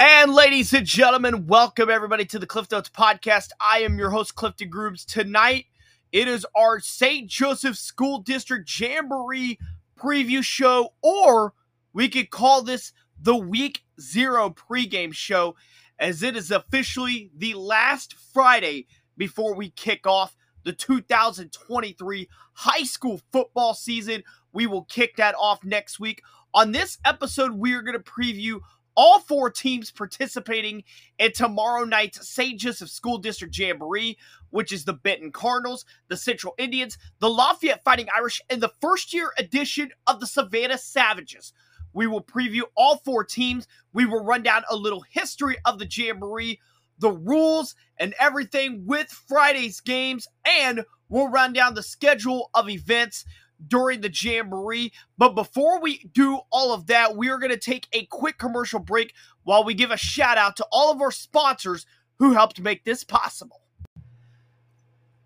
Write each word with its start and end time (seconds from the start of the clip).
And 0.00 0.32
ladies 0.32 0.72
and 0.72 0.86
gentlemen, 0.86 1.48
welcome 1.48 1.90
everybody 1.90 2.24
to 2.26 2.38
the 2.38 2.46
Cliff 2.46 2.70
Notes 2.70 2.88
podcast. 2.88 3.48
I 3.60 3.80
am 3.80 3.98
your 3.98 4.10
host, 4.10 4.36
Clifton 4.36 4.70
Grooms. 4.70 5.04
Tonight, 5.04 5.64
it 6.12 6.28
is 6.28 6.46
our 6.54 6.78
St. 6.78 7.28
Joseph 7.28 7.76
School 7.76 8.20
District 8.20 8.70
Jamboree 8.78 9.58
preview 9.98 10.44
show, 10.44 10.94
or 11.02 11.52
we 11.92 12.08
could 12.08 12.30
call 12.30 12.62
this 12.62 12.92
the 13.20 13.34
Week 13.34 13.80
Zero 14.00 14.50
pregame 14.50 15.12
show, 15.12 15.56
as 15.98 16.22
it 16.22 16.36
is 16.36 16.52
officially 16.52 17.32
the 17.36 17.54
last 17.54 18.14
Friday 18.32 18.86
before 19.16 19.56
we 19.56 19.70
kick 19.70 20.06
off 20.06 20.36
the 20.62 20.72
2023 20.72 22.28
high 22.52 22.84
school 22.84 23.20
football 23.32 23.74
season. 23.74 24.22
We 24.52 24.68
will 24.68 24.84
kick 24.84 25.16
that 25.16 25.34
off 25.36 25.64
next 25.64 25.98
week. 25.98 26.22
On 26.54 26.70
this 26.70 26.98
episode, 27.04 27.52
we 27.52 27.74
are 27.74 27.82
going 27.82 27.98
to 27.98 28.02
preview 28.02 28.60
all 28.98 29.20
four 29.20 29.48
teams 29.48 29.92
participating 29.92 30.82
in 31.20 31.32
tomorrow 31.32 31.84
night's 31.84 32.28
St. 32.28 32.58
Joseph 32.58 32.90
School 32.90 33.16
District 33.16 33.56
Jamboree, 33.56 34.18
which 34.50 34.72
is 34.72 34.84
the 34.84 34.92
Benton 34.92 35.30
Cardinals, 35.30 35.84
the 36.08 36.16
Central 36.16 36.52
Indians, 36.58 36.98
the 37.20 37.30
Lafayette 37.30 37.84
Fighting 37.84 38.08
Irish, 38.14 38.42
and 38.50 38.60
the 38.60 38.72
first 38.80 39.14
year 39.14 39.32
edition 39.38 39.90
of 40.08 40.18
the 40.18 40.26
Savannah 40.26 40.78
Savages. 40.78 41.52
We 41.92 42.08
will 42.08 42.24
preview 42.24 42.62
all 42.76 42.96
four 42.96 43.22
teams. 43.22 43.68
We 43.92 44.04
will 44.04 44.24
run 44.24 44.42
down 44.42 44.64
a 44.68 44.76
little 44.76 45.04
history 45.08 45.56
of 45.64 45.78
the 45.78 45.88
Jamboree, 45.88 46.58
the 46.98 47.12
rules, 47.12 47.76
and 47.98 48.14
everything 48.18 48.84
with 48.84 49.08
Friday's 49.08 49.80
games, 49.80 50.26
and 50.44 50.84
we'll 51.08 51.28
run 51.28 51.52
down 51.52 51.74
the 51.74 51.84
schedule 51.84 52.50
of 52.52 52.68
events 52.68 53.24
during 53.66 54.00
the 54.00 54.12
Jamboree. 54.12 54.92
But 55.16 55.34
before 55.34 55.80
we 55.80 56.04
do 56.12 56.40
all 56.50 56.72
of 56.72 56.86
that, 56.86 57.16
we 57.16 57.28
are 57.28 57.38
going 57.38 57.50
to 57.50 57.58
take 57.58 57.88
a 57.92 58.06
quick 58.06 58.38
commercial 58.38 58.80
break 58.80 59.14
while 59.44 59.64
we 59.64 59.74
give 59.74 59.90
a 59.90 59.96
shout 59.96 60.38
out 60.38 60.56
to 60.56 60.66
all 60.70 60.92
of 60.92 61.00
our 61.00 61.10
sponsors 61.10 61.86
who 62.18 62.32
helped 62.32 62.60
make 62.60 62.84
this 62.84 63.04
possible. 63.04 63.62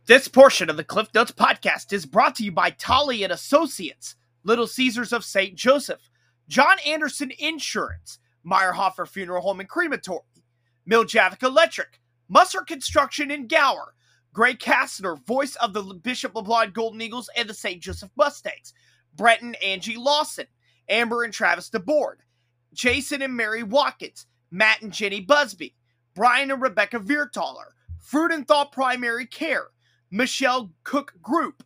This 0.07 0.29
portion 0.29 0.69
of 0.69 0.77
the 0.77 0.85
Cliff 0.85 1.09
Notes 1.15 1.33
podcast 1.33 1.93
is 1.93 2.07
brought 2.07 2.35
to 2.37 2.45
you 2.45 2.53
by 2.53 2.71
Tolly 2.71 3.23
and 3.23 3.33
Associates, 3.33 4.17
Little 4.43 4.67
Caesars 4.67 5.13
of 5.13 5.25
St. 5.25 5.55
Joseph, 5.55 6.11
John 6.49 6.77
Anderson 6.85 7.33
Insurance, 7.39 8.19
Meierhoffer 8.45 9.07
Funeral 9.07 9.43
Home 9.43 9.61
and 9.61 9.69
Crematory, 9.69 10.23
Miljavac 10.89 11.43
Electric, 11.43 12.01
Musser 12.29 12.63
Construction 12.63 13.31
in 13.31 13.47
Gower, 13.47 13.95
Greg 14.35 14.59
Kastner, 14.59 15.23
voice 15.27 15.57
of 15.57 15.75
the 15.75 15.83
Bishop 15.83 16.33
LeBlond 16.33 16.73
Golden 16.73 17.03
Eagles 17.03 17.29
and 17.37 17.49
the 17.49 17.55
St. 17.55 17.83
Joseph 17.83 18.11
Mustangs, 18.17 18.73
Brett 19.15 19.43
and 19.43 19.63
Angie 19.63 19.97
Losson, 19.97 20.47
Amber 20.89 21.23
and 21.23 21.33
Travis 21.33 21.69
DeBord, 21.69 22.17
Jayson 22.73 23.23
and 23.23 23.37
Mary 23.37 23.63
Watkins, 23.63 24.27
Matt 24.51 24.81
and 24.81 24.93
Jenni 24.93 25.27
Busby, 25.27 25.75
Bryan 26.15 26.51
and 26.51 26.63
Rebecca 26.63 26.99
Vierthaler, 26.99 27.73
Fruit 27.99 28.33
and 28.33 28.49
Thought 28.49 28.73
Primary 28.73 29.27
Care, 29.27 29.67
Michelle 30.11 30.73
Cook 30.83 31.15
Group, 31.21 31.63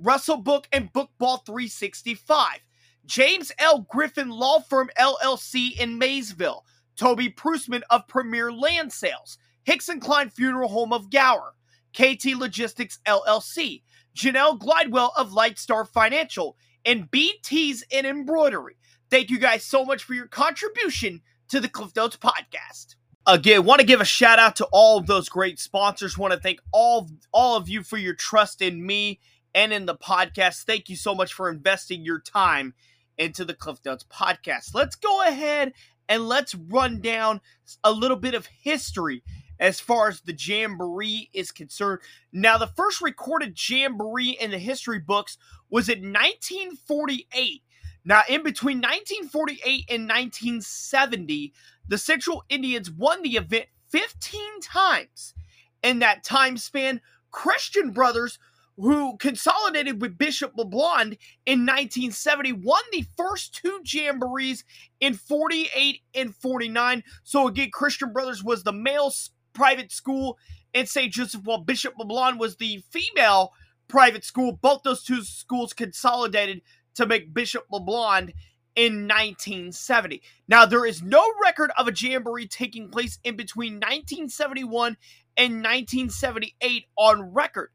Russell 0.00 0.38
Book 0.38 0.66
and 0.72 0.92
Bookball 0.92 1.44
365, 1.44 2.58
James 3.06 3.52
L. 3.58 3.86
Griffin 3.88 4.28
Law 4.28 4.60
Firm 4.60 4.90
LLC 4.98 5.78
in 5.78 5.98
Maysville, 5.98 6.64
Toby 6.96 7.30
Prussman 7.30 7.82
of 7.90 8.06
Premier 8.08 8.52
Land 8.52 8.92
Sales, 8.92 9.38
Hixson-Klein 9.66 10.30
Funeral 10.30 10.68
Home 10.68 10.92
of 10.92 11.10
Gower, 11.10 11.54
KT 11.92 12.36
Logistics 12.36 12.98
LLC, 13.06 13.82
Janelle 14.16 14.58
Glidewell 14.58 15.10
of 15.16 15.32
Lightstar 15.32 15.86
Financial, 15.86 16.56
and 16.84 17.10
B's 17.10 17.34
Tee's 17.42 17.84
in 17.90 18.06
Embroidery. 18.06 18.76
Thank 19.10 19.30
you 19.30 19.38
guys 19.38 19.64
so 19.64 19.84
much 19.84 20.04
for 20.04 20.14
your 20.14 20.26
contribution 20.26 21.22
to 21.48 21.60
the 21.60 21.68
Cliff 21.68 21.94
Notes 21.96 22.16
podcast. 22.16 22.96
Again, 23.26 23.64
want 23.64 23.80
to 23.80 23.86
give 23.86 24.00
a 24.00 24.06
shout 24.06 24.38
out 24.38 24.56
to 24.56 24.68
all 24.72 24.98
of 24.98 25.06
those 25.06 25.28
great 25.28 25.58
sponsors. 25.58 26.16
Want 26.16 26.32
to 26.32 26.40
thank 26.40 26.60
all 26.72 27.08
all 27.32 27.56
of 27.56 27.68
you 27.68 27.82
for 27.82 27.96
your 27.96 28.14
trust 28.14 28.62
in 28.62 28.84
me 28.84 29.20
and 29.54 29.72
in 29.72 29.86
the 29.86 29.94
podcast. 29.94 30.64
Thank 30.64 30.88
you 30.88 30.96
so 30.96 31.14
much 31.14 31.32
for 31.32 31.50
investing 31.50 32.04
your 32.04 32.20
time 32.20 32.74
into 33.18 33.44
the 33.44 33.54
Cliff 33.54 33.78
Notes 33.84 34.04
podcast. 34.10 34.74
Let's 34.74 34.96
go 34.96 35.26
ahead 35.26 35.72
and 36.08 36.28
let's 36.28 36.54
run 36.54 37.00
down 37.00 37.40
a 37.84 37.92
little 37.92 38.16
bit 38.16 38.34
of 38.34 38.46
history 38.46 39.22
as 39.60 39.80
far 39.80 40.08
as 40.08 40.20
the 40.20 40.34
Jamboree 40.34 41.30
is 41.32 41.50
concerned. 41.50 42.00
Now, 42.32 42.58
the 42.58 42.66
first 42.66 43.00
recorded 43.00 43.58
Jamboree 43.68 44.36
in 44.40 44.50
the 44.50 44.58
history 44.58 44.98
books 44.98 45.38
was 45.70 45.88
in 45.88 46.12
1948. 46.12 47.62
Now, 48.04 48.22
in 48.28 48.42
between 48.42 48.78
1948 48.78 49.84
and 49.90 50.08
1970, 50.08 51.52
the 51.88 51.98
Central 51.98 52.44
Indians 52.48 52.90
won 52.90 53.22
the 53.22 53.36
event 53.36 53.66
15 53.88 54.60
times. 54.60 55.34
In 55.82 56.00
that 56.00 56.24
time 56.24 56.56
span, 56.56 57.00
Christian 57.30 57.90
Brothers, 57.90 58.38
who 58.76 59.16
consolidated 59.18 60.00
with 60.00 60.18
Bishop 60.18 60.54
LeBlond 60.56 61.18
in 61.46 61.66
1970, 61.66 62.52
won 62.52 62.82
the 62.92 63.04
first 63.16 63.54
two 63.54 63.80
jamborees 63.84 64.64
in 65.00 65.14
48 65.14 66.00
and 66.14 66.34
49. 66.34 67.02
So 67.24 67.48
again, 67.48 67.70
Christian 67.72 68.12
Brothers 68.12 68.42
was 68.42 68.62
the 68.62 68.72
male 68.72 69.10
private 69.58 69.90
school 69.90 70.38
in 70.72 70.86
St. 70.86 71.12
Joseph, 71.12 71.42
while 71.42 71.58
Bishop 71.58 71.94
LeBlond 72.00 72.38
was 72.38 72.56
the 72.56 72.80
female 72.90 73.52
private 73.88 74.24
school. 74.24 74.52
Both 74.52 74.84
those 74.84 75.02
two 75.02 75.22
schools 75.24 75.72
consolidated 75.72 76.62
to 76.94 77.06
make 77.06 77.34
Bishop 77.34 77.64
LeBlond 77.72 78.34
in 78.76 79.08
1970. 79.08 80.22
Now, 80.46 80.64
there 80.64 80.86
is 80.86 81.02
no 81.02 81.24
record 81.42 81.72
of 81.76 81.88
a 81.88 81.92
jamboree 81.92 82.46
taking 82.46 82.88
place 82.88 83.18
in 83.24 83.34
between 83.34 83.74
1971 83.74 84.96
and 85.36 85.54
1978 85.54 86.84
on 86.96 87.34
record. 87.34 87.70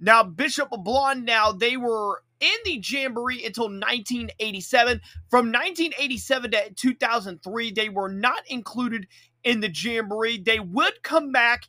Now, 0.00 0.24
Bishop 0.24 0.70
LeBlond, 0.70 1.22
now 1.22 1.52
they 1.52 1.76
were 1.76 2.22
in 2.40 2.56
the 2.64 2.82
jamboree 2.82 3.44
until 3.44 3.64
1987. 3.64 5.00
From 5.28 5.46
1987 5.46 6.50
to 6.50 6.70
2003, 6.74 7.70
they 7.72 7.88
were 7.88 8.08
not 8.08 8.42
included 8.48 9.06
in 9.44 9.60
the 9.60 9.70
Jamboree. 9.70 10.38
They 10.38 10.60
would 10.60 11.02
come 11.02 11.32
back 11.32 11.64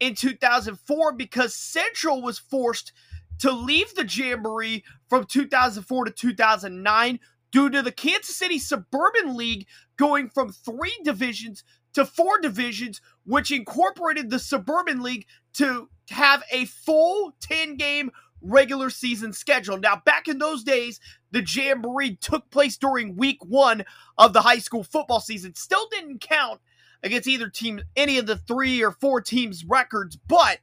in 0.00 0.14
2004 0.14 1.12
because 1.14 1.54
Central 1.54 2.22
was 2.22 2.38
forced 2.38 2.92
to 3.40 3.50
leave 3.50 3.94
the 3.94 4.06
Jamboree 4.08 4.84
from 5.08 5.24
2004 5.24 6.04
to 6.04 6.10
2009 6.10 7.20
due 7.50 7.70
to 7.70 7.82
the 7.82 7.92
Kansas 7.92 8.36
City 8.36 8.58
Suburban 8.58 9.36
League 9.36 9.66
going 9.96 10.28
from 10.28 10.52
three 10.52 10.96
divisions 11.04 11.64
to 11.94 12.04
four 12.04 12.40
divisions, 12.40 13.00
which 13.24 13.50
incorporated 13.50 14.30
the 14.30 14.38
Suburban 14.38 15.02
League 15.02 15.26
to 15.54 15.88
have 16.10 16.42
a 16.50 16.64
full 16.66 17.36
10 17.40 17.76
game 17.76 18.10
regular 18.40 18.90
season 18.90 19.32
schedule. 19.32 19.78
Now, 19.78 20.02
back 20.04 20.28
in 20.28 20.38
those 20.38 20.64
days, 20.64 21.00
the 21.30 21.42
Jamboree 21.42 22.16
took 22.16 22.50
place 22.50 22.76
during 22.76 23.16
week 23.16 23.38
one 23.44 23.84
of 24.18 24.32
the 24.32 24.42
high 24.42 24.58
school 24.58 24.84
football 24.84 25.20
season. 25.20 25.54
Still 25.54 25.88
didn't 25.90 26.20
count 26.20 26.60
against 27.04 27.28
either 27.28 27.48
team, 27.48 27.82
any 27.94 28.18
of 28.18 28.26
the 28.26 28.36
three 28.36 28.82
or 28.82 28.90
four 28.90 29.20
teams' 29.20 29.64
records, 29.64 30.16
but 30.16 30.58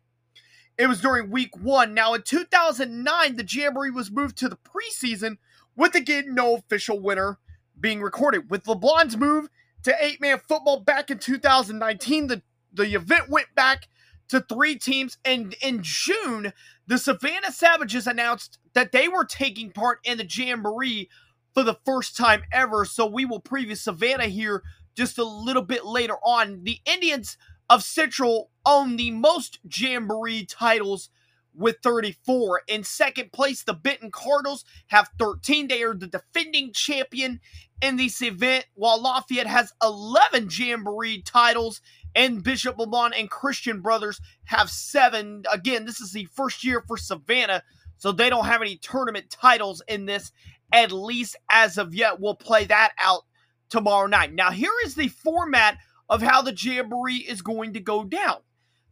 it 0.77 0.87
was 0.87 0.99
during 0.99 1.29
week 1.29 1.55
one. 1.55 1.93
Now, 1.93 2.15
in 2.15 2.23
2009, 2.23 3.35
the 3.35 3.47
Jamboree 3.47 3.91
was 3.91 4.11
moved 4.11 4.37
to 4.37 4.49
the 4.49 4.57
preseason, 4.57 5.37
with 5.75 5.95
again 5.95 6.33
no 6.33 6.55
official 6.55 6.99
winner 6.99 7.37
being 7.79 8.01
recorded. 8.01 8.49
With 8.49 8.65
LeBlond's 8.65 9.15
move 9.15 9.47
to 9.83 9.95
eight 10.03 10.19
man 10.19 10.39
football 10.47 10.79
back 10.79 11.11
in 11.11 11.19
2019, 11.19 12.27
the, 12.27 12.41
the 12.73 12.95
event 12.95 13.29
went 13.29 13.53
back 13.55 13.87
to 14.29 14.41
three 14.41 14.75
teams. 14.75 15.17
And 15.23 15.55
in 15.61 15.81
June, 15.83 16.53
the 16.87 16.97
Savannah 16.97 17.51
Savages 17.51 18.07
announced 18.07 18.57
that 18.73 18.91
they 18.91 19.07
were 19.07 19.25
taking 19.25 19.71
part 19.71 19.99
in 20.03 20.17
the 20.17 20.25
Jamboree 20.25 21.09
for 21.53 21.63
the 21.63 21.77
first 21.85 22.17
time 22.17 22.43
ever. 22.51 22.85
So 22.85 23.05
we 23.05 23.25
will 23.25 23.41
preview 23.41 23.77
Savannah 23.77 24.27
here 24.27 24.63
just 24.95 25.17
a 25.17 25.23
little 25.23 25.61
bit 25.61 25.85
later 25.85 26.15
on. 26.23 26.63
The 26.63 26.79
Indians 26.85 27.37
of 27.69 27.83
Central 27.83 28.49
own 28.65 28.97
the 28.97 29.11
most 29.11 29.59
Jamboree 29.63 30.45
titles 30.45 31.09
with 31.53 31.77
34. 31.83 32.61
In 32.67 32.83
second 32.83 33.31
place, 33.31 33.63
the 33.63 33.73
Benton 33.73 34.11
Cardinals 34.11 34.65
have 34.87 35.09
13. 35.19 35.67
They 35.67 35.83
are 35.83 35.93
the 35.93 36.07
defending 36.07 36.71
champion 36.73 37.39
in 37.81 37.95
this 37.97 38.21
event, 38.21 38.65
while 38.75 39.01
Lafayette 39.01 39.47
has 39.47 39.73
11 39.81 40.49
Jamboree 40.51 41.21
titles, 41.21 41.81
and 42.15 42.43
Bishop 42.43 42.77
LeBlond 42.77 43.11
and 43.17 43.29
Christian 43.29 43.81
Brothers 43.81 44.21
have 44.45 44.69
seven. 44.69 45.43
Again, 45.51 45.85
this 45.85 45.99
is 45.99 46.11
the 46.11 46.25
first 46.25 46.63
year 46.63 46.83
for 46.87 46.97
Savannah, 46.97 47.63
so 47.97 48.11
they 48.11 48.29
don't 48.29 48.45
have 48.45 48.61
any 48.61 48.77
tournament 48.77 49.29
titles 49.29 49.81
in 49.87 50.05
this, 50.05 50.31
at 50.71 50.91
least 50.91 51.35
as 51.49 51.77
of 51.77 51.95
yet. 51.95 52.19
We'll 52.19 52.35
play 52.35 52.65
that 52.65 52.91
out 52.99 53.23
tomorrow 53.71 54.05
night. 54.05 54.33
Now, 54.33 54.51
here 54.51 54.73
is 54.85 54.93
the 54.93 55.07
format 55.07 55.77
of 56.09 56.21
how 56.21 56.43
the 56.43 56.53
Jamboree 56.53 57.15
is 57.15 57.41
going 57.41 57.73
to 57.73 57.79
go 57.79 58.03
down. 58.03 58.37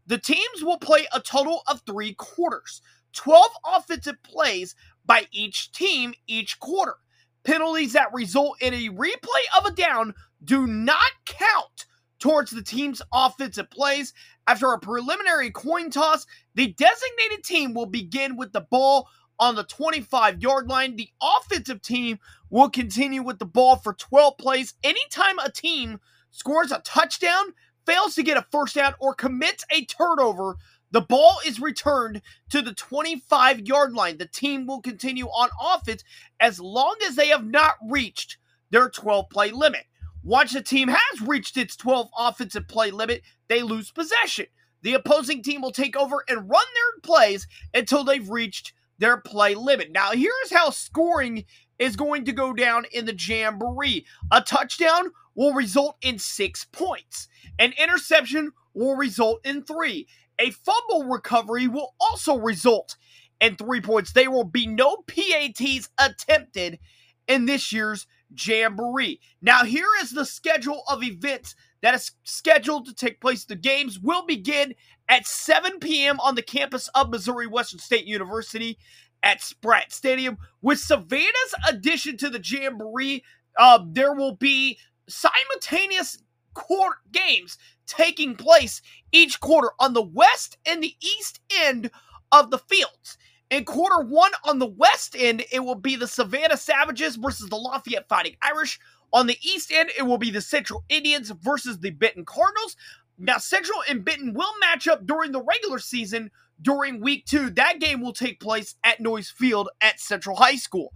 The 0.07 0.17
teams 0.17 0.63
will 0.63 0.79
play 0.79 1.05
a 1.13 1.19
total 1.19 1.61
of 1.67 1.81
three 1.85 2.15
quarters, 2.15 2.81
12 3.13 3.51
offensive 3.75 4.15
plays 4.23 4.75
by 5.05 5.27
each 5.31 5.71
team 5.71 6.13
each 6.25 6.59
quarter. 6.59 6.95
Penalties 7.43 7.93
that 7.93 8.13
result 8.13 8.61
in 8.61 8.73
a 8.73 8.89
replay 8.89 9.43
of 9.57 9.65
a 9.65 9.71
down 9.71 10.15
do 10.43 10.65
not 10.65 11.11
count 11.25 11.85
towards 12.19 12.51
the 12.51 12.63
team's 12.63 13.01
offensive 13.13 13.69
plays. 13.69 14.13
After 14.47 14.71
a 14.71 14.79
preliminary 14.79 15.51
coin 15.51 15.89
toss, 15.89 16.25
the 16.55 16.73
designated 16.73 17.43
team 17.43 17.73
will 17.73 17.85
begin 17.85 18.35
with 18.35 18.51
the 18.51 18.61
ball 18.61 19.07
on 19.39 19.55
the 19.55 19.63
25 19.63 20.41
yard 20.41 20.67
line. 20.69 20.95
The 20.95 21.09
offensive 21.21 21.81
team 21.81 22.19
will 22.49 22.69
continue 22.69 23.23
with 23.23 23.39
the 23.39 23.45
ball 23.45 23.77
for 23.77 23.93
12 23.93 24.37
plays. 24.37 24.73
Anytime 24.83 25.39
a 25.39 25.51
team 25.51 25.99
scores 26.31 26.71
a 26.71 26.79
touchdown, 26.85 27.53
fails 27.85 28.15
to 28.15 28.23
get 28.23 28.37
a 28.37 28.45
first 28.51 28.75
down, 28.75 28.93
or 28.99 29.13
commits 29.13 29.65
a 29.71 29.85
turnover, 29.85 30.57
the 30.91 31.01
ball 31.01 31.37
is 31.45 31.59
returned 31.59 32.21
to 32.49 32.61
the 32.61 32.73
25 32.73 33.61
yard 33.67 33.93
line. 33.93 34.17
The 34.17 34.27
team 34.27 34.65
will 34.67 34.81
continue 34.81 35.27
on 35.27 35.49
offense 35.61 36.03
as 36.39 36.59
long 36.59 36.95
as 37.07 37.15
they 37.15 37.27
have 37.29 37.45
not 37.45 37.75
reached 37.89 38.37
their 38.71 38.89
12 38.89 39.29
play 39.29 39.51
limit. 39.51 39.85
Once 40.23 40.53
the 40.53 40.61
team 40.61 40.89
has 40.89 41.21
reached 41.21 41.57
its 41.57 41.75
12 41.75 42.09
offensive 42.17 42.67
play 42.67 42.91
limit, 42.91 43.21
they 43.47 43.61
lose 43.61 43.91
possession. 43.91 44.47
The 44.81 44.93
opposing 44.93 45.43
team 45.43 45.61
will 45.61 45.71
take 45.71 45.95
over 45.95 46.23
and 46.27 46.49
run 46.49 46.65
their 46.73 47.01
plays 47.03 47.47
until 47.73 48.03
they've 48.03 48.29
reached 48.29 48.73
their 48.99 49.17
play 49.17 49.55
limit. 49.55 49.91
Now, 49.91 50.11
here's 50.11 50.51
how 50.51 50.69
scoring 50.69 51.45
is 51.79 51.95
going 51.95 52.25
to 52.25 52.33
go 52.33 52.53
down 52.53 52.85
in 52.91 53.05
the 53.05 53.15
Jamboree. 53.15 54.05
A 54.31 54.41
touchdown 54.41 55.11
will 55.35 55.53
result 55.53 55.97
in 56.01 56.19
six 56.19 56.65
points, 56.65 57.27
an 57.57 57.73
interception 57.81 58.51
will 58.73 58.95
result 58.95 59.39
in 59.45 59.63
three, 59.63 60.07
a 60.39 60.51
fumble 60.51 61.05
recovery 61.05 61.67
will 61.67 61.95
also 61.99 62.37
result 62.37 62.97
in 63.41 63.55
three 63.55 63.81
points. 63.81 64.11
There 64.13 64.31
will 64.31 64.43
be 64.43 64.67
no 64.67 64.97
PATs 65.07 65.89
attempted 65.97 66.79
in 67.27 67.45
this 67.45 67.71
year's 67.71 68.07
Jamboree. 68.37 69.19
Now, 69.41 69.63
here 69.63 69.87
is 70.01 70.11
the 70.11 70.25
schedule 70.25 70.83
of 70.89 71.03
events 71.03 71.55
that 71.81 71.95
is 71.95 72.11
scheduled 72.23 72.85
to 72.87 72.93
take 72.93 73.21
place. 73.21 73.45
The 73.45 73.55
games 73.55 73.99
will 73.99 74.25
begin 74.25 74.75
at 75.09 75.27
7 75.27 75.79
p.m. 75.79 76.19
on 76.19 76.35
the 76.35 76.41
campus 76.41 76.87
of 76.95 77.09
Missouri 77.09 77.47
Western 77.47 77.79
State 77.79 78.05
University 78.05 78.77
at 79.23 79.41
Spratt 79.41 79.91
Stadium. 79.91 80.37
With 80.61 80.79
Savannah's 80.79 81.55
addition 81.67 82.15
to 82.17 82.29
the 82.29 82.41
Jamboree, 82.43 83.23
uh, 83.57 83.79
there 83.91 84.13
will 84.13 84.35
be 84.35 84.77
simultaneous 85.09 86.19
court 86.53 86.97
games 87.11 87.57
taking 87.87 88.35
place 88.35 88.81
each 89.11 89.39
quarter 89.39 89.71
on 89.79 89.93
the 89.93 90.03
west 90.03 90.57
and 90.65 90.81
the 90.83 90.95
east 91.01 91.39
end 91.63 91.89
of 92.31 92.51
the 92.51 92.59
fields. 92.59 93.17
In 93.49 93.65
quarter 93.65 94.03
one 94.03 94.31
on 94.47 94.59
the 94.59 94.67
west 94.67 95.15
end, 95.17 95.43
it 95.51 95.61
will 95.61 95.75
be 95.75 95.95
the 95.95 96.07
Savannah 96.07 96.57
Savages 96.57 97.15
versus 97.15 97.49
the 97.49 97.55
Lafayette 97.55 98.07
Fighting 98.07 98.35
Irish. 98.43 98.79
On 99.11 99.25
the 99.25 99.37
east 99.41 99.71
end, 99.71 99.89
it 99.97 100.03
will 100.03 100.19
be 100.19 100.29
the 100.29 100.41
Central 100.41 100.83
Indians 100.87 101.31
versus 101.31 101.79
the 101.79 101.89
Benton 101.89 102.25
Cardinals. 102.25 102.75
Now, 103.19 103.37
Central 103.37 103.83
and 103.89 104.05
Benton 104.05 104.33
will 104.33 104.53
match 104.61 104.87
up 104.87 105.05
during 105.05 105.33
the 105.33 105.41
regular 105.41 105.79
season 105.79 106.31
during 106.61 107.01
week 107.01 107.25
two. 107.25 107.49
That 107.49 107.79
game 107.79 108.01
will 108.01 108.13
take 108.13 108.39
place 108.39 108.75
at 108.83 109.01
Noyes 109.01 109.29
Field 109.29 109.69
at 109.81 109.99
Central 109.99 110.37
High 110.37 110.55
School. 110.55 110.93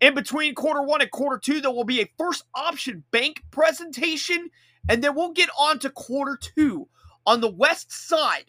In 0.00 0.14
between 0.14 0.54
quarter 0.54 0.82
one 0.82 1.00
and 1.00 1.10
quarter 1.10 1.38
two, 1.38 1.60
there 1.60 1.72
will 1.72 1.84
be 1.84 2.00
a 2.00 2.10
first 2.16 2.44
option 2.54 3.02
bank 3.10 3.42
presentation, 3.50 4.50
and 4.88 5.02
then 5.02 5.14
we'll 5.14 5.32
get 5.32 5.50
on 5.58 5.78
to 5.80 5.90
quarter 5.90 6.38
two. 6.40 6.88
On 7.26 7.40
the 7.40 7.50
west 7.50 7.90
side, 7.90 8.44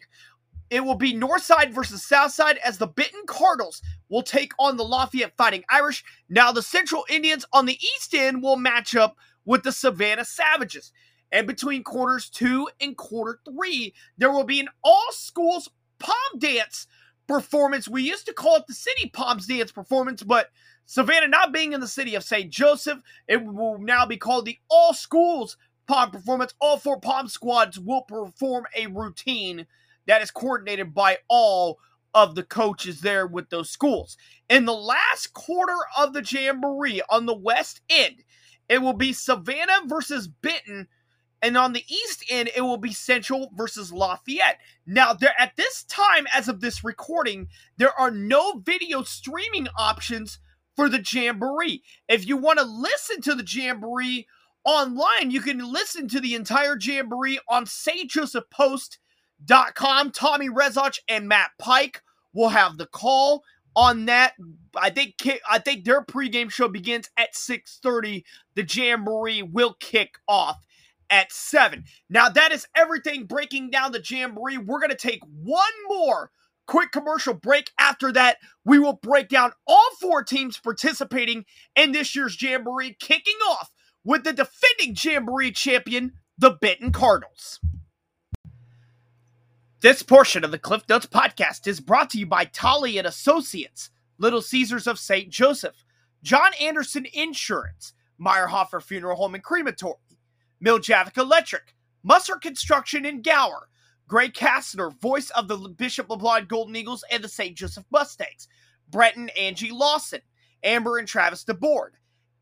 it 0.70 0.84
will 0.84 0.96
be 0.96 1.14
north 1.14 1.42
side 1.42 1.72
versus 1.72 2.04
south 2.04 2.32
side 2.32 2.58
as 2.64 2.78
the 2.78 2.86
Benton 2.86 3.22
Cardinals 3.26 3.80
will 4.08 4.22
take 4.22 4.52
on 4.58 4.76
the 4.76 4.84
Lafayette 4.84 5.36
Fighting 5.36 5.64
Irish. 5.70 6.04
Now, 6.28 6.52
the 6.52 6.62
Central 6.62 7.04
Indians 7.08 7.44
on 7.52 7.66
the 7.66 7.78
east 7.96 8.14
end 8.14 8.42
will 8.42 8.56
match 8.56 8.94
up 8.94 9.16
with 9.44 9.62
the 9.62 9.72
Savannah 9.72 10.24
Savages. 10.24 10.92
And 11.36 11.46
between 11.46 11.84
quarters 11.84 12.30
two 12.30 12.66
and 12.80 12.96
quarter 12.96 13.40
three, 13.44 13.92
there 14.16 14.32
will 14.32 14.44
be 14.44 14.58
an 14.58 14.70
all 14.82 15.08
schools 15.10 15.68
pom 15.98 16.38
dance 16.38 16.86
performance. 17.26 17.86
We 17.86 18.04
used 18.04 18.24
to 18.24 18.32
call 18.32 18.56
it 18.56 18.66
the 18.66 18.72
City 18.72 19.10
Poms 19.10 19.46
Dance 19.46 19.70
performance, 19.70 20.22
but 20.22 20.48
Savannah 20.86 21.28
not 21.28 21.52
being 21.52 21.74
in 21.74 21.80
the 21.80 21.88
city 21.88 22.14
of 22.14 22.24
St. 22.24 22.50
Joseph, 22.50 23.00
it 23.28 23.44
will 23.44 23.76
now 23.76 24.06
be 24.06 24.16
called 24.16 24.46
the 24.46 24.58
All 24.70 24.94
Schools 24.94 25.58
Pom 25.86 26.10
Performance. 26.10 26.54
All 26.58 26.78
four 26.78 26.98
Pom 27.00 27.28
squads 27.28 27.78
will 27.78 28.00
perform 28.02 28.64
a 28.74 28.86
routine 28.86 29.66
that 30.06 30.22
is 30.22 30.30
coordinated 30.30 30.94
by 30.94 31.18
all 31.28 31.76
of 32.14 32.34
the 32.34 32.44
coaches 32.44 33.02
there 33.02 33.26
with 33.26 33.50
those 33.50 33.68
schools. 33.68 34.16
In 34.48 34.64
the 34.64 34.72
last 34.72 35.34
quarter 35.34 35.76
of 35.98 36.14
the 36.14 36.22
Jamboree 36.22 37.02
on 37.10 37.26
the 37.26 37.36
west 37.36 37.82
end, 37.90 38.24
it 38.70 38.80
will 38.80 38.94
be 38.94 39.12
Savannah 39.12 39.82
versus 39.84 40.28
Benton. 40.28 40.88
And 41.42 41.56
on 41.56 41.72
the 41.72 41.84
east 41.88 42.24
end, 42.30 42.50
it 42.56 42.62
will 42.62 42.78
be 42.78 42.92
Central 42.92 43.50
versus 43.54 43.92
Lafayette. 43.92 44.58
Now, 44.86 45.12
there 45.12 45.34
at 45.38 45.56
this 45.56 45.84
time, 45.84 46.26
as 46.34 46.48
of 46.48 46.60
this 46.60 46.82
recording, 46.82 47.48
there 47.76 47.98
are 47.98 48.10
no 48.10 48.62
video 48.64 49.02
streaming 49.02 49.68
options 49.78 50.38
for 50.74 50.88
the 50.88 51.04
Jamboree. 51.06 51.82
If 52.08 52.26
you 52.26 52.36
want 52.36 52.58
to 52.58 52.64
listen 52.64 53.20
to 53.22 53.34
the 53.34 53.46
Jamboree 53.46 54.26
online, 54.64 55.30
you 55.30 55.40
can 55.40 55.58
listen 55.72 56.08
to 56.08 56.20
the 56.20 56.34
entire 56.34 56.76
Jamboree 56.80 57.38
on 57.48 57.66
St. 57.66 58.10
Joseph 58.10 58.44
Post 58.50 58.98
com. 59.74 60.10
Tommy 60.10 60.48
Rezach 60.48 60.98
and 61.08 61.28
Matt 61.28 61.50
Pike 61.58 62.02
will 62.32 62.48
have 62.48 62.78
the 62.78 62.86
call 62.86 63.44
on 63.74 64.06
that. 64.06 64.32
I 64.74 64.90
think 64.90 65.14
I 65.48 65.58
think 65.58 65.84
their 65.84 66.02
pregame 66.02 66.50
show 66.50 66.68
begins 66.68 67.10
at 67.16 67.34
6:30. 67.34 68.24
The 68.54 68.64
Jamboree 68.64 69.42
will 69.42 69.74
kick 69.74 70.18
off 70.28 70.64
at 71.10 71.32
7. 71.32 71.84
Now 72.08 72.28
that 72.28 72.52
is 72.52 72.66
everything 72.74 73.24
breaking 73.24 73.70
down 73.70 73.92
the 73.92 74.02
Jamboree. 74.04 74.58
We're 74.58 74.80
going 74.80 74.90
to 74.90 74.96
take 74.96 75.22
one 75.24 75.72
more 75.88 76.30
quick 76.66 76.92
commercial 76.92 77.34
break. 77.34 77.70
After 77.78 78.12
that, 78.12 78.38
we 78.64 78.78
will 78.78 78.94
break 78.94 79.28
down 79.28 79.52
all 79.66 79.88
four 80.00 80.22
teams 80.22 80.58
participating 80.58 81.44
in 81.74 81.92
this 81.92 82.14
year's 82.14 82.40
Jamboree, 82.40 82.96
kicking 82.98 83.38
off 83.50 83.70
with 84.04 84.24
the 84.24 84.32
defending 84.32 84.96
Jamboree 84.96 85.52
champion, 85.52 86.12
the 86.38 86.50
Benton 86.50 86.92
Cardinals. 86.92 87.60
This 89.80 90.02
portion 90.02 90.42
of 90.42 90.50
the 90.50 90.58
Cliff 90.58 90.82
Notes 90.88 91.06
podcast 91.06 91.66
is 91.66 91.80
brought 91.80 92.10
to 92.10 92.18
you 92.18 92.26
by 92.26 92.46
Tolly 92.46 92.98
and 92.98 93.06
Associates, 93.06 93.90
Little 94.18 94.42
Caesars 94.42 94.86
of 94.86 94.98
St. 94.98 95.28
Joseph, 95.28 95.84
John 96.22 96.52
Anderson 96.60 97.06
Insurance, 97.12 97.92
Meierhoffer 98.20 98.82
Funeral 98.82 99.16
Home 99.16 99.34
and 99.34 99.44
Crematory, 99.44 99.96
Miljavac 100.64 101.16
Electric, 101.16 101.74
Musser 102.02 102.36
Construction 102.36 103.04
in 103.04 103.22
Gower, 103.22 103.68
Greg 104.08 104.32
Kastner, 104.34 104.98
voice 105.00 105.30
of 105.30 105.48
the 105.48 105.56
Bishop 105.56 106.08
LeBlond 106.08 106.48
Golden 106.48 106.76
Eagles 106.76 107.04
and 107.10 107.22
the 107.22 107.28
St. 107.28 107.56
Joseph 107.56 107.84
Mustangs, 107.90 108.48
Brett 108.88 109.16
and 109.16 109.36
Angie 109.36 109.70
Losson, 109.70 110.20
Amber 110.62 110.98
and 110.98 111.08
Travis 111.08 111.44
DeBord, 111.44 111.90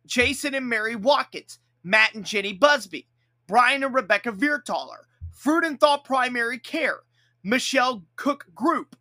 Jayson 0.07 0.55
and 0.55 0.69
Mary 0.69 0.95
Watkins, 0.97 1.59
Matt 1.83 2.15
and 2.15 2.25
Jenni 2.25 2.59
Busby, 2.59 3.09
Bryan 3.47 3.83
and 3.83 3.95
Rebecca 3.95 4.33
Vierthaler, 4.33 5.05
Fruit 5.33 5.65
and 5.65 5.81
Thought 5.81 6.05
Primary 6.05 6.59
Care, 6.59 7.01
Michelle 7.43 8.05
Cook 8.17 8.47
Group, 8.55 8.97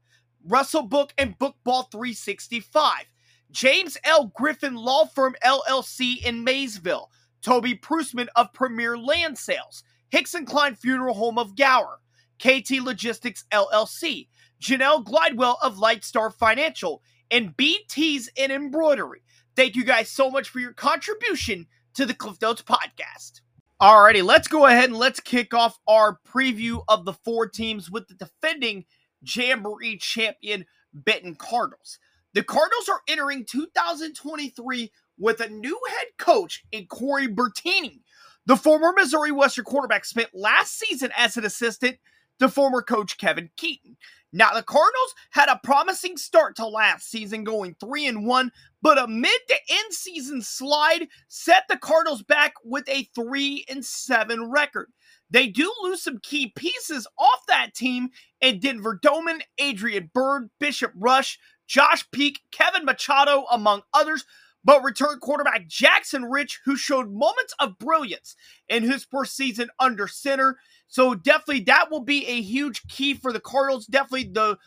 Russell 0.46 0.84
Book 0.84 1.14
and 1.18 1.38
Bookball 1.38 1.90
365, 1.92 3.06
James 3.52 3.98
L. 4.04 4.26
Griffin 4.36 4.76
Law 4.76 5.06
Firm 5.06 5.36
LLC 5.44 6.24
in 6.26 6.44
Maysville, 6.44 7.10
Toby 7.44 7.76
Prussman 7.76 8.28
of 8.36 8.54
Premier 8.54 8.98
Land 8.98 9.38
Sales, 9.38 9.84
Hixson-Klein 10.12 10.76
Funeral 10.76 11.14
Home 11.16 11.38
of 11.38 11.56
Gower, 11.56 12.00
KT 12.40 12.82
Logistics 12.82 13.46
LLC, 13.52 14.28
Janelle 14.62 15.04
Glidewell 15.04 15.58
of 15.62 15.78
Lightstar 15.78 16.34
Financial, 16.34 17.02
and 17.30 17.56
B's 17.56 17.80
Tee's 17.90 18.30
in 18.36 18.52
Embroidery. 18.52 19.24
Thank 19.56 19.76
you 19.76 19.84
guys 19.84 20.10
so 20.10 20.32
much 20.32 20.50
for 20.50 20.60
your 20.60 20.74
contribution 20.74 21.68
to 21.96 22.06
the 22.06 22.14
Cliff 22.14 22.42
Notes 22.42 22.62
podcast. 22.62 23.42
Alrighty, 23.82 24.24
let's 24.24 24.48
go 24.48 24.66
ahead 24.66 24.86
and 24.86 24.98
let's 24.98 25.20
kick 25.20 25.54
off 25.54 25.78
our 25.88 26.20
preview 26.26 26.84
of 26.88 27.06
the 27.06 27.14
four 27.14 27.48
teams 27.48 27.92
with 27.92 28.08
the 28.08 28.16
defending 28.16 28.86
Jamboree 29.22 29.98
champion 29.98 30.66
Benton 30.94 31.36
Cardinals. 31.36 32.00
The 32.34 32.44
Cardinals 32.44 32.90
are 32.90 33.02
entering 33.08 33.46
2023 33.46 34.92
with 35.18 35.40
a 35.40 35.50
new 35.50 35.80
head 35.90 36.08
coach 36.18 36.64
in 36.72 36.86
Corey 36.88 37.28
Bertini. 37.28 38.02
The 38.46 38.58
former 38.58 38.92
Missouri 38.96 39.32
Western 39.32 39.66
quarterback 39.66 40.06
spent 40.06 40.30
last 40.34 40.78
season 40.78 41.12
as 41.16 41.38
an 41.38 41.46
assistant 41.46 41.98
to 42.40 42.50
former 42.50 42.82
coach 42.82 43.18
Kevin 43.18 43.50
Keaton. 43.56 43.96
Now, 44.36 44.52
the 44.54 44.64
Cardinals 44.64 45.14
had 45.30 45.48
a 45.48 45.62
promising 45.64 46.18
start 46.18 46.56
to 46.56 46.68
last 46.68 47.10
season, 47.10 47.44
going 47.44 47.76
3 47.80 48.08
and 48.08 48.26
1, 48.26 48.52
but 48.82 48.98
a 48.98 49.08
mid 49.08 49.40
to 49.48 49.56
end 49.70 49.94
season 49.94 50.42
slide 50.42 51.08
set 51.28 51.64
the 51.70 51.78
Cardinals 51.78 52.24
back 52.24 52.56
with 52.66 52.84
a 52.90 53.08
3 53.16 53.66
and 53.70 53.86
7 53.86 54.50
record. 54.50 54.88
They 55.30 55.48
do 55.48 55.72
lose 55.84 56.02
some 56.02 56.20
key 56.20 56.52
pieces 56.56 57.08
off 57.18 57.40
that 57.48 57.76
team 57.76 58.10
in 58.42 58.60
Denver 58.60 59.00
Doman, 59.02 59.42
Adrian 59.60 60.10
Bird, 60.14 60.50
Bishop 60.60 60.92
Rush, 60.96 61.40
Josh 61.68 62.06
Peak, 62.12 62.42
Kevin 62.52 62.86
Machado, 62.86 63.46
among 63.52 63.84
others. 63.94 64.26
But 64.64 64.84
return 64.84 65.20
quarterback 65.20 65.68
Jackson 65.68 66.26
Rich, 66.26 66.62
who 66.66 66.76
showed 66.76 67.12
moments 67.12 67.54
of 67.60 67.78
brilliance 67.80 68.36
in 68.70 68.84
his 68.84 69.04
first 69.04 69.36
season 69.36 69.70
under 69.80 70.08
center. 70.08 70.58
So 70.88 71.16
definitely 71.16 71.62
that 71.66 71.92
will 71.92 72.04
be 72.04 72.26
a 72.28 72.42
huge 72.42 72.84
key 72.88 73.14
for 73.14 73.34
the 73.34 73.40
Cardinals. 73.40 73.86
Definitely 73.86 74.32
the 74.34 74.58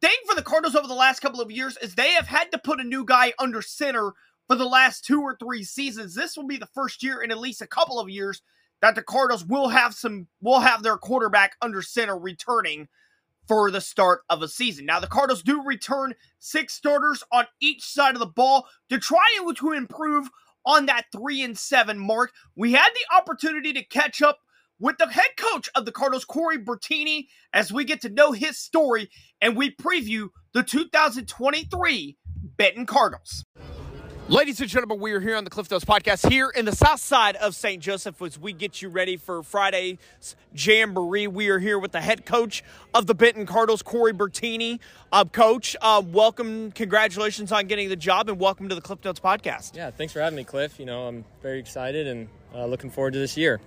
thing 0.00 0.16
for 0.26 0.34
the 0.34 0.42
Cardinals 0.42 0.76
over 0.76 0.88
the 0.88 0.94
last 0.94 1.20
couple 1.20 1.40
of 1.40 1.50
years 1.50 1.76
is 1.78 1.94
they 1.94 2.12
have 2.12 2.26
had 2.26 2.50
to 2.52 2.58
put 2.58 2.80
a 2.80 2.84
new 2.84 3.04
guy 3.04 3.32
under 3.38 3.62
center 3.62 4.12
for 4.48 4.56
the 4.56 4.66
last 4.66 5.04
two 5.04 5.20
or 5.20 5.36
three 5.36 5.62
seasons. 5.62 6.14
This 6.14 6.36
will 6.36 6.46
be 6.46 6.56
the 6.56 6.66
first 6.66 7.02
year 7.02 7.22
in 7.22 7.30
at 7.30 7.38
least 7.38 7.62
a 7.62 7.66
couple 7.66 8.00
of 8.00 8.08
years 8.08 8.42
that 8.80 8.94
the 8.94 9.02
Cardinals 9.02 9.44
will 9.44 9.68
have 9.68 9.94
some 9.94 10.28
will 10.40 10.60
have 10.60 10.82
their 10.82 10.96
quarterback 10.96 11.56
under 11.60 11.82
center 11.82 12.16
returning 12.16 12.88
for 13.48 13.70
the 13.70 13.80
start 13.80 14.20
of 14.28 14.42
a 14.42 14.48
season. 14.48 14.86
Now 14.86 15.00
the 15.00 15.06
Cardinals 15.06 15.42
do 15.42 15.62
return 15.64 16.14
six 16.38 16.74
starters 16.74 17.24
on 17.32 17.46
each 17.60 17.82
side 17.82 18.14
of 18.14 18.20
the 18.20 18.26
ball 18.26 18.66
to 18.90 18.98
try 18.98 19.24
to 19.38 19.72
improve 19.72 20.28
on 20.66 20.86
that 20.86 21.06
3 21.12 21.42
and 21.42 21.58
7 21.58 21.98
mark. 21.98 22.30
We 22.54 22.72
had 22.72 22.90
the 22.94 23.16
opportunity 23.16 23.72
to 23.72 23.82
catch 23.82 24.20
up 24.20 24.38
with 24.78 24.98
the 24.98 25.08
head 25.08 25.30
coach 25.36 25.68
of 25.74 25.86
the 25.86 25.92
Cardinals, 25.92 26.24
Corey 26.24 26.58
Bertini, 26.58 27.26
as 27.52 27.72
we 27.72 27.84
get 27.84 28.02
to 28.02 28.10
know 28.10 28.32
his 28.32 28.58
story 28.58 29.10
and 29.40 29.56
we 29.56 29.74
preview 29.74 30.28
the 30.52 30.62
2023 30.62 32.16
Benton 32.56 32.86
Cardinals. 32.86 33.44
Ladies 34.28 34.60
and 34.60 34.68
gentlemen, 34.68 35.00
we 35.00 35.12
are 35.12 35.20
here 35.20 35.36
on 35.36 35.44
the 35.44 35.48
Cliff 35.48 35.70
Notes 35.70 35.86
podcast 35.86 36.28
here 36.28 36.50
in 36.50 36.66
the 36.66 36.76
south 36.76 37.00
side 37.00 37.34
of 37.36 37.54
St. 37.54 37.82
Joseph 37.82 38.20
as 38.20 38.38
we 38.38 38.52
get 38.52 38.82
you 38.82 38.90
ready 38.90 39.16
for 39.16 39.42
Friday's 39.42 39.96
Jamboree. 40.54 41.26
We 41.26 41.48
are 41.48 41.58
here 41.58 41.78
with 41.78 41.92
the 41.92 42.02
head 42.02 42.26
coach 42.26 42.62
of 42.92 43.06
the 43.06 43.14
Benton 43.14 43.46
Cardinals, 43.46 43.80
Corey 43.80 44.12
Bertini. 44.12 44.80
Uh, 45.10 45.24
coach, 45.24 45.76
uh, 45.80 46.02
welcome, 46.04 46.72
congratulations 46.72 47.52
on 47.52 47.68
getting 47.68 47.88
the 47.88 47.96
job, 47.96 48.28
and 48.28 48.38
welcome 48.38 48.68
to 48.68 48.74
the 48.74 48.82
Cliff 48.82 49.02
Notes 49.02 49.18
podcast. 49.18 49.74
Yeah, 49.74 49.90
thanks 49.90 50.12
for 50.12 50.20
having 50.20 50.36
me, 50.36 50.44
Cliff. 50.44 50.78
You 50.78 50.84
know, 50.84 51.08
I'm 51.08 51.24
very 51.40 51.58
excited 51.58 52.06
and 52.06 52.28
uh, 52.54 52.66
looking 52.66 52.90
forward 52.90 53.14
to 53.14 53.18
this 53.18 53.34
year. 53.34 53.62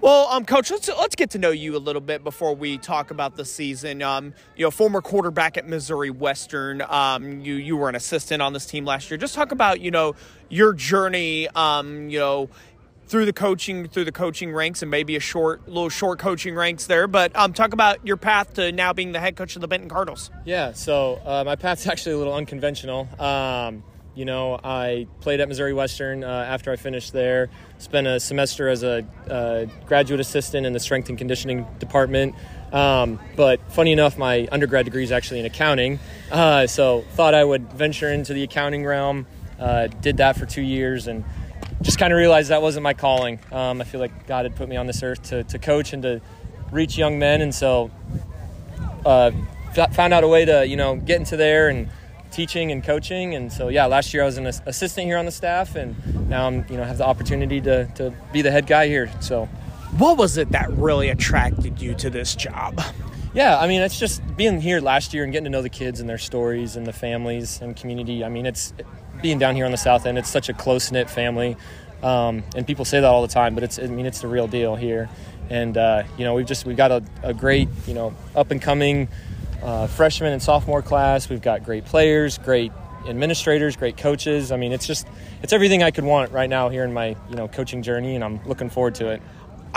Well, 0.00 0.28
um, 0.28 0.44
coach, 0.44 0.70
let's 0.70 0.88
let's 0.88 1.16
get 1.16 1.30
to 1.30 1.38
know 1.38 1.50
you 1.50 1.76
a 1.76 1.78
little 1.78 2.02
bit 2.02 2.22
before 2.22 2.54
we 2.54 2.78
talk 2.78 3.10
about 3.10 3.36
the 3.36 3.44
season. 3.44 4.02
Um, 4.02 4.34
you 4.56 4.64
know, 4.64 4.70
former 4.70 5.00
quarterback 5.00 5.56
at 5.56 5.66
Missouri 5.66 6.10
Western. 6.10 6.82
Um, 6.82 7.40
you 7.40 7.54
you 7.54 7.76
were 7.76 7.88
an 7.88 7.94
assistant 7.94 8.42
on 8.42 8.52
this 8.52 8.66
team 8.66 8.84
last 8.84 9.10
year. 9.10 9.18
Just 9.18 9.34
talk 9.34 9.52
about 9.52 9.80
you 9.80 9.90
know 9.90 10.14
your 10.48 10.72
journey. 10.74 11.48
Um, 11.48 12.10
you 12.10 12.18
know, 12.18 12.50
through 13.06 13.24
the 13.24 13.32
coaching 13.32 13.88
through 13.88 14.04
the 14.04 14.12
coaching 14.12 14.52
ranks 14.52 14.82
and 14.82 14.90
maybe 14.90 15.16
a 15.16 15.20
short 15.20 15.66
little 15.68 15.88
short 15.88 16.18
coaching 16.18 16.54
ranks 16.54 16.86
there. 16.86 17.06
But 17.06 17.34
um, 17.34 17.52
talk 17.52 17.72
about 17.72 18.06
your 18.06 18.16
path 18.16 18.54
to 18.54 18.72
now 18.72 18.92
being 18.92 19.12
the 19.12 19.20
head 19.20 19.36
coach 19.36 19.56
of 19.56 19.62
the 19.62 19.68
Benton 19.68 19.88
Cardinals. 19.88 20.30
Yeah, 20.44 20.72
so 20.72 21.20
uh, 21.24 21.42
my 21.44 21.56
path's 21.56 21.86
actually 21.88 22.16
a 22.16 22.18
little 22.18 22.34
unconventional. 22.34 23.08
Um, 23.18 23.82
you 24.16 24.24
know, 24.24 24.58
I 24.64 25.06
played 25.20 25.40
at 25.40 25.48
Missouri 25.48 25.74
Western 25.74 26.24
uh, 26.24 26.26
after 26.26 26.72
I 26.72 26.76
finished 26.76 27.12
there. 27.12 27.50
Spent 27.78 28.06
a 28.06 28.18
semester 28.18 28.68
as 28.68 28.82
a 28.82 29.04
uh, 29.30 29.66
graduate 29.86 30.20
assistant 30.20 30.66
in 30.66 30.72
the 30.72 30.80
strength 30.80 31.10
and 31.10 31.18
conditioning 31.18 31.66
department. 31.78 32.34
Um, 32.72 33.20
but 33.36 33.60
funny 33.70 33.92
enough, 33.92 34.16
my 34.16 34.48
undergrad 34.50 34.86
degree 34.86 35.04
is 35.04 35.12
actually 35.12 35.40
in 35.40 35.46
accounting. 35.46 36.00
Uh, 36.32 36.66
so 36.66 37.02
thought 37.12 37.34
I 37.34 37.44
would 37.44 37.70
venture 37.74 38.10
into 38.10 38.32
the 38.32 38.42
accounting 38.42 38.86
realm. 38.86 39.26
Uh, 39.60 39.86
did 39.86 40.16
that 40.16 40.36
for 40.36 40.46
two 40.46 40.62
years 40.62 41.06
and 41.06 41.22
just 41.82 41.98
kind 41.98 42.12
of 42.12 42.16
realized 42.16 42.48
that 42.48 42.62
wasn't 42.62 42.84
my 42.84 42.94
calling. 42.94 43.38
Um, 43.52 43.82
I 43.82 43.84
feel 43.84 44.00
like 44.00 44.26
God 44.26 44.46
had 44.46 44.56
put 44.56 44.68
me 44.68 44.76
on 44.76 44.86
this 44.86 45.02
earth 45.02 45.22
to, 45.24 45.44
to 45.44 45.58
coach 45.58 45.92
and 45.92 46.02
to 46.02 46.22
reach 46.72 46.96
young 46.96 47.18
men, 47.18 47.42
and 47.42 47.54
so 47.54 47.90
uh, 49.04 49.30
found 49.92 50.14
out 50.14 50.24
a 50.24 50.28
way 50.28 50.44
to 50.46 50.66
you 50.66 50.76
know 50.76 50.96
get 50.96 51.18
into 51.18 51.36
there 51.36 51.68
and 51.68 51.90
teaching 52.36 52.70
and 52.70 52.84
coaching. 52.84 53.34
And 53.34 53.50
so, 53.50 53.68
yeah, 53.68 53.86
last 53.86 54.12
year 54.12 54.22
I 54.22 54.26
was 54.26 54.36
an 54.36 54.46
assistant 54.46 55.06
here 55.06 55.16
on 55.16 55.24
the 55.24 55.32
staff, 55.32 55.74
and 55.74 56.28
now 56.28 56.46
I'm, 56.46 56.66
you 56.68 56.76
know, 56.76 56.84
have 56.84 56.98
the 56.98 57.06
opportunity 57.06 57.62
to, 57.62 57.86
to 57.94 58.12
be 58.30 58.42
the 58.42 58.50
head 58.50 58.66
guy 58.66 58.88
here. 58.88 59.10
So, 59.20 59.46
what 59.96 60.18
was 60.18 60.36
it 60.36 60.50
that 60.50 60.70
really 60.72 61.08
attracted 61.08 61.80
you 61.80 61.94
to 61.94 62.10
this 62.10 62.34
job? 62.34 62.82
Yeah, 63.32 63.58
I 63.58 63.66
mean, 63.66 63.80
it's 63.80 63.98
just 63.98 64.20
being 64.36 64.60
here 64.60 64.80
last 64.80 65.14
year 65.14 65.24
and 65.24 65.32
getting 65.32 65.44
to 65.44 65.50
know 65.50 65.62
the 65.62 65.70
kids 65.70 66.00
and 66.00 66.08
their 66.08 66.18
stories 66.18 66.76
and 66.76 66.86
the 66.86 66.92
families 66.92 67.60
and 67.62 67.74
community. 67.74 68.22
I 68.22 68.28
mean, 68.28 68.44
it's 68.44 68.74
being 69.22 69.38
down 69.38 69.56
here 69.56 69.64
on 69.64 69.70
the 69.70 69.78
South 69.78 70.04
End, 70.04 70.18
it's 70.18 70.30
such 70.30 70.50
a 70.50 70.52
close 70.52 70.92
knit 70.92 71.08
family. 71.08 71.56
Um, 72.02 72.44
and 72.54 72.66
people 72.66 72.84
say 72.84 73.00
that 73.00 73.06
all 73.06 73.22
the 73.22 73.32
time, 73.32 73.54
but 73.54 73.64
it's, 73.64 73.78
I 73.78 73.86
mean, 73.86 74.04
it's 74.04 74.20
the 74.20 74.28
real 74.28 74.46
deal 74.46 74.76
here. 74.76 75.08
And, 75.48 75.76
uh, 75.78 76.02
you 76.18 76.24
know, 76.24 76.34
we've 76.34 76.46
just, 76.46 76.66
we've 76.66 76.76
got 76.76 76.90
a, 76.90 77.02
a 77.22 77.32
great, 77.32 77.68
you 77.86 77.94
know, 77.94 78.14
up 78.34 78.50
and 78.50 78.60
coming 78.60 79.08
uh, 79.66 79.88
freshman 79.88 80.32
and 80.32 80.40
sophomore 80.40 80.80
class. 80.80 81.28
We've 81.28 81.42
got 81.42 81.64
great 81.64 81.84
players, 81.84 82.38
great 82.38 82.72
administrators, 83.06 83.76
great 83.76 83.96
coaches. 83.96 84.52
I 84.52 84.56
mean, 84.56 84.72
it's 84.72 84.86
just 84.86 85.08
it's 85.42 85.52
everything 85.52 85.82
I 85.82 85.90
could 85.90 86.04
want 86.04 86.30
right 86.30 86.48
now 86.48 86.68
here 86.68 86.84
in 86.84 86.92
my 86.92 87.16
you 87.28 87.36
know 87.36 87.48
coaching 87.48 87.82
journey, 87.82 88.14
and 88.14 88.22
I'm 88.22 88.40
looking 88.46 88.70
forward 88.70 88.94
to 88.96 89.08
it. 89.10 89.20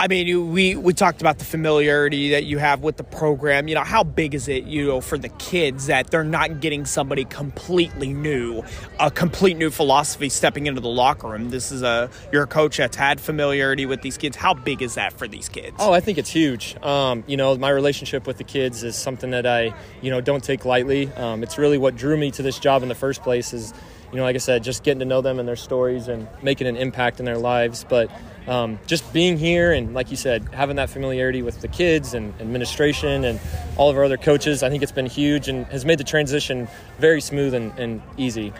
I 0.00 0.08
mean, 0.08 0.50
we 0.50 0.76
we 0.76 0.94
talked 0.94 1.20
about 1.20 1.38
the 1.38 1.44
familiarity 1.44 2.30
that 2.30 2.44
you 2.44 2.56
have 2.56 2.80
with 2.80 2.96
the 2.96 3.04
program. 3.04 3.68
You 3.68 3.74
know, 3.74 3.84
how 3.84 4.02
big 4.02 4.34
is 4.34 4.48
it, 4.48 4.64
you 4.64 4.86
know, 4.86 5.02
for 5.02 5.18
the 5.18 5.28
kids 5.28 5.88
that 5.88 6.10
they're 6.10 6.24
not 6.24 6.60
getting 6.60 6.86
somebody 6.86 7.26
completely 7.26 8.14
new, 8.14 8.62
a 8.98 9.10
complete 9.10 9.58
new 9.58 9.68
philosophy 9.68 10.30
stepping 10.30 10.66
into 10.66 10.80
the 10.80 10.88
locker 10.88 11.28
room. 11.28 11.50
This 11.50 11.70
is 11.70 11.82
a 11.82 12.08
you're 12.32 12.44
a 12.44 12.46
coach 12.46 12.78
that's 12.78 12.96
had 12.96 13.20
familiarity 13.20 13.84
with 13.84 14.00
these 14.00 14.16
kids. 14.16 14.38
How 14.38 14.54
big 14.54 14.80
is 14.80 14.94
that 14.94 15.12
for 15.12 15.28
these 15.28 15.50
kids? 15.50 15.76
Oh, 15.78 15.92
I 15.92 16.00
think 16.00 16.16
it's 16.16 16.30
huge. 16.30 16.82
Um, 16.82 17.22
you 17.26 17.36
know, 17.36 17.54
my 17.58 17.68
relationship 17.68 18.26
with 18.26 18.38
the 18.38 18.44
kids 18.44 18.82
is 18.82 18.96
something 18.96 19.32
that 19.32 19.44
I, 19.44 19.74
you 20.00 20.10
know, 20.10 20.22
don't 20.22 20.42
take 20.42 20.64
lightly. 20.64 21.12
Um, 21.12 21.42
it's 21.42 21.58
really 21.58 21.76
what 21.76 21.94
drew 21.94 22.16
me 22.16 22.30
to 22.30 22.42
this 22.42 22.58
job 22.58 22.82
in 22.82 22.88
the 22.88 22.94
first 22.94 23.22
place. 23.22 23.52
Is 23.52 23.74
you 24.12 24.16
know, 24.16 24.24
like 24.24 24.34
I 24.34 24.38
said, 24.38 24.64
just 24.64 24.82
getting 24.82 25.00
to 25.00 25.04
know 25.04 25.20
them 25.20 25.38
and 25.38 25.46
their 25.46 25.56
stories 25.56 26.08
and 26.08 26.26
making 26.42 26.66
an 26.66 26.76
impact 26.76 27.20
in 27.20 27.26
their 27.26 27.38
lives. 27.38 27.84
But 27.88 28.10
um, 28.50 28.80
just 28.86 29.10
being 29.12 29.38
here 29.38 29.72
and, 29.72 29.94
like 29.94 30.10
you 30.10 30.16
said, 30.16 30.46
having 30.52 30.76
that 30.76 30.90
familiarity 30.90 31.40
with 31.40 31.60
the 31.60 31.68
kids 31.68 32.14
and 32.14 32.34
administration 32.40 33.24
and 33.24 33.38
all 33.76 33.88
of 33.88 33.96
our 33.96 34.04
other 34.04 34.16
coaches, 34.16 34.64
I 34.64 34.68
think 34.68 34.82
it's 34.82 34.92
been 34.92 35.06
huge 35.06 35.48
and 35.48 35.66
has 35.66 35.84
made 35.84 35.98
the 35.98 36.04
transition 36.04 36.66
very 36.98 37.20
smooth 37.20 37.54
and, 37.54 37.78
and 37.78 38.02
easy. 38.16 38.52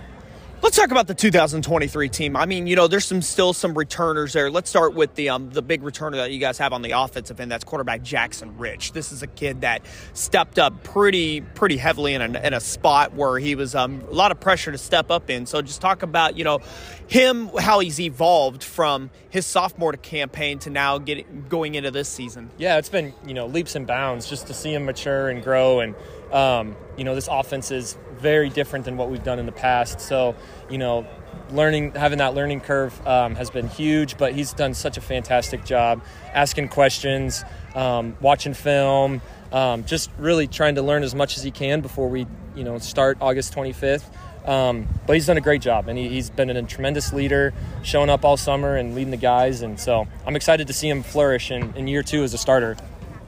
Let's 0.63 0.77
talk 0.77 0.91
about 0.91 1.07
the 1.07 1.15
2023 1.15 2.11
team. 2.11 2.37
I 2.37 2.45
mean, 2.45 2.67
you 2.67 2.77
know, 2.77 2.87
there's 2.87 3.07
some 3.07 3.23
still 3.23 3.55
some 3.55 3.73
returners 3.73 4.35
there. 4.35 4.51
Let's 4.51 4.69
start 4.69 4.93
with 4.93 5.15
the 5.15 5.31
um, 5.31 5.49
the 5.49 5.63
big 5.63 5.83
returner 5.83 6.17
that 6.17 6.33
you 6.33 6.39
guys 6.39 6.59
have 6.59 6.75
on 6.75 6.83
the 6.83 6.91
offensive 6.91 7.41
end. 7.41 7.51
That's 7.51 7.65
quarterback 7.65 8.03
Jackson 8.03 8.59
Rich. 8.59 8.93
This 8.93 9.11
is 9.11 9.23
a 9.23 9.27
kid 9.27 9.63
that 9.63 9.81
stepped 10.13 10.59
up 10.59 10.85
pretty 10.85 11.41
pretty 11.41 11.79
heavily 11.79 12.13
in 12.13 12.21
a, 12.21 12.41
in 12.41 12.53
a 12.53 12.61
spot 12.61 13.15
where 13.15 13.39
he 13.39 13.55
was 13.55 13.75
um, 13.75 14.03
a 14.11 14.13
lot 14.13 14.33
of 14.33 14.41
pressure 14.41 14.71
to 14.71 14.77
step 14.77 15.11
up 15.11 15.31
in. 15.31 15.47
So 15.47 15.63
just 15.63 15.81
talk 15.81 16.03
about 16.03 16.37
you 16.37 16.45
know 16.45 16.59
him 17.07 17.49
how 17.59 17.79
he's 17.79 17.99
evolved 17.99 18.63
from 18.63 19.09
his 19.31 19.47
sophomore 19.47 19.95
campaign 19.95 20.59
to 20.61 20.71
now 20.71 20.99
getting 20.99 21.47
going 21.49 21.75
into 21.75 21.91
this 21.91 22.11
season. 22.11 22.51
Yeah, 22.59 22.77
it's 22.77 22.91
been 22.91 23.15
you 23.27 23.33
know 23.33 23.47
leaps 23.47 23.77
and 23.77 23.87
bounds 23.87 24.29
just 24.29 24.49
to 24.49 24.53
see 24.53 24.75
him 24.75 24.85
mature 24.85 25.31
and 25.31 25.43
grow 25.43 25.81
and 25.81 25.95
um, 26.33 26.77
you 26.97 27.05
know, 27.05 27.15
this 27.15 27.29
offense 27.31 27.71
is 27.71 27.97
very 28.21 28.49
different 28.49 28.85
than 28.85 28.97
what 28.97 29.11
we've 29.11 29.25
done 29.25 29.39
in 29.39 29.47
the 29.47 29.53
past. 29.53 30.01
So, 30.01 30.35
you 30.69 30.79
know, 30.79 31.07
learning, 31.51 31.93
having 31.93 32.19
that 32.19 32.35
learning 32.35 32.61
curve 32.61 33.07
um, 33.07 33.35
has 33.35 33.51
been 33.51 33.69
huge. 33.69 34.19
But 34.19 34.35
he's 34.35 34.53
done 34.53 34.75
such 34.75 34.97
a 34.97 35.01
fantastic 35.01 35.65
job 35.65 36.03
asking 36.33 36.69
questions, 36.69 37.45
um, 37.75 38.17
watching 38.21 38.55
film, 38.55 39.21
um, 39.53 39.85
just 39.85 40.11
really 40.19 40.47
trying 40.47 40.77
to 40.77 40.83
learn 40.83 41.03
as 41.03 41.15
much 41.15 41.37
as 41.37 41.43
he 41.43 41.51
can 41.51 41.81
before 41.81 42.09
we, 42.09 42.27
you 42.55 42.65
know, 42.65 42.79
start 42.79 43.19
August 43.21 43.55
25th. 43.55 44.05
Um, 44.45 44.89
but 45.07 45.15
he's 45.15 45.27
done 45.27 45.37
a 45.37 45.43
great 45.43 45.61
job, 45.61 45.89
and 45.89 45.99
he, 45.99 46.17
has 46.17 46.31
been 46.31 46.49
a 46.49 46.63
tremendous 46.63 47.13
leader, 47.13 47.53
showing 47.83 48.09
up 48.09 48.25
all 48.25 48.39
summer 48.39 48.75
and 48.77 48.95
leading 48.95 49.11
the 49.11 49.19
guys. 49.19 49.61
And 49.61 49.79
so 49.79 50.09
I'm 50.27 50.35
excited 50.35 50.67
to 50.69 50.73
see 50.73 50.89
him 50.89 51.03
flourish 51.03 51.51
in, 51.51 51.75
in 51.77 51.87
year 51.89 52.03
two 52.03 52.23
as 52.23 52.33
a 52.33 52.39
starter. 52.39 52.77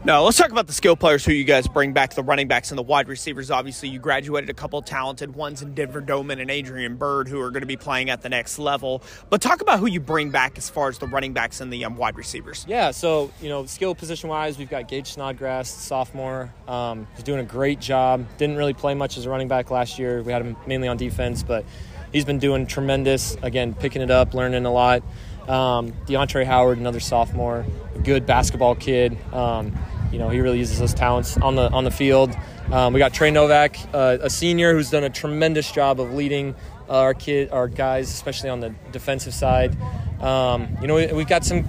Now, 0.05 0.25
let's 0.25 0.37
talk 0.37 0.51
about 0.51 0.67
the 0.67 0.73
skill 0.73 0.97
players 0.97 1.25
who 1.25 1.31
you 1.31 1.45
guys 1.45 1.69
bring 1.69 1.93
back, 1.93 2.13
the 2.15 2.25
running 2.25 2.49
backs 2.49 2.73
and 2.73 2.79
the 2.79 2.83
wide 2.83 3.07
receivers. 3.07 3.53
Obviously, 3.53 3.89
you 3.89 4.01
graduated 4.01 4.51
a 4.51 4.53
couple 4.53 4.83
talented 4.83 5.37
ones 5.37 5.63
in 5.63 5.77
Denver 5.77 6.01
Doman 6.01 6.41
and 6.41 6.51
Adrian 6.51 6.97
Bird 6.97 7.29
who 7.29 7.41
are 7.41 7.53
going 7.53 7.61
to 7.61 7.69
be 7.69 7.77
playing 7.77 8.11
at 8.11 8.21
the 8.21 8.29
next 8.29 8.59
level. 8.59 9.01
But 9.31 9.41
talk 9.41 9.61
about 9.61 9.79
who 9.79 9.87
you 9.87 10.01
bring 10.01 10.31
back 10.31 10.59
as 10.59 10.69
far 10.69 10.89
as 10.89 10.99
the 10.99 11.07
running 11.07 11.35
backs 11.35 11.61
and 11.61 11.73
the 11.73 11.85
um, 11.85 11.97
wide 11.97 12.17
receivers. 12.17 12.65
Yeah, 12.67 12.91
so, 12.91 13.31
you 13.41 13.49
know, 13.49 13.65
skill 13.67 13.95
position 13.95 14.29
wise, 14.29 14.59
we've 14.59 14.69
got 14.69 14.89
Gage 14.89 15.13
Snodgrass, 15.13 15.71
sophomore. 15.71 16.53
Um, 16.67 17.07
he's 17.15 17.23
doing 17.23 17.39
a 17.39 17.45
great 17.45 17.79
job. 17.79 18.27
Didn't 18.39 18.57
really 18.57 18.75
play 18.75 18.95
much 18.95 19.17
as 19.17 19.27
a 19.27 19.31
running 19.31 19.47
back 19.47 19.71
last 19.71 20.01
year. 20.01 20.21
We 20.25 20.33
had 20.33 20.43
him 20.43 20.57
mainly 20.67 20.89
on 20.89 20.97
defense, 20.97 21.45
but 21.45 21.65
he's 22.13 22.25
been 22.25 22.41
doing 22.41 22.67
tremendous. 22.67 23.37
Again, 23.43 23.73
picking 23.73 24.03
it 24.03 24.11
up, 24.11 24.35
learning 24.35 24.67
a 24.67 24.73
lot. 24.73 25.05
Um, 25.49 25.93
DeAndre 26.07 26.45
Howard, 26.45 26.79
another 26.79 27.01
sophomore, 27.01 27.65
good 28.05 28.27
basketball 28.27 28.75
kid. 28.75 29.17
Um, 29.33 29.77
you 30.13 30.19
know, 30.19 30.29
he 30.29 30.41
really 30.41 30.59
uses 30.59 30.79
his 30.79 30.95
talents 30.95 31.37
on 31.39 31.57
the 31.57 31.71
on 31.71 31.85
the 31.85 31.91
field. 31.91 32.37
Um, 32.71 32.93
we 32.93 32.99
got 32.99 33.13
Trey 33.13 33.31
Novak, 33.31 33.77
uh, 33.93 34.19
a 34.21 34.31
senior 34.31 34.73
who's 34.73 34.91
done 34.91 35.05
a 35.05 35.11
tremendous 35.11 35.71
job 35.73 36.01
of 36.01 36.15
leading 36.15 36.55
our 36.89 37.15
kid, 37.15 37.51
our 37.51 37.69
guys, 37.69 38.11
especially 38.11 38.51
on 38.51 38.61
the 38.61 38.75
defensive 38.93 39.35
side. 39.35 39.77
Um, 40.21 40.77
you 40.81 40.87
know, 40.87 40.95
we, 40.95 41.07
have 41.07 41.29
got 41.29 41.45
some 41.45 41.65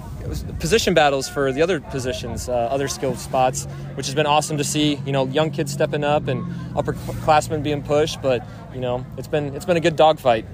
position 0.60 0.94
battles 0.94 1.28
for 1.28 1.52
the 1.52 1.62
other 1.62 1.80
positions, 1.80 2.48
uh, 2.48 2.54
other 2.54 2.88
skill 2.88 3.16
spots, 3.16 3.66
which 3.96 4.06
has 4.06 4.14
been 4.14 4.28
awesome 4.28 4.58
to 4.58 4.64
see. 4.64 5.00
You 5.06 5.12
know, 5.12 5.26
young 5.28 5.50
kids 5.50 5.72
stepping 5.72 6.04
up 6.04 6.28
and 6.28 6.44
upperclassmen 6.76 7.64
being 7.64 7.82
pushed, 7.82 8.22
but 8.22 8.46
you 8.74 8.80
know, 8.80 9.06
it's 9.18 9.28
been 9.28 9.56
it's 9.56 9.66
been 9.66 9.78
a 9.78 9.82
good 9.82 9.96
dogfight. 9.96 10.46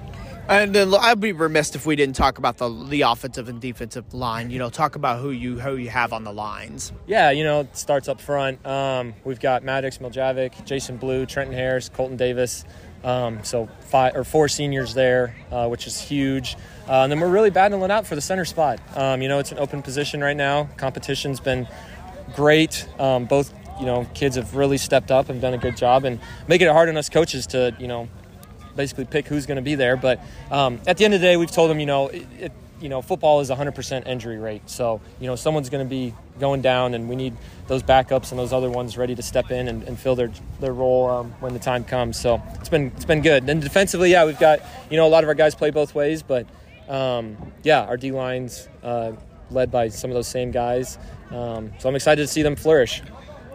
And 0.50 0.74
then 0.74 0.92
I'd 0.96 1.20
be 1.20 1.32
remiss 1.32 1.76
if 1.76 1.86
we 1.86 1.96
didn't 1.96 2.16
talk 2.16 2.40
about 2.40 2.58
the 2.58 2.70
the 2.90 3.02
offensive 3.04 3.50
and 3.50 3.62
defensive 3.62 4.16
line. 4.16 4.50
You 4.50 4.58
know, 4.58 4.72
talk 4.72 4.96
about 4.96 5.22
who 5.22 5.30
you 5.30 5.60
who 5.60 5.76
you 5.76 5.90
have 5.92 6.12
on 6.12 6.24
the 6.24 6.34
lines. 6.34 6.92
Yeah, 7.06 7.30
you 7.30 7.44
know, 7.44 7.60
it 7.60 7.78
starts 7.78 8.08
up 8.08 8.20
front. 8.20 8.66
Um, 8.66 9.14
we've 9.24 9.40
got 9.40 9.64
Maddox 9.64 10.00
Miljavac, 10.00 10.66
Jason 10.66 10.98
Blue, 10.98 11.28
Trenton 11.28 11.56
Harris, 11.56 11.90
Colton 11.90 12.18
Davis. 12.18 12.66
Um, 13.04 13.44
so 13.44 13.70
five 13.82 14.16
or 14.16 14.24
four 14.24 14.48
seniors 14.48 14.96
there, 14.96 15.36
uh, 15.52 15.68
which 15.68 15.86
is 15.86 16.02
huge. 16.02 16.58
Uh, 16.88 17.04
and 17.04 17.12
then 17.12 17.20
we're 17.20 17.30
really 17.30 17.52
battling 17.52 17.92
out 17.92 18.08
for 18.08 18.16
the 18.16 18.22
center 18.22 18.44
spot. 18.44 18.80
Um, 18.98 19.22
you 19.22 19.30
know, 19.30 19.38
it's 19.38 19.52
an 19.52 19.60
open 19.60 19.84
position 19.84 20.20
right 20.20 20.36
now. 20.36 20.64
Competition's 20.78 21.40
been 21.40 21.68
great. 22.36 22.88
Um, 22.98 23.26
both 23.26 23.54
you 23.80 23.86
know 23.86 24.08
kids 24.16 24.36
have 24.36 24.56
really 24.56 24.80
stepped 24.80 25.12
up 25.12 25.30
and 25.30 25.40
done 25.42 25.54
a 25.54 25.60
good 25.60 25.78
job 25.78 26.06
and 26.06 26.20
making 26.48 26.68
it 26.68 26.72
hard 26.72 26.90
on 26.90 26.98
us 26.98 27.08
coaches 27.08 27.46
to 27.48 27.76
you 27.80 27.88
know 27.88 28.10
basically 28.80 29.04
pick 29.04 29.28
who's 29.28 29.46
going 29.46 29.58
to 29.58 29.62
be 29.62 29.76
there. 29.76 29.98
But 29.98 30.22
um, 30.50 30.80
at 30.88 30.98
the 30.98 31.04
end 31.04 31.14
of 31.14 31.20
the 31.20 31.28
day, 31.28 31.36
we've 31.36 31.52
told 31.52 31.70
them, 31.70 31.82
you 31.82 31.86
know, 31.86 32.08
it, 32.08 32.26
it, 32.40 32.52
you 32.80 32.88
know, 32.88 33.02
football 33.02 33.42
is 33.42 33.50
100% 33.50 34.08
injury 34.08 34.38
rate. 34.38 34.70
So, 34.70 35.02
you 35.20 35.28
know, 35.28 35.36
someone's 35.36 35.70
going 35.70 35.86
to 35.86 35.90
be 35.90 36.14
going 36.40 36.62
down, 36.62 36.94
and 36.94 37.10
we 37.10 37.18
need 37.18 37.36
those 37.68 37.84
backups 37.84 38.32
and 38.32 38.40
those 38.40 38.54
other 38.54 38.70
ones 38.70 38.98
ready 38.98 39.16
to 39.16 39.22
step 39.22 39.52
in 39.52 39.68
and, 39.68 39.84
and 39.84 40.00
fill 40.00 40.16
their 40.16 40.32
their 40.62 40.72
role 40.72 41.10
um, 41.10 41.32
when 41.42 41.52
the 41.52 41.60
time 41.60 41.84
comes. 41.84 42.18
So 42.18 42.42
it's 42.56 42.70
been 42.70 42.94
it's 42.96 43.04
been 43.04 43.22
good. 43.22 43.50
And 43.50 43.62
defensively, 43.62 44.12
yeah, 44.12 44.26
we've 44.26 44.40
got 44.40 44.62
you 44.90 44.96
know 44.96 45.06
a 45.06 45.12
lot 45.12 45.26
of 45.26 45.28
our 45.28 45.36
guys 45.36 45.56
play 45.56 45.72
both 45.72 45.94
ways, 45.94 46.24
but 46.24 46.48
um, 46.88 47.36
yeah, 47.64 47.82
our 47.82 47.98
D 47.98 48.12
lines 48.14 48.70
uh, 48.82 49.12
led 49.52 49.72
by 49.72 49.90
some 49.90 50.10
of 50.10 50.16
those 50.16 50.30
same 50.30 50.52
guys. 50.52 50.98
Um, 51.32 51.74
so 51.80 51.90
I'm 51.90 51.96
excited 51.96 52.22
to 52.22 52.28
see 52.28 52.44
them 52.44 52.56
flourish. 52.56 53.02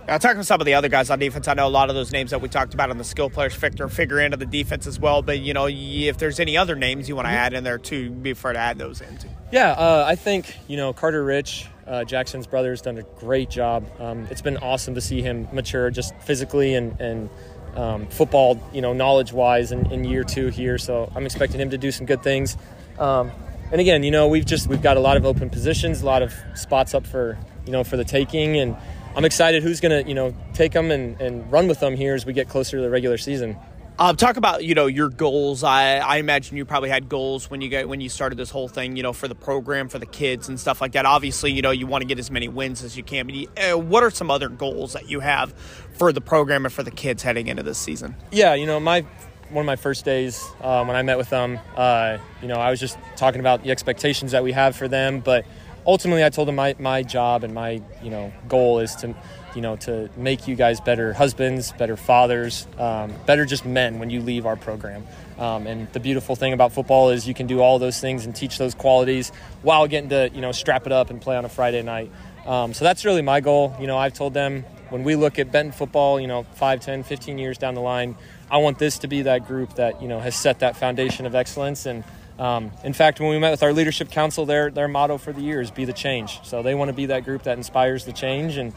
I'll 0.07 0.19
talk 0.19 0.37
with 0.37 0.47
some 0.47 0.61
of 0.61 0.67
the 0.67 0.75
other 0.75 0.89
guys 0.89 1.09
on 1.09 1.19
defense. 1.19 1.49
I 1.49 1.55
know 1.55 1.67
a 1.67 1.69
lot 1.69 1.89
of 1.89 1.95
those 1.95 2.13
names 2.13 2.31
that 2.33 2.41
we 2.41 2.49
talked 2.49 2.75
about 2.75 2.91
on 2.91 2.99
the 2.99 3.05
skill 3.05 3.31
players 3.31 3.55
figure, 3.55 3.89
figure 3.89 4.21
into 4.21 4.37
the 4.37 4.47
defense 4.47 4.87
as 4.87 5.01
well. 5.01 5.23
But, 5.23 5.41
you 5.41 5.55
know, 5.55 5.67
if 5.69 6.19
there's 6.19 6.41
any 6.41 6.59
other 6.59 6.77
names 6.77 7.09
you 7.09 7.17
want 7.17 7.27
to 7.27 7.31
mm-hmm. 7.31 7.39
add 7.39 7.55
in 7.55 7.65
there 7.65 7.79
too, 7.79 8.11
be 8.11 8.35
fair 8.35 8.53
to 8.53 8.59
add 8.59 8.77
those 8.77 9.01
into. 9.01 9.29
Yeah, 9.51 9.71
uh, 9.71 10.05
I 10.07 10.15
think, 10.15 10.57
you 10.69 10.77
know, 10.77 10.93
Carter 10.93 11.25
Rich, 11.25 11.69
uh, 11.87 12.05
Jackson's 12.05 12.47
brother, 12.47 12.71
has 12.71 12.83
done 12.83 12.99
a 12.99 13.03
great 13.03 13.49
job. 13.49 13.87
Um, 13.99 14.27
it's 14.31 14.43
been 14.43 14.59
awesome 14.59 14.95
to 14.95 15.01
see 15.01 15.23
him 15.23 15.49
mature 15.53 15.91
just 15.91 16.15
physically 16.19 16.75
and, 16.75 17.01
and 17.01 17.31
um, 17.75 18.07
football, 18.09 18.63
you 18.75 18.83
know, 18.83 18.93
knowledge 18.93 19.33
wise 19.33 19.73
in, 19.73 19.91
in, 19.91 20.05
year 20.05 20.23
two 20.23 20.49
here. 20.49 20.77
So 20.77 21.11
I'm 21.15 21.25
expecting 21.25 21.61
him 21.61 21.71
to 21.71 21.79
do 21.79 21.91
some 21.91 22.05
good 22.05 22.23
things. 22.23 22.57
Um, 22.99 23.33
and 23.73 23.81
again, 23.81 24.03
you 24.03 24.11
know, 24.11 24.29
we've 24.29 24.45
just 24.45 24.69
we've 24.69 24.83
got 24.83 24.97
a 24.97 25.01
lot 25.01 25.17
of 25.17 25.25
open 25.25 25.51
positions, 25.51 26.03
a 26.03 26.07
lot 26.07 26.23
of 26.23 26.35
spots 26.55 26.95
up 26.95 27.07
for 27.07 27.39
you 27.67 27.73
know 27.73 27.83
for 27.83 27.97
the 27.97 28.05
taking, 28.05 28.57
and 28.57 28.77
I'm 29.17 29.25
excited 29.25 29.63
who's 29.63 29.81
going 29.81 30.05
to, 30.05 30.09
you 30.09 30.15
know, 30.15 30.35
take 30.55 30.73
them 30.73 30.91
and, 30.91 31.21
and 31.21 31.51
run 31.51 31.69
with 31.69 31.81
them 31.81 31.97
here 31.97 32.15
as 32.15 32.27
we 32.27 32.33
get 32.33 32.49
closer 32.49 32.79
to 32.79 32.83
the 32.83 32.91
regular 32.91 33.19
season. 33.19 33.57
Um, 33.97 34.17
talk 34.17 34.37
about 34.37 34.65
you 34.65 34.75
know 34.75 34.87
your 34.87 35.09
goals. 35.09 35.63
I, 35.63 35.99
I 35.99 36.17
imagine 36.17 36.57
you 36.57 36.65
probably 36.65 36.91
had 36.91 37.09
goals 37.09 37.49
when 37.49 37.61
you 37.61 37.69
get 37.69 37.89
when 37.89 38.01
you 38.01 38.09
started 38.09 38.37
this 38.37 38.51
whole 38.51 38.67
thing. 38.67 38.97
You 38.97 39.05
know 39.05 39.13
for 39.13 39.29
the 39.29 39.37
program 39.37 39.89
for 39.89 40.01
the 40.01 40.07
kids 40.07 40.49
and 40.49 40.59
stuff 40.59 40.81
like 40.81 40.93
that. 40.93 41.07
Obviously, 41.07 41.53
you 41.53 41.63
know 41.63 41.71
you 41.71 41.87
want 41.87 42.03
to 42.03 42.07
get 42.07 42.19
as 42.19 42.29
many 42.29 42.49
wins 42.49 42.83
as 42.83 42.97
you 42.97 43.05
can. 43.05 43.29
But 43.29 43.63
uh, 43.63 43.79
what 43.79 44.03
are 44.03 44.11
some 44.11 44.33
other 44.33 44.49
goals 44.49 44.95
that 44.95 45.09
you 45.09 45.21
have 45.21 45.53
for 45.97 46.13
the 46.13 46.21
program 46.21 46.65
and 46.65 46.75
for 46.75 46.83
the 46.83 46.91
kids 46.91 47.23
heading 47.23 47.47
into 47.47 47.63
this 47.63 47.79
season? 47.79 48.17
Yeah, 48.33 48.55
you 48.55 48.67
know 48.67 48.81
my 48.81 49.03
one 49.51 49.63
of 49.63 49.67
my 49.67 49.77
first 49.77 50.05
days 50.05 50.45
uh, 50.61 50.85
when 50.85 50.97
I 50.97 51.03
met 51.03 51.17
with 51.17 51.31
them. 51.31 51.61
Uh, 51.77 52.19
you 52.43 52.49
know 52.49 52.57
I 52.57 52.71
was 52.71 52.81
just 52.81 52.99
talking 53.15 53.39
about 53.39 53.63
the 53.63 53.71
expectations 53.71 54.33
that 54.33 54.43
we 54.43 54.51
have 54.51 54.75
for 54.75 54.89
them, 54.89 55.21
but 55.21 55.47
ultimately, 55.87 56.25
I 56.25 56.31
told 56.31 56.49
him 56.49 56.57
my, 56.57 56.75
my 56.79 57.03
job 57.03 57.45
and 57.45 57.55
my 57.55 57.83
you 58.03 58.11
know 58.11 58.33
goal 58.49 58.79
is 58.81 58.95
to 58.97 59.15
you 59.55 59.61
know 59.61 59.77
to 59.77 60.11
make 60.17 60.49
you 60.49 60.57
guys 60.57 60.81
better 60.81 61.13
husbands, 61.13 61.73
better 61.73 61.97
fathers, 61.97 62.67
um, 62.79 63.13
better 63.27 63.45
just 63.45 63.65
men 63.65 63.99
when 63.99 64.11
you 64.11 64.21
leave 64.21 64.47
our 64.47 64.57
program. 64.57 65.07
Um, 65.39 65.67
and 65.67 65.93
the 65.93 66.01
beautiful 66.01 66.37
thing 66.37 66.53
about 66.53 66.73
football 66.73 67.11
is 67.11 67.27
you 67.27 67.35
can 67.35 67.47
do 67.47 67.61
all 67.61 67.79
those 67.79 68.01
things 68.01 68.25
and 68.25 68.35
teach 68.35 68.57
those 68.57 68.75
qualities 68.75 69.31
while 69.63 69.87
getting 69.87 70.11
to 70.11 70.31
you 70.33 70.41
know 70.41 70.53
strap 70.53 70.87
it 70.87 70.93
up 70.93 71.11
and 71.11 71.21
play 71.21 71.37
on 71.37 71.45
a 71.45 71.49
Friday 71.49 71.83
night. 71.83 72.11
Um, 72.47 72.75
so 72.75 72.85
that's 72.85 73.05
really 73.05 73.23
my 73.23 73.41
goal. 73.41 73.75
You 73.81 73.87
know, 73.87 73.97
I've 73.97 74.13
told 74.13 74.35
them 74.35 74.65
when 74.91 75.03
we 75.03 75.17
look 75.17 75.39
at 75.39 75.51
Benton 75.51 75.73
football, 75.73 76.21
you 76.21 76.27
know, 76.27 76.45
5, 76.55 76.81
10, 76.81 77.03
15 77.03 77.39
years 77.39 77.59
down 77.59 77.75
the 77.75 77.81
line, 77.81 78.17
I 78.51 78.59
want 78.59 78.79
this 78.79 78.99
to 78.99 79.09
be 79.09 79.23
that 79.23 79.47
group 79.47 79.75
that, 79.75 80.03
you 80.03 80.09
know, 80.09 80.21
has 80.21 80.37
set 80.37 80.61
that 80.61 80.77
foundation 80.77 81.27
of 81.27 81.35
excellence 81.35 81.87
and 81.87 82.05
um, 82.39 82.71
in 82.83 82.93
fact, 82.93 83.21
when 83.21 83.31
we 83.31 83.39
met 83.39 83.51
with 83.51 83.63
our 83.63 83.73
leadership 83.73 84.11
council, 84.11 84.47
their 84.47 84.71
their 84.71 84.89
motto 84.89 85.19
for 85.19 85.33
the 85.33 85.41
year 85.41 85.61
is 85.61 85.71
"Be 85.71 85.85
the 85.85 85.93
change." 85.93 86.41
So 86.45 86.63
they 86.63 86.75
want 86.75 86.89
to 86.89 86.93
be 86.93 87.07
that 87.07 87.25
group 87.25 87.45
that 87.45 87.57
inspires 87.57 88.05
the 88.05 88.13
change 88.13 88.57
and 88.57 88.73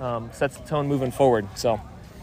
um, 0.00 0.30
sets 0.32 0.56
the 0.56 0.66
tone 0.66 0.86
moving 0.86 1.10
forward. 1.10 1.46
So. 1.54 1.80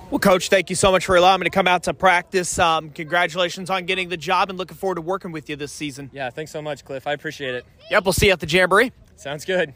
Well, 0.10 0.18
Coach, 0.18 0.50
thank 0.50 0.72
you 0.72 0.76
so 0.76 0.92
much 0.92 1.06
for 1.06 1.16
allowing 1.18 1.40
me 1.40 1.44
to 1.44 1.52
come 1.52 1.68
out 1.68 1.84
to 1.84 1.94
practice. 1.94 2.58
Um, 2.58 2.90
congratulations 2.90 3.70
on 3.70 3.86
getting 3.86 4.10
the 4.10 4.18
job 4.18 4.50
and 4.50 4.58
looking 4.58 4.76
forward 4.76 4.96
to 4.96 5.02
working 5.02 5.32
with 5.32 5.52
you 5.52 5.56
this 5.56 5.72
season. 5.72 6.10
Yeah, 6.12 6.32
thanks 6.32 6.52
so 6.52 6.64
much, 6.64 6.84
Cliff. 6.84 7.06
I 7.06 7.14
appreciate 7.14 7.54
it. 7.54 7.64
Yep, 7.92 8.06
we'll 8.06 8.14
see 8.14 8.26
you 8.26 8.32
at 8.32 8.40
the 8.40 8.48
Jamboree. 8.48 8.92
Sounds 9.16 9.46
good. 9.46 9.76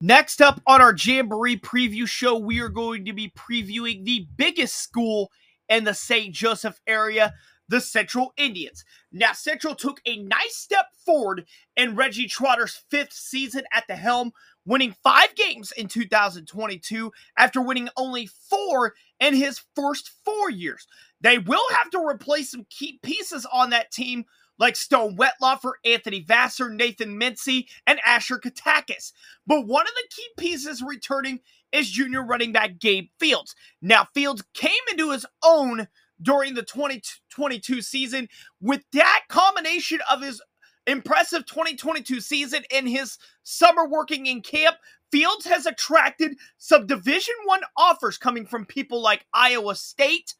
Next 0.00 0.40
up 0.40 0.62
on 0.64 0.80
our 0.80 0.94
Jamboree 0.94 1.56
preview 1.56 2.06
show, 2.06 2.38
we 2.38 2.60
are 2.60 2.68
going 2.68 3.06
to 3.06 3.12
be 3.12 3.32
previewing 3.36 4.04
the 4.04 4.28
biggest 4.36 4.76
school 4.76 5.32
in 5.68 5.82
the 5.82 5.92
St. 5.92 6.32
Joseph 6.32 6.80
area, 6.86 7.34
the 7.68 7.80
Central 7.80 8.32
Indians. 8.36 8.84
Now, 9.12 9.32
Central 9.32 9.74
took 9.74 10.00
a 10.06 10.16
nice 10.18 10.56
step 10.56 10.86
forward 11.04 11.46
in 11.76 11.96
Reggie 11.96 12.28
Trotter's 12.28 12.82
fifth 12.90 13.12
season 13.12 13.62
at 13.72 13.84
the 13.88 13.96
helm, 13.96 14.32
winning 14.64 14.94
five 15.02 15.34
games 15.34 15.72
in 15.72 15.88
2022 15.88 17.12
after 17.36 17.60
winning 17.60 17.88
only 17.96 18.26
four 18.26 18.94
in 19.20 19.34
his 19.34 19.62
first 19.74 20.10
four 20.24 20.50
years. 20.50 20.86
They 21.20 21.38
will 21.38 21.64
have 21.70 21.90
to 21.90 21.98
replace 21.98 22.50
some 22.50 22.66
key 22.70 22.98
pieces 23.02 23.46
on 23.52 23.70
that 23.70 23.90
team 23.90 24.24
like 24.58 24.76
Stone 24.76 25.16
Wetlaufer, 25.16 25.72
Anthony 25.84 26.20
Vassar, 26.20 26.68
Nathan 26.68 27.18
Mincy, 27.18 27.66
and 27.86 28.00
Asher 28.04 28.38
Katakis. 28.38 29.12
But 29.46 29.66
one 29.66 29.86
of 29.86 29.92
the 29.94 30.08
key 30.10 30.28
pieces 30.36 30.82
returning 30.82 31.40
is 31.72 31.90
junior 31.90 32.24
running 32.24 32.52
back 32.52 32.78
Gabe 32.78 33.08
Fields. 33.18 33.54
Now, 33.80 34.08
Fields 34.14 34.42
came 34.54 34.72
into 34.90 35.10
his 35.10 35.26
own 35.44 35.86
during 36.22 36.54
the 36.54 36.62
2022 36.62 37.82
season. 37.82 38.28
With 38.60 38.82
that 38.92 39.22
combination 39.28 40.00
of 40.10 40.22
his 40.22 40.42
impressive 40.86 41.44
2022 41.46 42.20
season 42.20 42.62
and 42.74 42.88
his 42.88 43.18
summer 43.42 43.86
working 43.86 44.26
in 44.26 44.40
camp, 44.40 44.76
Fields 45.10 45.46
has 45.46 45.66
attracted 45.66 46.36
some 46.58 46.86
Division 46.86 47.34
1 47.44 47.60
offers 47.76 48.18
coming 48.18 48.46
from 48.46 48.66
people 48.66 49.00
like 49.00 49.26
Iowa 49.32 49.74
State, 49.74 50.34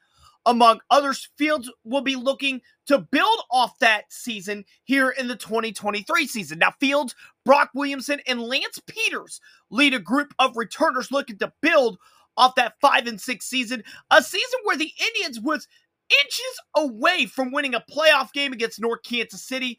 among 0.45 0.81
others. 0.91 1.31
Fields 1.39 1.71
will 1.85 2.03
be 2.03 2.17
looking 2.17 2.61
to 2.87 2.99
build 2.99 3.41
off 3.51 3.79
that 3.79 4.05
season 4.11 4.65
here 4.85 5.11
in 5.11 5.29
the 5.29 5.37
2023 5.37 6.27
season. 6.27 6.59
Now, 6.59 6.73
Fields, 6.81 7.15
Brock 7.45 7.71
Williamson, 7.75 8.21
and 8.27 8.43
Lance 8.43 8.79
Peters 8.87 9.41
lead 9.71 9.95
a 9.95 9.99
group 9.99 10.35
of 10.39 10.57
returners 10.57 11.11
looking 11.11 11.39
to 11.39 11.53
build 11.63 11.99
off 12.39 12.55
that 12.55 12.75
five 12.81 13.07
and 13.07 13.21
six 13.21 13.45
season, 13.45 13.85
a 14.11 14.23
season 14.23 14.61
where 14.65 14.77
the 14.77 14.93
Indians 14.99 15.41
was 15.41 15.69
inches 16.11 16.61
away 16.75 17.27
from 17.27 17.53
winning 17.53 17.75
a 17.75 17.85
playoff 17.91 18.33
game 18.33 18.53
against 18.53 18.81
North 18.81 19.03
Kansas 19.03 19.47
City. 19.47 19.79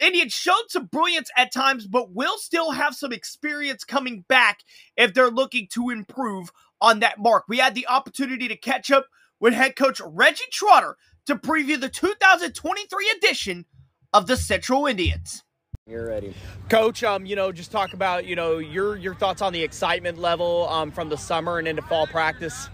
Indians 0.00 0.32
showed 0.32 0.64
some 0.68 0.86
brilliance 0.86 1.30
at 1.36 1.52
times, 1.52 1.86
but 1.86 2.12
will 2.12 2.36
still 2.38 2.72
have 2.72 2.94
some 2.94 3.12
experience 3.12 3.84
coming 3.84 4.24
back 4.28 4.60
if 4.96 5.14
they're 5.14 5.30
looking 5.30 5.68
to 5.72 5.90
improve 5.90 6.50
on 6.80 7.00
that 7.00 7.18
mark. 7.18 7.44
We 7.48 7.58
had 7.58 7.74
the 7.74 7.86
opportunity 7.86 8.48
to 8.48 8.56
catch 8.56 8.90
up 8.90 9.06
with 9.38 9.54
head 9.54 9.76
coach 9.76 10.00
Reggie 10.04 10.44
Trotter 10.50 10.96
to 11.26 11.36
preview 11.36 11.80
the 11.80 11.88
2023 11.88 13.10
edition 13.16 13.66
of 14.12 14.26
the 14.26 14.36
Central 14.36 14.86
Indians. 14.86 15.44
You're 15.90 16.06
ready, 16.06 16.34
Coach. 16.68 17.02
Um, 17.02 17.26
you 17.26 17.34
know, 17.34 17.50
just 17.50 17.72
talk 17.72 17.94
about 17.94 18.24
you 18.24 18.36
know 18.36 18.58
your 18.58 18.96
your 18.96 19.12
thoughts 19.12 19.42
on 19.42 19.52
the 19.52 19.60
excitement 19.60 20.18
level 20.18 20.68
um, 20.68 20.92
from 20.92 21.08
the 21.08 21.16
summer 21.16 21.58
and 21.58 21.66
into 21.66 21.82
fall 21.82 22.06
practice. 22.06 22.68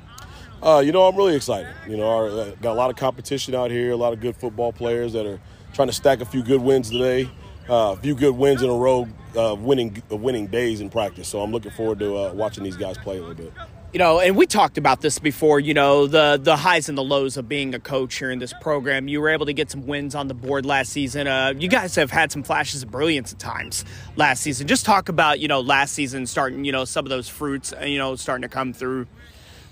Uh, 0.63 0.83
you 0.85 0.93
know, 0.93 1.09
I'm 1.09 1.17
really 1.17 1.35
excited. 1.35 1.73
You 1.89 1.97
know, 1.97 2.11
our, 2.11 2.29
uh, 2.29 2.51
got 2.61 2.73
a 2.73 2.79
lot 2.79 2.91
of 2.91 2.97
competition 2.97 3.55
out 3.55 3.71
here, 3.71 3.93
a 3.93 3.97
lot 3.97 4.13
of 4.13 4.21
good 4.21 4.37
football 4.37 4.71
players 4.71 5.15
that 5.15 5.25
are 5.25 5.41
trying 5.73 5.89
to 5.89 5.95
stack 5.95 6.21
a 6.21 6.27
few 6.27 6.43
good 6.43 6.61
wins 6.61 6.91
today, 6.91 7.31
uh, 7.71 7.95
a 7.95 7.97
few 7.97 8.15
good 8.15 8.37
wins 8.37 8.61
in 8.61 8.69
a 8.69 8.75
row, 8.75 9.09
uh, 9.35 9.57
winning 9.59 10.03
winning 10.11 10.47
days 10.47 10.83
in 10.83 10.91
practice. 10.91 11.27
So 11.27 11.41
I'm 11.41 11.53
looking 11.53 11.73
forward 11.73 11.99
to 12.01 12.17
uh, 12.19 12.33
watching 12.35 12.65
these 12.65 12.77
guys 12.77 12.99
play 12.99 13.17
a 13.17 13.21
little 13.23 13.35
bit 13.35 13.55
you 13.97 13.99
know, 13.99 14.21
and 14.21 14.37
we 14.37 14.45
talked 14.45 14.77
about 14.77 15.01
this 15.01 15.19
before, 15.19 15.59
you 15.59 15.73
know, 15.73 16.07
the 16.07 16.39
the 16.39 16.55
highs 16.55 16.91
and 16.91 16.99
the 16.99 17.03
lows 17.03 17.39
of 17.39 17.49
being 17.49 17.75
a 17.75 17.81
coach 17.81 18.17
here 18.17 18.31
in 18.31 18.39
this 18.39 18.53
program. 18.61 19.09
You 19.09 19.23
were 19.23 19.31
able 19.31 19.47
to 19.47 19.55
get 19.55 19.71
some 19.71 19.87
wins 19.87 20.15
on 20.15 20.29
the 20.29 20.35
board 20.35 20.67
last 20.67 20.93
season. 20.93 21.27
Uh, 21.27 21.55
you 21.57 21.67
guys 21.67 21.95
have 21.95 22.11
had 22.11 22.31
some 22.31 22.43
flashes 22.43 22.83
of 22.83 22.91
brilliance 22.91 23.33
at 23.33 23.39
times 23.39 23.87
last 24.17 24.43
season. 24.43 24.67
Just 24.67 24.85
talk 24.85 25.09
about, 25.09 25.41
you 25.41 25.49
know, 25.49 25.63
last 25.63 25.95
season 25.95 26.27
starting, 26.27 26.67
you 26.67 26.73
know, 26.73 26.85
some 26.85 27.07
of 27.07 27.09
those 27.09 27.27
fruits, 27.27 27.73
uh, 27.73 27.87
you 27.87 27.97
know, 27.97 28.17
starting 28.17 28.43
to 28.43 28.51
come 28.51 28.75
through. 28.75 29.07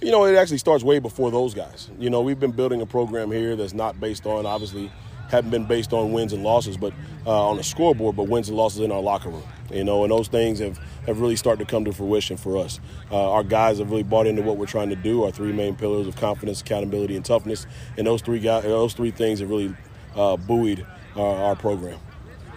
You 0.01 0.11
know, 0.11 0.25
it 0.25 0.37
actually 0.37 0.57
starts 0.57 0.83
way 0.83 1.01
before 1.01 1.31
those 1.31 1.53
guys. 1.53 1.91
You 1.99 2.09
know, 2.09 2.23
we've 2.23 2.41
been 2.41 2.53
building 2.53 2.81
a 2.81 2.87
program 2.87 3.31
here 3.31 3.57
that's 3.57 3.75
not 3.75 4.01
based 4.01 4.25
on 4.25 4.47
obviously 4.47 4.91
haven't 5.31 5.51
been 5.51 5.65
based 5.65 5.93
on 5.93 6.13
wins 6.13 6.33
and 6.33 6.43
losses, 6.43 6.77
but 6.77 6.93
uh, 7.27 7.51
on 7.51 7.57
the 7.57 7.65
scoreboard, 7.65 8.17
but 8.17 8.25
wins 8.25 8.49
and 8.49 8.57
losses 8.57 8.81
in 8.81 8.93
our 8.93 9.01
locker 9.01 9.31
room. 9.31 9.43
You 9.73 9.85
know, 9.85 10.03
and 10.03 10.13
those 10.13 10.29
things 10.29 10.59
have, 10.59 10.79
have 11.07 11.21
really 11.21 11.37
started 11.37 11.67
to 11.67 11.71
come 11.71 11.85
to 11.87 11.93
fruition 11.93 12.37
for 12.37 12.59
us. 12.59 12.81
Uh, 13.11 13.33
our 13.33 13.43
guys 13.43 13.79
have 13.79 13.91
really 13.91 14.03
bought 14.03 14.27
into 14.27 14.43
what 14.43 14.57
we're 14.57 14.67
trying 14.67 14.91
to 14.91 14.97
do. 14.97 15.25
Our 15.25 15.31
three 15.31 15.53
main 15.53 15.75
pillars 15.75 16.07
of 16.07 16.17
confidence, 16.17 16.61
accountability, 16.61 17.17
and 17.17 17.25
toughness, 17.25 17.67
and 17.97 18.07
those 18.07 18.23
three 18.23 18.41
guys, 18.41 18.65
those 18.65 18.93
three 18.93 19.11
things 19.11 19.41
have 19.41 19.51
really 19.51 19.75
uh, 20.15 20.37
buoyed 20.37 20.87
our, 21.17 21.55
program. 21.57 21.99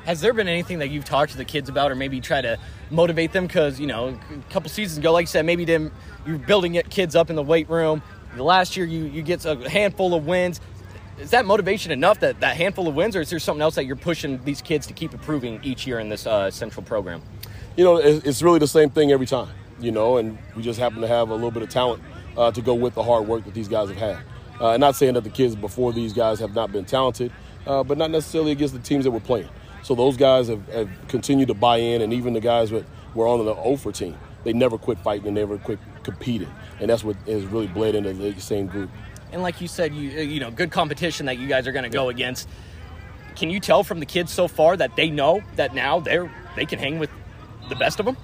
Has 0.06 0.22
there 0.22 0.34
been 0.34 0.48
anything 0.48 0.80
that 0.80 0.90
you've 0.90 1.06
talked 1.06 1.32
to 1.32 1.38
the 1.38 1.46
kids 1.46 1.70
about, 1.70 1.92
or 1.92 1.96
maybe 1.96 2.20
try 2.22 2.42
to 2.42 2.58
motivate 2.90 3.34
them? 3.34 3.46
Because 3.46 3.80
you 3.80 3.88
know, 3.88 4.20
a 4.32 4.52
couple 4.52 4.70
seasons 4.70 4.98
ago, 4.98 5.12
like 5.12 5.24
you 5.24 5.28
said, 5.28 5.46
maybe 5.46 5.66
them 5.66 5.92
you're 6.26 6.40
building 6.40 6.82
kids 6.90 7.16
up 7.16 7.30
in 7.30 7.36
the 7.36 7.44
weight 7.44 7.70
room. 7.70 8.02
The 8.36 8.44
last 8.44 8.78
year, 8.78 8.86
you 8.86 9.06
you 9.06 9.22
get 9.22 9.46
a 9.46 9.70
handful 9.70 10.14
of 10.14 10.26
wins. 10.26 10.60
Is 11.20 11.32
that 11.32 11.46
motivation 11.46 11.92
enough 11.92 12.20
that 12.20 12.40
that 12.42 12.58
handful 12.58 12.88
of 12.88 12.96
wins, 12.96 13.16
or 13.16 13.22
is 13.22 13.30
there 13.30 13.40
something 13.40 13.62
else 13.62 13.76
that 13.76 13.86
you're 13.86 13.96
pushing 13.96 14.44
these 14.44 14.62
kids 14.62 14.86
to 14.88 14.94
keep 14.94 15.14
improving 15.14 15.60
each 15.64 15.88
year 15.88 16.00
in 16.00 16.10
this 16.10 16.28
uh, 16.28 16.52
central 16.52 16.84
program? 16.84 17.24
You 17.76 17.84
know, 17.84 17.98
it's 17.98 18.42
really 18.42 18.60
the 18.60 18.68
same 18.68 18.90
thing 18.90 19.12
every 19.12 19.26
time. 19.26 19.50
You 19.80 19.92
know, 19.92 20.18
and 20.18 20.38
we 20.56 20.64
just 20.64 20.80
happen 20.80 21.02
to 21.02 21.08
have 21.08 21.30
a 21.30 21.34
little 21.34 21.52
bit 21.52 21.64
of 21.64 21.70
talent 21.70 22.04
uh, 22.36 22.52
to 22.52 22.62
go 22.62 22.74
with 22.74 22.94
the 22.96 23.04
hard 23.04 23.28
work 23.28 23.46
that 23.46 23.54
these 23.54 23.68
guys 23.68 23.90
have 23.90 23.98
had. 23.98 24.18
Uh, 24.60 24.78
not 24.78 24.96
saying 24.96 25.14
that 25.14 25.24
the 25.24 25.30
kids 25.30 25.56
before 25.56 25.94
these 25.94 26.14
guys 26.14 26.40
have 26.40 26.56
not 26.56 26.72
been 26.72 26.86
talented, 26.86 27.32
uh, 27.66 27.84
but 27.84 27.98
not 27.98 28.10
necessarily 28.10 28.52
against 28.52 28.74
the 28.74 28.80
teams 28.80 29.04
that 29.04 29.12
we're 29.12 29.20
playing. 29.20 29.50
So 29.84 29.94
those 29.96 30.18
guys 30.18 30.48
have, 30.48 30.68
have 30.70 30.90
continued 31.08 31.48
to 31.50 31.54
buy 31.54 31.78
in, 31.78 32.02
and 32.02 32.12
even 32.14 32.34
the 32.34 32.40
guys 32.40 32.72
that 32.72 32.86
were 33.14 33.28
on 33.28 33.44
the 33.46 33.54
OFER 33.54 33.92
team, 33.92 34.18
they 34.44 34.54
never 34.54 34.78
quit 34.78 35.00
fighting 35.00 35.28
and 35.28 35.36
never 35.36 35.58
quit 35.58 35.80
competing, 36.04 36.50
and 36.80 36.90
that's 36.90 37.04
what 37.04 37.16
has 37.28 37.46
really 37.46 37.68
bled 37.68 37.96
into 37.96 38.14
the 38.14 38.34
same 38.42 38.68
group. 38.68 38.90
And 39.32 39.42
like 39.42 39.62
you 39.62 39.68
said, 39.68 39.94
you 39.94 40.10
you 40.10 40.40
know, 40.40 40.52
good 40.52 40.72
competition 40.72 41.26
that 41.26 41.38
you 41.38 41.48
guys 41.48 41.68
are 41.68 41.72
going 41.72 41.84
to 41.84 41.90
go 41.90 42.10
against. 42.10 42.48
Can 43.36 43.50
you 43.50 43.60
tell 43.60 43.84
from 43.84 44.00
the 44.00 44.06
kids 44.06 44.32
so 44.32 44.48
far 44.48 44.76
that 44.78 44.96
they 44.96 45.10
know 45.10 45.42
that 45.56 45.76
now 45.76 46.00
they're 46.00 46.32
they 46.56 46.66
can 46.66 46.80
hang 46.80 47.00
with 47.00 47.10
the 47.70 47.76
best 47.76 48.00
of 48.00 48.06
them? 48.06 48.18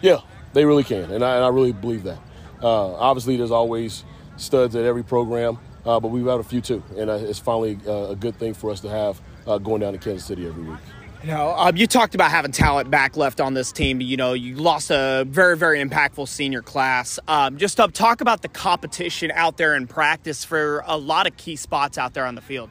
Yeah, 0.00 0.18
they 0.52 0.64
really 0.64 0.84
can, 0.84 1.10
and 1.10 1.24
I, 1.24 1.36
and 1.36 1.44
I 1.44 1.48
really 1.48 1.72
believe 1.72 2.04
that. 2.04 2.18
Uh, 2.62 2.94
obviously, 2.94 3.36
there's 3.36 3.50
always 3.50 4.04
studs 4.36 4.76
at 4.76 4.84
every 4.84 5.02
program, 5.02 5.58
uh, 5.84 5.98
but 6.00 6.08
we've 6.08 6.26
had 6.26 6.40
a 6.40 6.44
few 6.44 6.60
too, 6.60 6.82
and 6.96 7.10
uh, 7.10 7.14
it's 7.14 7.38
finally 7.38 7.78
uh, 7.86 8.10
a 8.10 8.16
good 8.16 8.36
thing 8.36 8.54
for 8.54 8.70
us 8.70 8.80
to 8.80 8.88
have 8.88 9.20
uh, 9.46 9.58
going 9.58 9.80
down 9.80 9.92
to 9.92 9.98
Kansas 9.98 10.26
City 10.26 10.46
every 10.46 10.64
week. 10.64 10.78
You 11.22 11.30
know, 11.30 11.52
um, 11.56 11.76
you 11.76 11.88
talked 11.88 12.14
about 12.14 12.30
having 12.30 12.52
talent 12.52 12.90
back 12.92 13.16
left 13.16 13.40
on 13.40 13.54
this 13.54 13.72
team. 13.72 14.00
You 14.00 14.16
know, 14.16 14.34
you 14.34 14.54
lost 14.54 14.90
a 14.90 15.24
very, 15.28 15.56
very 15.56 15.82
impactful 15.82 16.28
senior 16.28 16.62
class. 16.62 17.18
Um, 17.26 17.58
just 17.58 17.80
uh, 17.80 17.88
talk 17.88 18.20
about 18.20 18.42
the 18.42 18.48
competition 18.48 19.32
out 19.32 19.56
there 19.56 19.74
in 19.74 19.88
practice 19.88 20.44
for 20.44 20.84
a 20.86 20.96
lot 20.96 21.26
of 21.26 21.36
key 21.36 21.56
spots 21.56 21.98
out 21.98 22.14
there 22.14 22.24
on 22.24 22.36
the 22.36 22.40
field. 22.40 22.70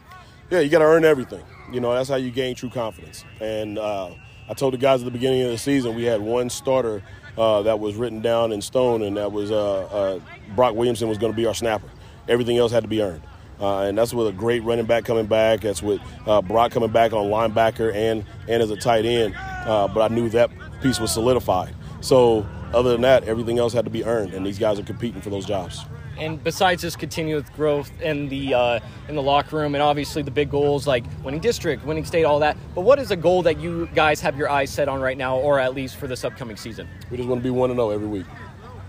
Yeah, 0.50 0.62
you 0.62 0.70
got 0.70 0.80
to 0.80 0.86
earn 0.86 1.04
everything. 1.04 1.44
You 1.74 1.82
know, 1.82 1.94
that's 1.94 2.08
how 2.08 2.16
you 2.16 2.32
gain 2.32 2.56
true 2.56 2.70
confidence. 2.70 3.26
And 3.42 3.78
uh, 3.78 4.12
I 4.48 4.54
told 4.54 4.74
the 4.74 4.78
guys 4.78 5.02
at 5.02 5.06
the 5.06 5.12
beginning 5.12 5.42
of 5.42 5.52
the 5.52 5.58
season 5.58 5.94
we 5.94 6.04
had 6.04 6.22
one 6.22 6.50
starter 6.50 7.04
uh, 7.38 7.64
that 7.64 7.82
was 7.82 7.96
written 7.96 8.22
down 8.22 8.54
in 8.54 8.62
stone, 8.62 9.02
and 9.02 9.18
that 9.18 9.34
was 9.34 9.52
uh, 9.52 9.82
uh, 9.82 10.20
Brock 10.56 10.74
Williamson 10.74 11.10
was 11.10 11.18
going 11.18 11.34
to 11.34 11.36
be 11.36 11.46
our 11.46 11.54
snapper. 11.54 11.90
Everything 12.30 12.58
else 12.58 12.72
had 12.72 12.84
to 12.84 12.90
be 12.90 13.02
earned. 13.02 13.24
Uh, 13.60 13.82
and 13.82 13.98
that's 13.98 14.13
with 14.13 14.28
a 14.28 14.32
great 14.32 14.63
running 14.63 14.86
back 14.86 15.06
coming 15.06 15.26
back. 15.26 15.62
That's 15.62 15.82
with 15.82 16.00
uh, 16.26 16.41
Brock 16.41 16.72
coming 16.72 16.91
back 16.91 17.13
on 17.13 17.28
linebacker 17.28 17.93
and 17.93 18.24
and 18.48 18.62
as 18.62 18.70
a 18.70 18.76
tight 18.76 19.06
end. 19.06 19.36
Uh, 19.36 19.88
but 19.88 20.12
I 20.12 20.13
knew 20.13 20.30
that 20.30 20.52
piece 20.82 21.00
was 21.00 21.12
solidified. 21.12 21.74
So 22.02 22.46
other 22.74 22.91
than 22.91 23.02
that, 23.02 23.24
everything 23.24 23.60
else 23.60 23.74
had 23.74 23.86
to 23.86 23.91
be 23.91 24.04
earned, 24.06 24.34
and 24.34 24.46
these 24.46 24.60
guys 24.60 24.80
are 24.80 24.84
competing 24.84 25.22
for 25.22 25.30
those 25.30 25.46
jobs. 25.46 25.86
And 26.20 26.43
besides 26.43 26.82
just 26.82 26.98
continuous 26.98 27.48
growth 27.50 27.91
in 28.02 28.28
the 28.30 28.54
uh, 28.54 28.80
in 29.08 29.15
the 29.15 29.22
locker 29.22 29.56
room, 29.58 29.76
and 29.76 29.82
obviously 29.84 30.24
the 30.24 30.32
big 30.32 30.50
goals 30.50 30.88
like 30.88 31.04
winning 31.24 31.39
district, 31.39 31.86
winning 31.86 32.06
state, 32.06 32.24
all 32.24 32.39
that. 32.39 32.58
But 32.74 32.82
what 32.82 32.98
is 32.98 33.12
a 33.12 33.15
goal 33.15 33.43
that 33.43 33.60
you 33.60 33.88
guys 33.93 34.20
have 34.22 34.36
your 34.36 34.50
eyes 34.50 34.72
set 34.72 34.89
on 34.89 35.00
right 35.00 35.17
now, 35.17 35.38
or 35.38 35.60
at 35.60 35.76
least 35.76 35.98
for 35.98 36.08
this 36.08 36.24
upcoming 36.24 36.58
season? 36.58 36.88
We 37.12 37.17
just 37.17 37.30
want 37.30 37.41
to 37.41 37.43
be 37.43 37.52
one 37.52 37.70
to 37.70 37.76
zero 37.76 37.91
every 37.91 38.08
week. 38.08 38.26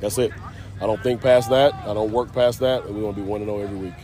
That's 0.00 0.16
it. 0.18 0.33
I 0.81 0.87
don't 0.87 1.02
think 1.02 1.20
past 1.20 1.50
that. 1.50 1.74
I 1.74 1.92
don't 1.92 2.12
work 2.12 2.33
past 2.33 2.61
that. 2.61 2.85
And 2.85 2.96
we 2.96 3.02
want 3.02 3.16
to 3.16 3.22
be 3.22 3.28
one 3.28 3.40
to 3.40 3.46
zero 3.46 3.61
every 3.61 3.76
week. 3.76 3.94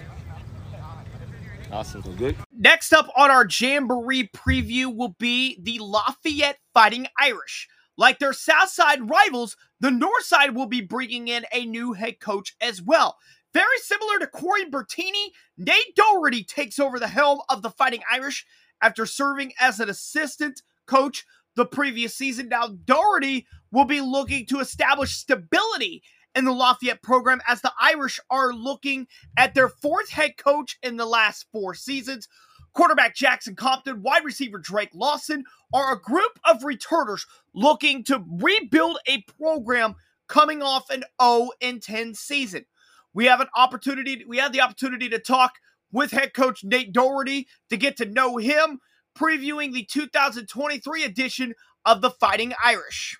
Awesome. 1.74 2.02
Good. 2.16 2.36
Next 2.56 2.92
up 2.92 3.08
on 3.16 3.32
our 3.32 3.44
Jamboree 3.50 4.28
preview 4.28 4.94
will 4.94 5.16
be 5.18 5.58
the 5.60 5.80
Lafayette 5.80 6.58
Fighting 6.72 7.08
Irish. 7.18 7.66
Like 7.96 8.20
their 8.20 8.32
Southside 8.32 9.10
rivals, 9.10 9.56
the 9.80 9.90
Northside 9.90 10.54
will 10.54 10.66
be 10.66 10.80
bringing 10.80 11.26
in 11.26 11.44
a 11.52 11.66
new 11.66 11.92
head 11.92 12.20
coach 12.20 12.54
as 12.60 12.80
well. 12.80 13.16
Very 13.52 13.78
similar 13.78 14.20
to 14.20 14.28
Corey 14.28 14.70
Bertini, 14.70 15.30
Nate 15.58 15.96
Doherty 15.96 16.44
takes 16.44 16.78
over 16.78 17.00
the 17.00 17.08
helm 17.08 17.40
of 17.48 17.62
the 17.62 17.70
Fighting 17.70 18.02
Irish 18.10 18.46
after 18.80 19.04
serving 19.04 19.52
as 19.58 19.80
an 19.80 19.88
assistant 19.88 20.62
coach 20.86 21.24
the 21.56 21.66
previous 21.66 22.14
season. 22.14 22.48
Now, 22.48 22.68
Doherty 22.68 23.48
will 23.72 23.84
be 23.84 24.00
looking 24.00 24.46
to 24.46 24.60
establish 24.60 25.16
stability 25.16 26.04
in 26.34 26.44
the 26.44 26.52
Lafayette 26.52 27.02
program 27.02 27.40
as 27.46 27.60
the 27.60 27.72
Irish 27.80 28.20
are 28.30 28.52
looking 28.52 29.06
at 29.36 29.54
their 29.54 29.68
fourth 29.68 30.10
head 30.10 30.36
coach 30.36 30.78
in 30.82 30.96
the 30.96 31.06
last 31.06 31.46
four 31.52 31.74
seasons. 31.74 32.28
Quarterback 32.72 33.14
Jackson 33.14 33.54
Compton, 33.54 34.02
wide 34.02 34.24
receiver 34.24 34.58
Drake 34.58 34.90
Lawson 34.94 35.44
are 35.72 35.94
a 35.94 36.00
group 36.00 36.40
of 36.44 36.64
returners 36.64 37.24
looking 37.54 38.02
to 38.04 38.24
rebuild 38.28 38.98
a 39.06 39.22
program 39.38 39.94
coming 40.28 40.60
off 40.60 40.90
an 40.90 41.04
0 41.22 41.50
and 41.62 41.80
10 41.80 42.14
season. 42.14 42.64
We 43.12 43.26
have 43.26 43.40
an 43.40 43.48
opportunity, 43.56 44.24
we 44.26 44.38
had 44.38 44.52
the 44.52 44.60
opportunity 44.60 45.08
to 45.10 45.20
talk 45.20 45.52
with 45.92 46.10
head 46.10 46.34
coach 46.34 46.64
Nate 46.64 46.92
Doherty 46.92 47.46
to 47.70 47.76
get 47.76 47.96
to 47.98 48.04
know 48.04 48.38
him, 48.38 48.80
previewing 49.16 49.72
the 49.72 49.84
2023 49.84 51.04
edition 51.04 51.54
of 51.84 52.00
the 52.00 52.10
Fighting 52.10 52.52
Irish. 52.62 53.16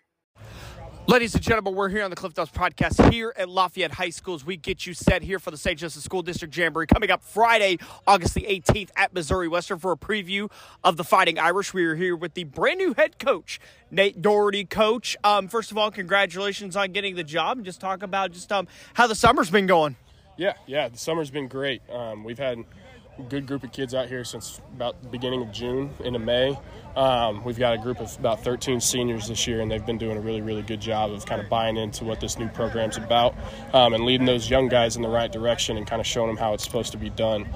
Ladies 1.07 1.35
and 1.35 1.45
gentlemen, 1.45 1.75
we're 1.75 1.91
here 1.91 2.03
on 2.03 2.09
the 2.09 2.17
Cliff 2.17 2.35
Notes 2.35 2.51
podcast 2.51 3.13
here 3.13 3.35
at 3.37 3.47
Lafayette 3.47 3.93
High 3.93 4.09
Schools. 4.09 4.43
we 4.43 4.57
get 4.57 4.87
you 4.87 4.95
set 4.95 5.23
here 5.23 5.39
for 5.39 5.51
the 5.51 5.57
St. 5.59 5.79
Joseph 5.79 6.03
School 6.03 6.23
District 6.23 6.57
Jamboree 6.57 6.87
coming 6.87 7.11
up 7.11 7.23
Friday, 7.23 7.77
August 8.07 8.33
the 8.33 8.41
18th 8.41 8.89
at 8.97 9.13
Missouri 9.13 9.47
Western 9.47 9.79
for 9.79 9.93
a 9.93 9.99
preview 9.99 10.51
of 10.83 10.97
the 10.97 11.05
Fighting 11.05 11.39
Irish. 11.39 11.75
We 11.75 11.85
are 11.85 11.95
here 11.95 12.17
with 12.17 12.33
the 12.33 12.45
brand 12.45 12.79
new 12.79 12.95
head 12.95 13.19
coach, 13.19 13.61
Nate 13.91 14.23
Doherty. 14.23 14.65
Coach, 14.65 15.15
um, 15.23 15.47
first 15.49 15.71
of 15.71 15.77
all, 15.77 15.91
congratulations 15.91 16.75
on 16.75 16.93
getting 16.93 17.17
the 17.17 17.25
job. 17.25 17.63
Just 17.65 17.83
talk 17.83 18.03
about 18.03 18.33
just 18.33 18.51
um, 18.51 18.67
how 18.95 19.07
the 19.07 19.15
summer's 19.15 19.51
been 19.51 19.67
going. 19.67 19.97
Yeah, 20.39 20.55
yeah, 20.67 20.89
the 20.89 20.99
summer's 20.99 21.31
been 21.31 21.49
great. 21.49 21.83
Um, 21.91 22.25
we've 22.25 22.39
had 22.39 22.65
good 23.23 23.47
group 23.47 23.63
of 23.63 23.73
kids 23.73 23.95
out 23.95 24.09
here 24.09 24.25
since 24.25 24.61
about 24.75 25.01
the 25.03 25.09
beginning 25.09 25.43
of 25.43 25.53
June 25.53 25.91
into 26.05 26.19
May. 26.19 26.59
Um, 26.97 27.45
we've 27.45 27.59
got 27.59 27.75
a 27.75 27.79
group 27.79 28.01
of 28.01 28.17
about 28.19 28.43
13 28.43 28.81
seniors 28.81 29.29
this 29.29 29.47
year, 29.47 29.61
and 29.61 29.71
they've 29.71 29.85
been 29.85 29.99
doing 29.99 30.17
a 30.17 30.21
really, 30.21 30.41
really 30.41 30.63
good 30.63 30.81
job 30.81 31.13
of 31.13 31.25
kind 31.27 31.41
of 31.41 31.49
buying 31.49 31.77
into 31.77 32.05
what 32.05 32.21
this 32.21 32.39
new 32.39 32.49
program's 32.49 32.97
about 32.97 33.35
um, 33.73 33.95
and 33.95 34.05
leading 34.05 34.27
those 34.27 34.51
young 34.51 34.69
guys 34.69 34.97
in 34.97 35.03
the 35.03 35.09
right 35.09 35.31
direction 35.31 35.77
and 35.77 35.87
kind 35.87 36.01
of 36.01 36.07
showing 36.07 36.29
them 36.29 36.37
how 36.37 36.55
it's 36.55 36.65
supposed 36.65 36.93
to 36.93 36.99
be 36.99 37.11
done. 37.11 37.49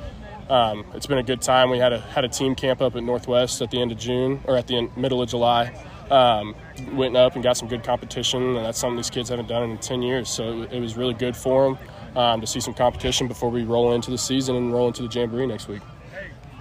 Um, 0.49 0.85
it's 0.95 1.07
been 1.07 1.19
a 1.19 1.23
good 1.23 1.43
time. 1.43 1.71
We 1.71 1.79
had 1.79 1.93
a 1.93 2.01
had 2.01 2.25
a 2.25 2.29
team 2.29 2.55
camp 2.55 2.81
up 2.81 2.97
at 2.97 3.03
Northwest 3.03 3.61
at 3.61 3.71
the 3.71 3.81
end 3.81 3.93
of 3.93 3.99
June 3.99 4.41
or 4.47 4.57
at 4.57 4.67
the 4.67 4.77
end, 4.77 4.97
middle 4.97 5.21
of 5.21 5.29
July. 5.29 5.75
Um, 6.11 6.55
went 6.93 7.15
up 7.19 7.35
and 7.35 7.43
got 7.43 7.59
some 7.59 7.69
good 7.69 7.85
competition, 7.85 8.57
and 8.57 8.65
that's 8.65 8.79
something 8.79 8.97
these 8.97 9.11
kids 9.11 9.29
haven't 9.29 9.49
done 9.49 9.71
in 9.71 9.77
10 9.77 10.01
years. 10.01 10.31
So 10.31 10.63
it, 10.63 10.73
it 10.73 10.81
was 10.81 10.97
really 10.97 11.13
good 11.13 11.37
for 11.37 11.65
them 11.65 11.79
um, 12.17 12.41
to 12.41 12.47
see 12.47 12.61
some 12.61 12.75
competition 12.75 13.29
before 13.29 13.51
we 13.51 13.65
roll 13.65 13.93
into 13.93 14.11
the 14.11 14.19
season 14.19 14.57
and 14.57 14.73
roll 14.73 14.89
into 14.89 15.03
the 15.03 15.09
Jamboree 15.09 15.47
next 15.47 15.69
week. 15.69 15.83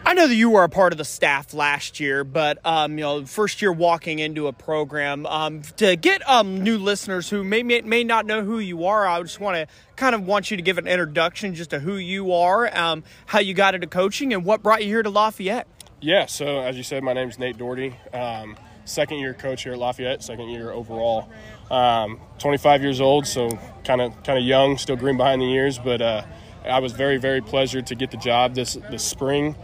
I 0.07 0.13
know 0.13 0.25
that 0.25 0.35
you 0.35 0.49
were 0.49 0.63
a 0.63 0.69
part 0.69 0.93
of 0.93 0.97
the 0.97 1.03
staff 1.03 1.53
last 1.53 1.99
year, 1.99 2.23
but 2.23 2.65
um, 2.65 2.97
you 2.97 3.03
know, 3.03 3.25
first 3.25 3.61
year 3.61 3.73
walking 3.73 4.19
into 4.19 4.47
a 4.47 4.53
program 4.53 5.25
um, 5.25 5.63
to 5.75 5.97
get 5.97 6.27
um, 6.29 6.63
new 6.63 6.77
listeners 6.77 7.29
who 7.29 7.43
may, 7.43 7.61
may, 7.61 7.81
may 7.81 8.05
not 8.05 8.25
know 8.25 8.41
who 8.41 8.59
you 8.59 8.85
are. 8.85 9.05
I 9.05 9.21
just 9.21 9.41
want 9.41 9.57
to 9.57 9.67
kind 9.97 10.15
of 10.15 10.25
want 10.25 10.49
you 10.49 10.55
to 10.55 10.63
give 10.63 10.77
an 10.77 10.87
introduction 10.87 11.55
just 11.55 11.71
to 11.71 11.79
who 11.79 11.97
you 11.97 12.31
are, 12.31 12.73
um, 12.77 13.03
how 13.25 13.39
you 13.39 13.53
got 13.53 13.75
into 13.75 13.87
coaching, 13.87 14.33
and 14.33 14.45
what 14.45 14.63
brought 14.63 14.81
you 14.81 14.87
here 14.87 15.03
to 15.03 15.09
Lafayette. 15.09 15.67
Yeah, 15.99 16.27
so 16.27 16.61
as 16.61 16.77
you 16.77 16.83
said, 16.83 17.03
my 17.03 17.11
name 17.11 17.27
is 17.27 17.37
Nate 17.37 17.57
Doherty. 17.57 17.93
Um, 18.13 18.55
second 18.87 19.19
year 19.19 19.33
coach 19.33 19.63
here 19.63 19.73
at 19.73 19.79
Lafayette, 19.79 20.23
second 20.23 20.49
year 20.49 20.71
overall. 20.71 21.29
Um, 21.69 22.19
25 22.39 22.81
years 22.81 23.01
old, 23.01 23.27
so 23.27 23.57
kind 23.83 24.01
of 24.01 24.23
kind 24.23 24.39
of 24.39 24.45
young, 24.45 24.77
still 24.77 24.95
green 24.95 25.17
behind 25.17 25.41
the 25.41 25.51
ears, 25.51 25.77
but 25.77 26.01
uh, 26.01 26.23
I 26.65 26.79
was 26.79 26.93
very 26.93 27.17
very 27.17 27.41
pleasured 27.41 27.87
to 27.87 27.95
get 27.95 28.11
the 28.11 28.17
job 28.17 28.55
this 28.55 28.73
this 28.89 29.03
spring. 29.03 29.55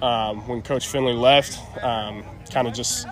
Um, 0.00 0.48
when 0.48 0.62
Coach 0.62 0.88
Finley 0.88 1.12
left, 1.12 1.58
um, 1.82 2.24
kind 2.50 2.66
of 2.66 2.74
just 2.74 3.06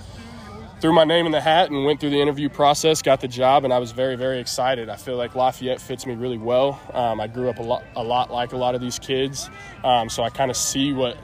threw 0.80 0.92
my 0.92 1.04
name 1.04 1.26
in 1.26 1.32
the 1.32 1.40
hat 1.40 1.70
and 1.70 1.84
went 1.84 2.00
through 2.00 2.10
the 2.10 2.20
interview 2.20 2.48
process, 2.48 3.02
got 3.02 3.20
the 3.20 3.28
job, 3.28 3.64
and 3.64 3.72
I 3.72 3.78
was 3.78 3.92
very, 3.92 4.16
very 4.16 4.40
excited. 4.40 4.88
I 4.88 4.96
feel 4.96 5.16
like 5.16 5.36
Lafayette 5.36 5.80
fits 5.80 6.06
me 6.06 6.14
really 6.14 6.38
well. 6.38 6.80
Um, 6.92 7.20
I 7.20 7.26
grew 7.26 7.48
up 7.48 7.58
a 7.58 7.62
lot, 7.62 7.84
a 7.94 8.02
lot 8.02 8.32
like 8.32 8.52
a 8.52 8.56
lot 8.56 8.74
of 8.74 8.80
these 8.80 8.98
kids, 8.98 9.50
um, 9.84 10.08
so 10.08 10.22
I 10.22 10.30
kind 10.30 10.50
of 10.50 10.56
see 10.56 10.92
what 10.92 11.16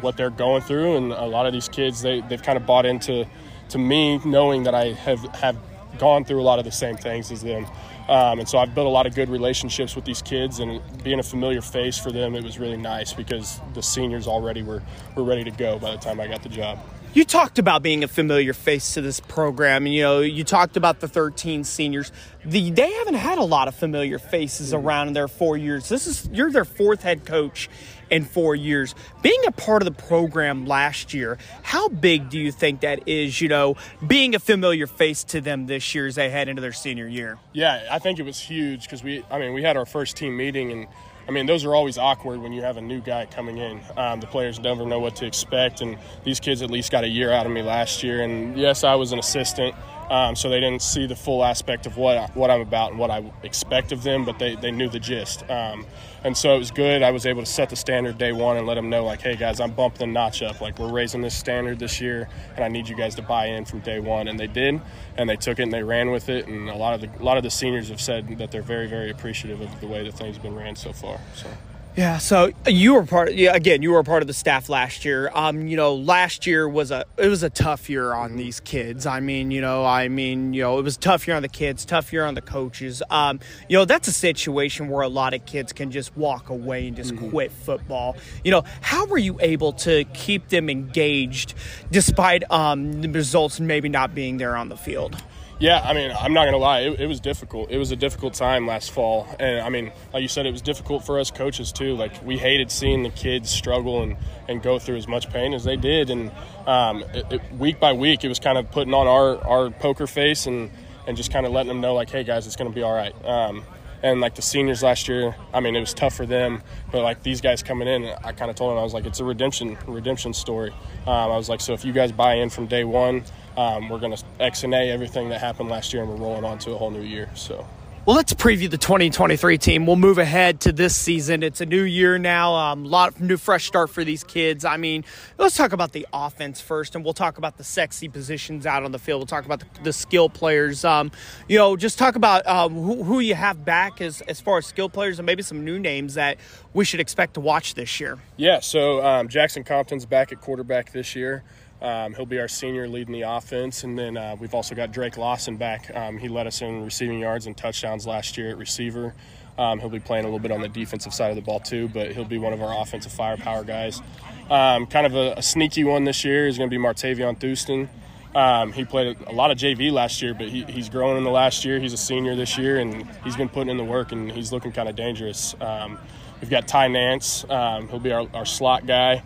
what 0.00 0.16
they're 0.16 0.30
going 0.30 0.62
through, 0.62 0.96
and 0.96 1.12
a 1.12 1.24
lot 1.24 1.46
of 1.46 1.52
these 1.52 1.68
kids 1.68 2.02
they 2.02 2.20
they've 2.22 2.42
kind 2.42 2.58
of 2.58 2.66
bought 2.66 2.84
into 2.84 3.26
to 3.70 3.78
me 3.78 4.18
knowing 4.24 4.64
that 4.64 4.74
I 4.74 4.92
have 4.92 5.20
have 5.34 5.56
gone 5.98 6.24
through 6.24 6.40
a 6.40 6.44
lot 6.44 6.58
of 6.58 6.64
the 6.64 6.72
same 6.72 6.96
things 6.96 7.30
as 7.30 7.42
them. 7.42 7.66
Um, 8.08 8.38
and 8.38 8.48
so 8.48 8.58
I've 8.58 8.74
built 8.74 8.86
a 8.86 8.90
lot 8.90 9.06
of 9.06 9.14
good 9.14 9.28
relationships 9.28 9.96
with 9.96 10.04
these 10.04 10.22
kids, 10.22 10.60
and 10.60 10.80
being 11.02 11.18
a 11.18 11.24
familiar 11.24 11.60
face 11.60 11.98
for 11.98 12.12
them, 12.12 12.36
it 12.36 12.44
was 12.44 12.58
really 12.58 12.76
nice 12.76 13.12
because 13.12 13.60
the 13.74 13.82
seniors 13.82 14.28
already 14.28 14.62
were, 14.62 14.82
were 15.16 15.24
ready 15.24 15.42
to 15.42 15.50
go 15.50 15.78
by 15.78 15.90
the 15.90 15.96
time 15.96 16.20
I 16.20 16.28
got 16.28 16.42
the 16.42 16.48
job. 16.48 16.78
You 17.14 17.24
talked 17.24 17.58
about 17.58 17.82
being 17.82 18.04
a 18.04 18.08
familiar 18.08 18.52
face 18.52 18.94
to 18.94 19.00
this 19.00 19.20
program, 19.20 19.86
and 19.86 19.94
you 19.94 20.02
know 20.02 20.20
you 20.20 20.44
talked 20.44 20.76
about 20.76 21.00
the 21.00 21.08
13 21.08 21.64
seniors. 21.64 22.12
the 22.44 22.70
they 22.70 22.92
haven't 22.92 23.14
had 23.14 23.38
a 23.38 23.42
lot 23.42 23.68
of 23.68 23.74
familiar 23.74 24.18
faces 24.18 24.74
around 24.74 25.08
in 25.08 25.14
their 25.14 25.26
four 25.26 25.56
years. 25.56 25.88
This 25.88 26.06
is 26.06 26.28
you're 26.30 26.52
their 26.52 26.66
fourth 26.66 27.02
head 27.02 27.24
coach 27.24 27.70
in 28.10 28.24
four 28.24 28.54
years. 28.54 28.94
Being 29.22 29.40
a 29.46 29.52
part 29.52 29.82
of 29.82 29.86
the 29.86 30.02
program 30.02 30.66
last 30.66 31.14
year, 31.14 31.38
how 31.62 31.88
big 31.88 32.30
do 32.30 32.38
you 32.38 32.52
think 32.52 32.80
that 32.80 33.08
is? 33.08 33.40
You 33.40 33.48
know, 33.48 33.76
being 34.06 34.34
a 34.34 34.38
familiar 34.38 34.86
face 34.86 35.24
to 35.24 35.40
them 35.40 35.66
this 35.66 35.94
year 35.94 36.06
as 36.06 36.14
they 36.14 36.30
head 36.30 36.48
into 36.48 36.62
their 36.62 36.72
senior 36.72 37.06
year. 37.06 37.38
Yeah, 37.52 37.86
I 37.90 37.98
think 37.98 38.18
it 38.18 38.24
was 38.24 38.38
huge 38.38 38.82
because 38.82 39.02
we, 39.02 39.24
I 39.30 39.38
mean, 39.38 39.52
we 39.54 39.62
had 39.62 39.76
our 39.76 39.86
first 39.86 40.16
team 40.16 40.36
meeting 40.36 40.72
and. 40.72 40.86
I 41.28 41.32
mean, 41.32 41.46
those 41.46 41.64
are 41.64 41.74
always 41.74 41.98
awkward 41.98 42.40
when 42.40 42.52
you 42.52 42.62
have 42.62 42.76
a 42.76 42.80
new 42.80 43.00
guy 43.00 43.26
coming 43.26 43.58
in. 43.58 43.80
Um, 43.96 44.20
the 44.20 44.28
players 44.28 44.60
never 44.60 44.86
know 44.86 45.00
what 45.00 45.16
to 45.16 45.26
expect, 45.26 45.80
and 45.80 45.98
these 46.22 46.38
kids 46.38 46.62
at 46.62 46.70
least 46.70 46.92
got 46.92 47.02
a 47.02 47.08
year 47.08 47.32
out 47.32 47.46
of 47.46 47.50
me 47.50 47.62
last 47.62 48.04
year. 48.04 48.22
And 48.22 48.56
yes, 48.56 48.84
I 48.84 48.94
was 48.94 49.10
an 49.10 49.18
assistant, 49.18 49.74
um, 50.10 50.36
so 50.36 50.48
they 50.48 50.60
didn't 50.60 50.82
see 50.82 51.06
the 51.06 51.16
full 51.16 51.44
aspect 51.44 51.86
of 51.86 51.96
what 51.96 52.34
what 52.36 52.50
I'm 52.50 52.60
about 52.60 52.90
and 52.90 52.98
what 52.98 53.10
I 53.10 53.30
expect 53.42 53.92
of 53.92 54.02
them, 54.02 54.24
but 54.24 54.38
they, 54.38 54.54
they 54.54 54.70
knew 54.70 54.88
the 54.88 55.00
gist. 55.00 55.48
Um, 55.50 55.86
and 56.24 56.36
so 56.36 56.54
it 56.54 56.58
was 56.58 56.70
good. 56.70 57.02
I 57.02 57.10
was 57.10 57.26
able 57.26 57.42
to 57.42 57.46
set 57.46 57.70
the 57.70 57.76
standard 57.76 58.18
day 58.18 58.32
one 58.32 58.56
and 58.56 58.66
let 58.66 58.74
them 58.74 58.90
know, 58.90 59.04
like, 59.04 59.20
hey 59.20 59.36
guys, 59.36 59.60
I'm 59.60 59.72
bumping 59.72 59.98
the 59.98 60.06
notch 60.12 60.42
up. 60.42 60.60
Like 60.60 60.78
we're 60.78 60.92
raising 60.92 61.20
this 61.20 61.36
standard 61.36 61.78
this 61.78 62.00
year, 62.00 62.28
and 62.54 62.64
I 62.64 62.68
need 62.68 62.88
you 62.88 62.96
guys 62.96 63.14
to 63.16 63.22
buy 63.22 63.46
in 63.46 63.64
from 63.64 63.80
day 63.80 64.00
one. 64.00 64.28
And 64.28 64.38
they 64.38 64.46
did, 64.46 64.80
and 65.16 65.28
they 65.28 65.36
took 65.36 65.58
it 65.58 65.62
and 65.62 65.72
they 65.72 65.82
ran 65.82 66.10
with 66.10 66.28
it. 66.28 66.46
And 66.46 66.68
a 66.68 66.76
lot 66.76 66.94
of 66.94 67.00
the 67.00 67.22
a 67.22 67.24
lot 67.24 67.36
of 67.36 67.42
the 67.42 67.50
seniors 67.50 67.88
have 67.88 68.00
said 68.00 68.38
that 68.38 68.50
they're 68.50 68.62
very 68.62 68.86
very 68.86 69.10
appreciative 69.10 69.60
of 69.60 69.80
the 69.80 69.86
way 69.86 70.04
that 70.04 70.14
things 70.14 70.36
have 70.36 70.42
been 70.42 70.56
ran 70.56 70.76
so 70.76 70.92
far. 70.92 71.20
So. 71.34 71.48
Yeah, 71.96 72.18
so 72.18 72.52
you 72.66 72.92
were 72.92 73.06
part. 73.06 73.32
Yeah, 73.32 73.54
again, 73.54 73.80
you 73.80 73.92
were 73.92 74.02
part 74.02 74.22
of 74.22 74.26
the 74.26 74.34
staff 74.34 74.68
last 74.68 75.06
year. 75.06 75.30
Um, 75.32 75.66
you 75.66 75.78
know, 75.78 75.94
last 75.94 76.46
year 76.46 76.68
was 76.68 76.90
a 76.90 77.06
it 77.16 77.28
was 77.28 77.42
a 77.42 77.48
tough 77.48 77.88
year 77.88 78.12
on 78.12 78.36
these 78.36 78.60
kids. 78.60 79.06
I 79.06 79.20
mean, 79.20 79.50
you 79.50 79.62
know, 79.62 79.82
I 79.82 80.08
mean, 80.08 80.52
you 80.52 80.60
know, 80.60 80.78
it 80.78 80.82
was 80.82 80.98
a 80.98 81.00
tough 81.00 81.26
year 81.26 81.34
on 81.36 81.42
the 81.42 81.48
kids, 81.48 81.86
tough 81.86 82.12
year 82.12 82.26
on 82.26 82.34
the 82.34 82.42
coaches. 82.42 83.02
Um, 83.08 83.40
you 83.70 83.78
know, 83.78 83.86
that's 83.86 84.08
a 84.08 84.12
situation 84.12 84.90
where 84.90 85.00
a 85.00 85.08
lot 85.08 85.32
of 85.32 85.46
kids 85.46 85.72
can 85.72 85.90
just 85.90 86.14
walk 86.18 86.50
away 86.50 86.86
and 86.86 86.96
just 86.96 87.14
mm-hmm. 87.14 87.30
quit 87.30 87.50
football. 87.50 88.14
You 88.44 88.50
know, 88.50 88.64
how 88.82 89.06
were 89.06 89.16
you 89.16 89.38
able 89.40 89.72
to 89.72 90.04
keep 90.12 90.50
them 90.50 90.68
engaged 90.68 91.54
despite 91.90 92.44
um 92.50 93.00
the 93.00 93.08
results 93.08 93.58
maybe 93.58 93.88
not 93.88 94.14
being 94.14 94.36
there 94.36 94.54
on 94.54 94.68
the 94.68 94.76
field? 94.76 95.16
Yeah, 95.58 95.80
I 95.82 95.94
mean, 95.94 96.12
I'm 96.20 96.34
not 96.34 96.44
gonna 96.44 96.58
lie, 96.58 96.80
it, 96.80 97.00
it, 97.00 97.06
was 97.06 97.18
difficult. 97.18 97.70
It 97.70 97.78
was 97.78 97.90
a 97.90 97.96
difficult 97.96 98.34
time 98.34 98.66
last 98.66 98.90
fall, 98.90 99.26
and 99.40 99.60
I 99.60 99.70
mean, 99.70 99.90
like 100.12 100.20
you 100.20 100.28
said, 100.28 100.44
it 100.44 100.52
was 100.52 100.60
difficult 100.60 101.06
for 101.06 101.18
us 101.18 101.30
coaches 101.30 101.72
too. 101.72 101.96
Like 101.96 102.22
we 102.22 102.36
hated 102.36 102.70
seeing 102.70 103.02
the 103.02 103.08
kids 103.08 103.48
struggle 103.48 104.02
and, 104.02 104.18
and 104.48 104.62
go 104.62 104.78
through 104.78 104.96
as 104.96 105.08
much 105.08 105.30
pain 105.30 105.54
as 105.54 105.64
they 105.64 105.76
did, 105.76 106.10
and 106.10 106.30
um, 106.66 107.02
it, 107.14 107.32
it, 107.32 107.52
week 107.54 107.80
by 107.80 107.94
week, 107.94 108.22
it 108.22 108.28
was 108.28 108.38
kind 108.38 108.58
of 108.58 108.70
putting 108.70 108.92
on 108.92 109.06
our 109.06 109.42
our 109.46 109.70
poker 109.70 110.06
face 110.06 110.46
and 110.46 110.70
and 111.06 111.16
just 111.16 111.32
kind 111.32 111.46
of 111.46 111.52
letting 111.52 111.68
them 111.68 111.80
know, 111.80 111.94
like, 111.94 112.10
hey 112.10 112.22
guys, 112.22 112.46
it's 112.46 112.56
gonna 112.56 112.68
be 112.68 112.82
all 112.82 112.94
right. 112.94 113.14
Um, 113.24 113.64
and 114.02 114.20
like 114.20 114.34
the 114.34 114.42
seniors 114.42 114.82
last 114.82 115.08
year, 115.08 115.34
I 115.54 115.60
mean, 115.60 115.74
it 115.74 115.80
was 115.80 115.94
tough 115.94 116.14
for 116.14 116.26
them. 116.26 116.62
But 116.92 117.02
like 117.02 117.22
these 117.22 117.40
guys 117.40 117.62
coming 117.62 117.88
in, 117.88 118.04
I 118.22 118.32
kind 118.32 118.50
of 118.50 118.56
told 118.56 118.72
them 118.72 118.78
I 118.78 118.82
was 118.82 118.92
like, 118.92 119.06
it's 119.06 119.20
a 119.20 119.24
redemption 119.24 119.78
redemption 119.86 120.34
story. 120.34 120.72
Um, 121.06 121.30
I 121.32 121.36
was 121.36 121.48
like, 121.48 121.60
so 121.60 121.72
if 121.72 121.84
you 121.84 121.92
guys 121.92 122.12
buy 122.12 122.34
in 122.34 122.50
from 122.50 122.66
day 122.66 122.84
one, 122.84 123.24
um, 123.56 123.88
we're 123.88 123.98
gonna 123.98 124.16
X 124.40 124.64
and 124.64 124.74
A 124.74 124.90
everything 124.90 125.28
that 125.30 125.40
happened 125.40 125.68
last 125.68 125.92
year, 125.92 126.02
and 126.02 126.10
we're 126.10 126.16
rolling 126.16 126.44
on 126.44 126.58
to 126.60 126.72
a 126.72 126.76
whole 126.76 126.90
new 126.90 127.02
year. 127.02 127.30
So. 127.34 127.66
Well, 128.06 128.14
let's 128.14 128.32
preview 128.34 128.70
the 128.70 128.78
2023 128.78 129.58
team. 129.58 129.84
We'll 129.84 129.96
move 129.96 130.18
ahead 130.18 130.60
to 130.60 130.70
this 130.70 130.94
season. 130.94 131.42
It's 131.42 131.60
a 131.60 131.66
new 131.66 131.82
year 131.82 132.18
now. 132.18 132.52
A 132.52 132.70
um, 132.70 132.84
lot 132.84 133.08
of 133.08 133.20
new 133.20 133.36
fresh 133.36 133.66
start 133.66 133.90
for 133.90 134.04
these 134.04 134.22
kids. 134.22 134.64
I 134.64 134.76
mean, 134.76 135.04
let's 135.38 135.56
talk 135.56 135.72
about 135.72 135.90
the 135.90 136.06
offense 136.12 136.60
first, 136.60 136.94
and 136.94 137.04
we'll 137.04 137.14
talk 137.14 137.36
about 137.36 137.56
the 137.56 137.64
sexy 137.64 138.06
positions 138.06 138.64
out 138.64 138.84
on 138.84 138.92
the 138.92 139.00
field. 139.00 139.18
We'll 139.18 139.26
talk 139.26 139.44
about 139.44 139.58
the, 139.58 139.66
the 139.82 139.92
skill 139.92 140.28
players. 140.28 140.84
Um, 140.84 141.10
you 141.48 141.58
know, 141.58 141.76
just 141.76 141.98
talk 141.98 142.14
about 142.14 142.46
um, 142.46 142.74
who, 142.74 143.02
who, 143.02 143.18
you 143.18 143.34
have 143.34 143.64
back 143.64 144.00
as 144.00 144.20
as 144.20 144.40
far 144.40 144.58
as 144.58 144.66
skill 144.66 144.88
players, 144.88 145.18
and 145.18 145.26
maybe 145.26 145.42
some 145.42 145.64
new 145.64 145.80
names 145.80 146.14
that 146.14 146.38
we 146.74 146.84
should 146.84 147.00
expect 147.00 147.34
to 147.34 147.40
watch 147.40 147.74
this 147.74 147.98
year. 147.98 148.20
Yeah. 148.36 148.60
So 148.60 149.04
um, 149.04 149.26
Jackson 149.26 149.64
Compton's 149.64 150.06
back 150.06 150.30
at 150.30 150.40
quarterback 150.40 150.92
this 150.92 151.16
year. 151.16 151.42
Um, 151.82 152.14
he'll 152.14 152.26
be 152.26 152.40
our 152.40 152.48
senior 152.48 152.88
leading 152.88 153.12
the 153.12 153.22
offense. 153.22 153.84
And 153.84 153.98
then 153.98 154.16
uh, 154.16 154.36
we've 154.38 154.54
also 154.54 154.74
got 154.74 154.92
Drake 154.92 155.16
Lawson 155.16 155.56
back. 155.56 155.94
Um, 155.94 156.18
he 156.18 156.28
led 156.28 156.46
us 156.46 156.62
in 156.62 156.84
receiving 156.84 157.18
yards 157.18 157.46
and 157.46 157.56
touchdowns 157.56 158.06
last 158.06 158.38
year 158.38 158.50
at 158.50 158.58
receiver. 158.58 159.14
Um, 159.58 159.80
he'll 159.80 159.88
be 159.88 160.00
playing 160.00 160.24
a 160.24 160.28
little 160.28 160.40
bit 160.40 160.52
on 160.52 160.60
the 160.60 160.68
defensive 160.68 161.14
side 161.14 161.30
of 161.30 161.36
the 161.36 161.42
ball 161.42 161.60
too, 161.60 161.88
but 161.88 162.12
he'll 162.12 162.24
be 162.24 162.38
one 162.38 162.52
of 162.52 162.62
our 162.62 162.82
offensive 162.82 163.12
firepower 163.12 163.64
guys. 163.64 164.02
Um, 164.50 164.86
kind 164.86 165.06
of 165.06 165.14
a, 165.14 165.34
a, 165.38 165.42
sneaky 165.42 165.82
one 165.82 166.04
this 166.04 166.24
year 166.24 166.46
is 166.46 166.56
going 166.58 166.70
to 166.70 166.76
be 166.76 166.80
Martavion 166.80 167.38
Thurston. 167.38 167.88
Um, 168.34 168.72
he 168.72 168.84
played 168.84 169.16
a 169.26 169.32
lot 169.32 169.50
of 169.50 169.56
JV 169.56 169.90
last 169.90 170.20
year, 170.20 170.34
but 170.34 170.48
he, 170.48 170.62
he's 170.64 170.90
grown 170.90 171.16
in 171.16 171.24
the 171.24 171.30
last 171.30 171.64
year. 171.64 171.80
He's 171.80 171.94
a 171.94 171.98
senior 171.98 172.36
this 172.36 172.58
year, 172.58 172.78
and 172.78 173.08
he's 173.24 173.34
been 173.34 173.48
putting 173.48 173.70
in 173.70 173.78
the 173.78 173.84
work, 173.84 174.12
and 174.12 174.30
he's 174.30 174.52
looking 174.52 174.72
kind 174.72 174.90
of 174.90 174.94
dangerous. 174.94 175.54
Um, 175.58 175.98
we've 176.40 176.50
got 176.50 176.68
Ty 176.68 176.88
Nance. 176.88 177.46
he'll 177.48 177.98
be 177.98 178.12
our, 178.12 178.28
our 178.34 178.44
slot 178.44 178.86
guy. 178.86 179.22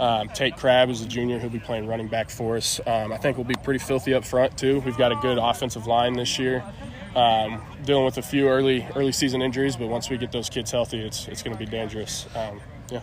Um, 0.00 0.30
Tate 0.30 0.56
Crab 0.56 0.88
is 0.88 1.02
a 1.02 1.06
junior 1.06 1.38
who'll 1.38 1.50
be 1.50 1.58
playing 1.58 1.86
running 1.86 2.08
back 2.08 2.30
for 2.30 2.56
us. 2.56 2.80
Um, 2.86 3.12
I 3.12 3.18
think 3.18 3.36
we'll 3.36 3.44
be 3.44 3.54
pretty 3.62 3.78
filthy 3.78 4.14
up 4.14 4.24
front 4.24 4.56
too. 4.56 4.80
We've 4.80 4.96
got 4.96 5.12
a 5.12 5.16
good 5.16 5.36
offensive 5.36 5.86
line 5.86 6.14
this 6.14 6.38
year. 6.38 6.64
Um, 7.14 7.60
dealing 7.84 8.06
with 8.06 8.16
a 8.16 8.22
few 8.22 8.48
early 8.48 8.86
early 8.96 9.12
season 9.12 9.42
injuries, 9.42 9.76
but 9.76 9.88
once 9.88 10.08
we 10.08 10.16
get 10.16 10.32
those 10.32 10.48
kids 10.48 10.70
healthy, 10.70 11.00
it's 11.00 11.28
it's 11.28 11.42
going 11.42 11.54
to 11.54 11.62
be 11.62 11.70
dangerous. 11.70 12.26
Um, 12.34 12.62
yeah. 12.90 13.02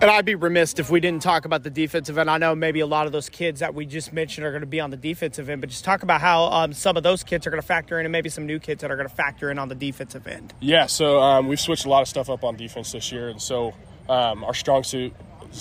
And 0.00 0.10
I'd 0.10 0.24
be 0.24 0.34
remiss 0.34 0.74
if 0.78 0.90
we 0.90 0.98
didn't 0.98 1.22
talk 1.22 1.44
about 1.44 1.62
the 1.62 1.70
defensive 1.70 2.18
end. 2.18 2.28
I 2.28 2.36
know 2.36 2.56
maybe 2.56 2.80
a 2.80 2.86
lot 2.86 3.06
of 3.06 3.12
those 3.12 3.28
kids 3.28 3.60
that 3.60 3.72
we 3.72 3.86
just 3.86 4.12
mentioned 4.12 4.44
are 4.44 4.50
going 4.50 4.62
to 4.62 4.66
be 4.66 4.80
on 4.80 4.90
the 4.90 4.96
defensive 4.96 5.48
end, 5.48 5.60
but 5.60 5.70
just 5.70 5.84
talk 5.84 6.02
about 6.02 6.20
how 6.20 6.46
um, 6.46 6.72
some 6.72 6.96
of 6.96 7.04
those 7.04 7.22
kids 7.22 7.46
are 7.46 7.50
going 7.50 7.62
to 7.62 7.66
factor 7.66 8.00
in, 8.00 8.06
and 8.06 8.10
maybe 8.10 8.28
some 8.28 8.44
new 8.44 8.58
kids 8.58 8.80
that 8.80 8.90
are 8.90 8.96
going 8.96 9.08
to 9.08 9.14
factor 9.14 9.52
in 9.52 9.60
on 9.60 9.68
the 9.68 9.76
defensive 9.76 10.26
end. 10.26 10.52
Yeah, 10.58 10.86
so 10.86 11.20
um, 11.20 11.46
we've 11.46 11.60
switched 11.60 11.84
a 11.84 11.88
lot 11.88 12.02
of 12.02 12.08
stuff 12.08 12.28
up 12.28 12.42
on 12.42 12.56
defense 12.56 12.90
this 12.90 13.12
year, 13.12 13.28
and 13.28 13.40
so 13.40 13.74
um, 14.08 14.42
our 14.42 14.54
strong 14.54 14.82
suit 14.82 15.14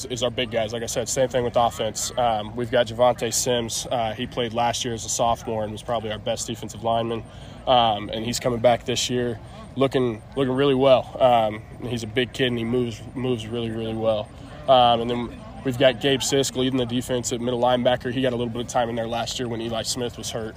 is 0.09 0.23
our 0.23 0.29
big 0.29 0.51
guys. 0.51 0.73
Like 0.73 0.83
I 0.83 0.87
said, 0.87 1.09
same 1.09 1.29
thing 1.29 1.43
with 1.43 1.55
offense. 1.55 2.11
Um, 2.17 2.55
we've 2.55 2.71
got 2.71 2.87
Javante 2.87 3.33
Sims. 3.33 3.87
Uh, 3.89 4.13
he 4.13 4.25
played 4.27 4.53
last 4.53 4.85
year 4.85 4.93
as 4.93 5.05
a 5.05 5.09
sophomore 5.09 5.63
and 5.63 5.71
was 5.71 5.83
probably 5.83 6.11
our 6.11 6.19
best 6.19 6.47
defensive 6.47 6.83
lineman. 6.83 7.23
Um, 7.67 8.09
and 8.09 8.25
he's 8.25 8.39
coming 8.39 8.59
back 8.59 8.85
this 8.85 9.09
year, 9.09 9.39
looking 9.75 10.21
looking 10.35 10.53
really 10.53 10.75
well. 10.75 11.15
Um, 11.19 11.61
he's 11.87 12.03
a 12.03 12.07
big 12.07 12.33
kid 12.33 12.47
and 12.47 12.57
he 12.57 12.63
moves 12.63 13.01
moves 13.15 13.45
really 13.47 13.69
really 13.69 13.93
well. 13.93 14.27
Um, 14.67 15.01
and 15.01 15.09
then 15.09 15.41
we've 15.63 15.77
got 15.77 16.01
Gabe 16.01 16.21
Sisk 16.21 16.55
leading 16.55 16.77
the 16.77 16.85
defense 16.85 17.31
at 17.31 17.41
middle 17.41 17.59
linebacker. 17.59 18.11
He 18.11 18.21
got 18.21 18.33
a 18.33 18.35
little 18.35 18.51
bit 18.51 18.61
of 18.61 18.67
time 18.67 18.89
in 18.89 18.95
there 18.95 19.07
last 19.07 19.39
year 19.39 19.47
when 19.47 19.61
Eli 19.61 19.83
Smith 19.83 20.17
was 20.17 20.31
hurt. 20.31 20.55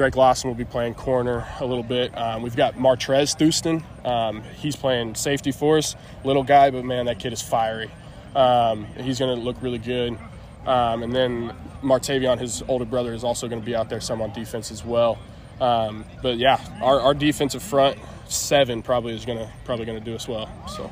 Drake 0.00 0.16
Lawson 0.16 0.48
will 0.48 0.56
be 0.56 0.64
playing 0.64 0.94
corner 0.94 1.46
a 1.58 1.66
little 1.66 1.82
bit. 1.82 2.16
Um, 2.16 2.40
we've 2.40 2.56
got 2.56 2.76
Martrez 2.76 3.38
Thurston. 3.38 3.84
Um, 4.02 4.42
he's 4.56 4.74
playing 4.74 5.14
safety 5.14 5.52
for 5.52 5.76
us. 5.76 5.94
Little 6.24 6.42
guy, 6.42 6.70
but 6.70 6.86
man, 6.86 7.04
that 7.04 7.18
kid 7.18 7.34
is 7.34 7.42
fiery. 7.42 7.90
Um, 8.34 8.86
he's 8.96 9.18
going 9.18 9.36
to 9.36 9.44
look 9.44 9.60
really 9.60 9.76
good. 9.76 10.16
Um, 10.64 11.02
and 11.02 11.14
then 11.14 11.54
Martavion, 11.82 12.38
his 12.38 12.62
older 12.66 12.86
brother, 12.86 13.12
is 13.12 13.24
also 13.24 13.46
going 13.46 13.60
to 13.60 13.66
be 13.66 13.76
out 13.76 13.90
there 13.90 14.00
some 14.00 14.22
on 14.22 14.32
defense 14.32 14.70
as 14.70 14.82
well. 14.82 15.18
Um, 15.60 16.06
but 16.22 16.38
yeah, 16.38 16.58
our, 16.80 16.98
our 16.98 17.12
defensive 17.12 17.62
front 17.62 17.98
seven 18.26 18.80
probably 18.80 19.14
is 19.14 19.26
going 19.26 19.36
to 19.36 19.50
probably 19.66 19.84
going 19.84 19.98
to 19.98 20.04
do 20.04 20.14
us 20.14 20.26
well. 20.26 20.48
So. 20.66 20.90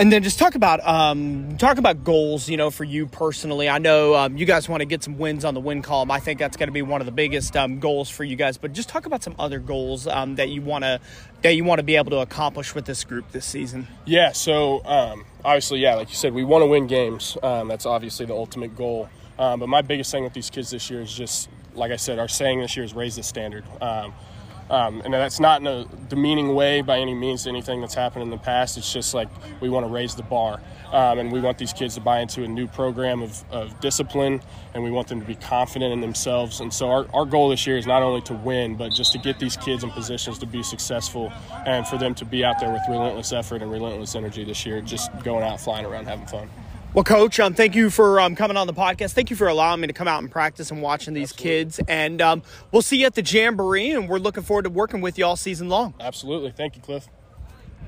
And 0.00 0.10
then 0.10 0.22
just 0.22 0.38
talk 0.38 0.54
about 0.54 0.80
um, 0.88 1.58
talk 1.58 1.76
about 1.76 2.04
goals. 2.04 2.48
You 2.48 2.56
know, 2.56 2.70
for 2.70 2.84
you 2.84 3.06
personally, 3.06 3.68
I 3.68 3.76
know 3.76 4.14
um, 4.14 4.38
you 4.38 4.46
guys 4.46 4.66
want 4.66 4.80
to 4.80 4.86
get 4.86 5.02
some 5.02 5.18
wins 5.18 5.44
on 5.44 5.52
the 5.52 5.60
win 5.60 5.82
column. 5.82 6.10
I 6.10 6.20
think 6.20 6.38
that's 6.38 6.56
going 6.56 6.68
to 6.68 6.72
be 6.72 6.80
one 6.80 7.02
of 7.02 7.04
the 7.04 7.12
biggest 7.12 7.54
um, 7.54 7.80
goals 7.80 8.08
for 8.08 8.24
you 8.24 8.34
guys. 8.34 8.56
But 8.56 8.72
just 8.72 8.88
talk 8.88 9.04
about 9.04 9.22
some 9.22 9.34
other 9.38 9.58
goals 9.58 10.06
um, 10.06 10.36
that 10.36 10.48
you 10.48 10.62
want 10.62 10.84
to 10.84 11.00
that 11.42 11.50
you 11.50 11.64
want 11.64 11.80
to 11.80 11.82
be 11.82 11.96
able 11.96 12.12
to 12.12 12.20
accomplish 12.20 12.74
with 12.74 12.86
this 12.86 13.04
group 13.04 13.30
this 13.32 13.44
season. 13.44 13.88
Yeah. 14.06 14.32
So 14.32 14.82
um, 14.86 15.26
obviously, 15.44 15.80
yeah, 15.80 15.96
like 15.96 16.08
you 16.08 16.16
said, 16.16 16.32
we 16.32 16.44
want 16.44 16.62
to 16.62 16.66
win 16.66 16.86
games. 16.86 17.36
Um, 17.42 17.68
that's 17.68 17.84
obviously 17.84 18.24
the 18.24 18.34
ultimate 18.34 18.74
goal. 18.74 19.10
but 19.36 19.68
my 19.68 19.82
biggest 19.82 20.10
thing 20.10 20.24
with 20.24 20.32
these 20.32 20.48
kids 20.48 20.70
this 20.70 20.88
year 20.88 21.02
is 21.02 21.12
just, 21.12 21.50
like 21.74 21.92
I 21.92 21.96
said, 21.96 22.18
our 22.18 22.26
saying 22.26 22.60
this 22.60 22.74
year 22.74 22.86
is 22.86 22.94
raise 22.94 23.16
the 23.16 23.22
standard. 23.22 23.64
Um, 24.70 25.02
and 25.04 25.12
that's 25.12 25.40
not 25.40 25.60
in 25.60 25.66
a 25.66 25.84
demeaning 26.08 26.54
way 26.54 26.80
by 26.80 26.98
any 26.98 27.12
means 27.12 27.42
to 27.42 27.48
anything 27.48 27.80
that's 27.80 27.94
happened 27.94 28.22
in 28.22 28.30
the 28.30 28.38
past. 28.38 28.78
It's 28.78 28.92
just 28.92 29.14
like 29.14 29.28
we 29.60 29.68
want 29.68 29.84
to 29.84 29.92
raise 29.92 30.14
the 30.14 30.22
bar. 30.22 30.60
Um, 30.92 31.20
and 31.20 31.30
we 31.30 31.40
want 31.40 31.58
these 31.58 31.72
kids 31.72 31.94
to 31.94 32.00
buy 32.00 32.18
into 32.18 32.42
a 32.42 32.48
new 32.48 32.66
program 32.66 33.22
of, 33.22 33.44
of, 33.52 33.78
discipline, 33.80 34.40
and 34.74 34.82
we 34.82 34.90
want 34.90 35.06
them 35.06 35.20
to 35.20 35.26
be 35.26 35.36
confident 35.36 35.92
in 35.92 36.00
themselves. 36.00 36.58
And 36.58 36.74
so, 36.74 36.90
our, 36.90 37.06
our 37.14 37.24
goal 37.24 37.48
this 37.48 37.64
year 37.64 37.78
is 37.78 37.86
not 37.86 38.02
only 38.02 38.22
to 38.22 38.34
win, 38.34 38.74
but 38.74 38.92
just 38.92 39.12
to 39.12 39.18
get 39.18 39.38
these 39.38 39.56
kids 39.56 39.84
in 39.84 39.90
positions 39.90 40.40
to 40.40 40.46
be 40.46 40.64
successful 40.64 41.32
and 41.64 41.86
for 41.86 41.96
them 41.96 42.12
to 42.16 42.24
be 42.24 42.44
out 42.44 42.58
there 42.58 42.72
with 42.72 42.82
relentless 42.88 43.32
effort 43.32 43.62
and 43.62 43.70
relentless 43.70 44.16
energy 44.16 44.42
this 44.42 44.66
year, 44.66 44.80
just 44.80 45.16
going 45.22 45.44
out, 45.44 45.60
flying 45.60 45.86
around, 45.86 46.06
having 46.06 46.26
fun. 46.26 46.50
Well, 46.92 47.04
Coach, 47.04 47.38
um, 47.38 47.54
thank 47.54 47.76
you 47.76 47.88
for 47.88 48.18
um, 48.18 48.34
coming 48.34 48.56
on 48.56 48.66
the 48.66 48.74
podcast. 48.74 49.12
Thank 49.12 49.30
you 49.30 49.36
for 49.36 49.46
allowing 49.46 49.80
me 49.80 49.86
to 49.86 49.92
come 49.92 50.08
out 50.08 50.22
and 50.22 50.30
practice 50.30 50.72
and 50.72 50.82
watching 50.82 51.14
these 51.14 51.30
Absolutely. 51.30 51.58
kids. 51.58 51.80
And 51.86 52.20
um, 52.20 52.42
we'll 52.72 52.82
see 52.82 52.98
you 52.98 53.06
at 53.06 53.14
the 53.14 53.22
Jamboree, 53.22 53.92
and 53.92 54.08
we're 54.08 54.18
looking 54.18 54.42
forward 54.42 54.64
to 54.64 54.70
working 54.70 55.00
with 55.00 55.16
you 55.16 55.24
all 55.24 55.36
season 55.36 55.68
long. 55.68 55.94
Absolutely. 56.00 56.50
Thank 56.50 56.74
you, 56.74 56.82
Cliff. 56.82 57.08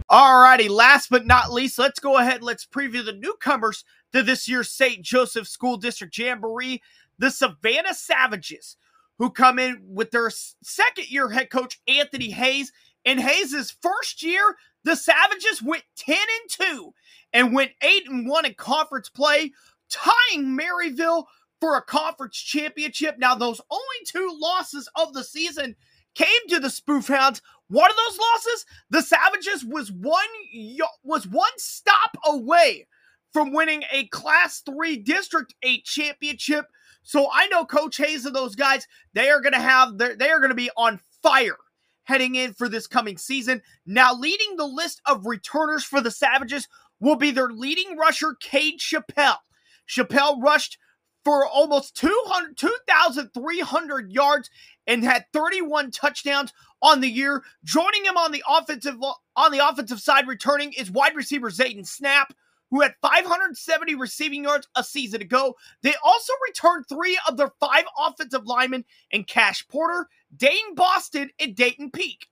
All 0.08 0.40
righty. 0.40 0.68
Last 0.68 1.10
but 1.10 1.26
not 1.26 1.52
least, 1.52 1.80
let's 1.80 1.98
go 1.98 2.18
ahead. 2.18 2.36
And 2.36 2.44
let's 2.44 2.64
preview 2.64 3.04
the 3.04 3.12
newcomers 3.12 3.84
to 4.12 4.22
this 4.22 4.46
year's 4.48 4.70
St. 4.70 5.02
Joseph 5.02 5.48
School 5.48 5.76
District 5.78 6.16
Jamboree, 6.16 6.80
the 7.18 7.32
Savannah 7.32 7.94
Savages 7.94 8.76
who 9.18 9.30
come 9.30 9.58
in 9.58 9.80
with 9.84 10.10
their 10.12 10.30
second 10.30 11.10
year 11.10 11.28
head 11.28 11.50
coach, 11.50 11.80
Anthony 11.88 12.30
Hayes. 12.30 12.72
In 13.04 13.18
Hayes' 13.18 13.74
first 13.80 14.22
year, 14.22 14.56
the 14.84 14.96
Savages 14.96 15.62
went 15.62 15.84
10 15.96 16.16
and 16.16 16.68
2 16.70 16.94
and 17.32 17.54
went 17.54 17.72
8 17.82 18.08
and 18.08 18.28
1 18.28 18.46
in 18.46 18.54
conference 18.54 19.08
play, 19.08 19.52
tying 19.90 20.58
Maryville 20.58 21.24
for 21.60 21.76
a 21.76 21.82
conference 21.82 22.36
championship. 22.36 23.16
Now, 23.18 23.34
those 23.34 23.60
only 23.70 23.82
two 24.06 24.36
losses 24.40 24.88
of 24.96 25.14
the 25.14 25.24
season 25.24 25.76
came 26.14 26.48
to 26.48 26.60
the 26.60 26.70
Spoof 26.70 27.08
Hounds. 27.08 27.42
One 27.68 27.90
of 27.90 27.96
those 27.96 28.18
losses, 28.18 28.66
the 28.90 29.02
Savages 29.02 29.64
was 29.64 29.90
one 29.90 30.26
was 31.02 31.26
one 31.26 31.52
stop 31.56 32.16
away 32.26 32.86
from 33.32 33.52
winning 33.52 33.82
a 33.90 34.06
Class 34.08 34.60
3 34.60 34.98
District 34.98 35.54
8 35.62 35.84
championship. 35.84 36.66
So 37.02 37.28
I 37.32 37.46
know 37.46 37.64
Coach 37.64 37.96
Hayes 37.96 38.26
and 38.26 38.36
those 38.36 38.54
guys, 38.54 38.86
they 39.14 39.30
are 39.30 39.40
going 39.40 39.54
to 39.54 39.60
have 39.60 39.98
they 39.98 40.30
are 40.30 40.38
going 40.38 40.50
to 40.50 40.54
be 40.54 40.70
on 40.76 41.00
fire 41.22 41.56
heading 42.04 42.34
in 42.34 42.52
for 42.52 42.68
this 42.68 42.86
coming 42.86 43.16
season. 43.16 43.62
Now, 43.86 44.14
leading 44.14 44.56
the 44.56 44.66
list 44.66 45.00
of 45.06 45.26
returners 45.26 45.84
for 45.84 46.00
the 46.00 46.10
Savages 46.10 46.68
will 47.00 47.16
be 47.16 47.30
their 47.30 47.48
leading 47.48 47.96
rusher, 47.96 48.36
Cade 48.40 48.78
Chappelle. 48.78 49.38
Chappelle 49.88 50.42
rushed 50.42 50.78
for 51.24 51.46
almost 51.46 51.96
200, 51.96 52.56
2,300 52.56 54.10
yards 54.10 54.50
and 54.86 55.04
had 55.04 55.24
31 55.32 55.90
touchdowns 55.90 56.52
on 56.80 57.00
the 57.00 57.08
year. 57.08 57.42
Joining 57.64 58.04
him 58.04 58.16
on 58.16 58.32
the 58.32 58.42
offensive 58.48 58.96
on 59.36 59.52
the 59.52 59.66
offensive 59.66 60.00
side, 60.00 60.26
returning 60.26 60.72
is 60.72 60.90
wide 60.90 61.14
receiver 61.14 61.50
Zayden 61.50 61.86
Snap, 61.86 62.34
who 62.72 62.80
had 62.80 62.94
570 63.02 63.94
receiving 63.94 64.44
yards 64.44 64.66
a 64.74 64.82
season 64.82 65.20
ago. 65.20 65.54
They 65.82 65.94
also 66.02 66.32
returned 66.48 66.86
three 66.88 67.18
of 67.28 67.36
their 67.36 67.52
five 67.60 67.84
offensive 67.98 68.46
linemen 68.46 68.84
in 69.10 69.24
Cash 69.24 69.68
Porter, 69.68 70.08
Dane 70.34 70.74
Boston, 70.74 71.30
and 71.38 71.54
Dayton 71.54 71.90
Peak. 71.90 72.26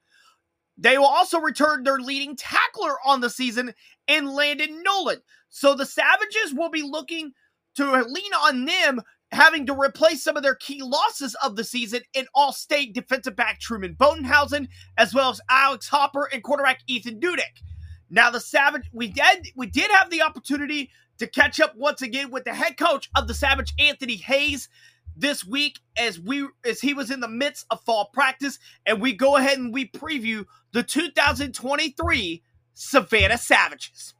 They 0.78 0.96
will 0.96 1.04
also 1.04 1.38
return 1.38 1.84
their 1.84 1.98
leading 1.98 2.36
tackler 2.36 2.96
on 3.04 3.20
the 3.20 3.28
season 3.28 3.74
in 4.08 4.34
Landon 4.34 4.82
Nolan. 4.82 5.20
So 5.50 5.74
the 5.74 5.84
Savages 5.84 6.54
will 6.54 6.70
be 6.70 6.82
looking 6.82 7.32
to 7.76 7.84
lean 7.84 8.32
on 8.42 8.64
them 8.64 9.02
having 9.32 9.66
to 9.66 9.74
replace 9.74 10.24
some 10.24 10.38
of 10.38 10.42
their 10.42 10.54
key 10.54 10.80
losses 10.82 11.36
of 11.44 11.54
the 11.54 11.64
season 11.64 12.00
in 12.14 12.26
all-state 12.34 12.94
defensive 12.94 13.36
back 13.36 13.60
Truman 13.60 13.94
Bodenhausen, 13.94 14.68
as 14.96 15.14
well 15.14 15.30
as 15.30 15.40
Alex 15.50 15.88
Hopper 15.88 16.30
and 16.32 16.42
quarterback 16.42 16.80
Ethan 16.86 17.20
Dudek. 17.20 17.62
Now 18.10 18.30
the 18.30 18.40
Savage, 18.40 18.90
we 18.92 19.08
did 19.08 19.48
we 19.54 19.66
did 19.66 19.90
have 19.92 20.10
the 20.10 20.22
opportunity 20.22 20.90
to 21.18 21.26
catch 21.26 21.60
up 21.60 21.76
once 21.76 22.02
again 22.02 22.30
with 22.30 22.44
the 22.44 22.54
head 22.54 22.76
coach 22.76 23.08
of 23.16 23.28
the 23.28 23.34
Savage, 23.34 23.72
Anthony 23.78 24.16
Hayes, 24.16 24.68
this 25.16 25.44
week 25.44 25.78
as 25.96 26.18
we 26.18 26.48
as 26.64 26.80
he 26.80 26.92
was 26.92 27.10
in 27.10 27.20
the 27.20 27.28
midst 27.28 27.66
of 27.70 27.80
fall 27.82 28.06
practice, 28.06 28.58
and 28.84 29.00
we 29.00 29.12
go 29.12 29.36
ahead 29.36 29.58
and 29.58 29.72
we 29.72 29.86
preview 29.86 30.44
the 30.72 30.82
2023 30.82 32.42
Savannah 32.74 33.38
Savages. 33.38 34.14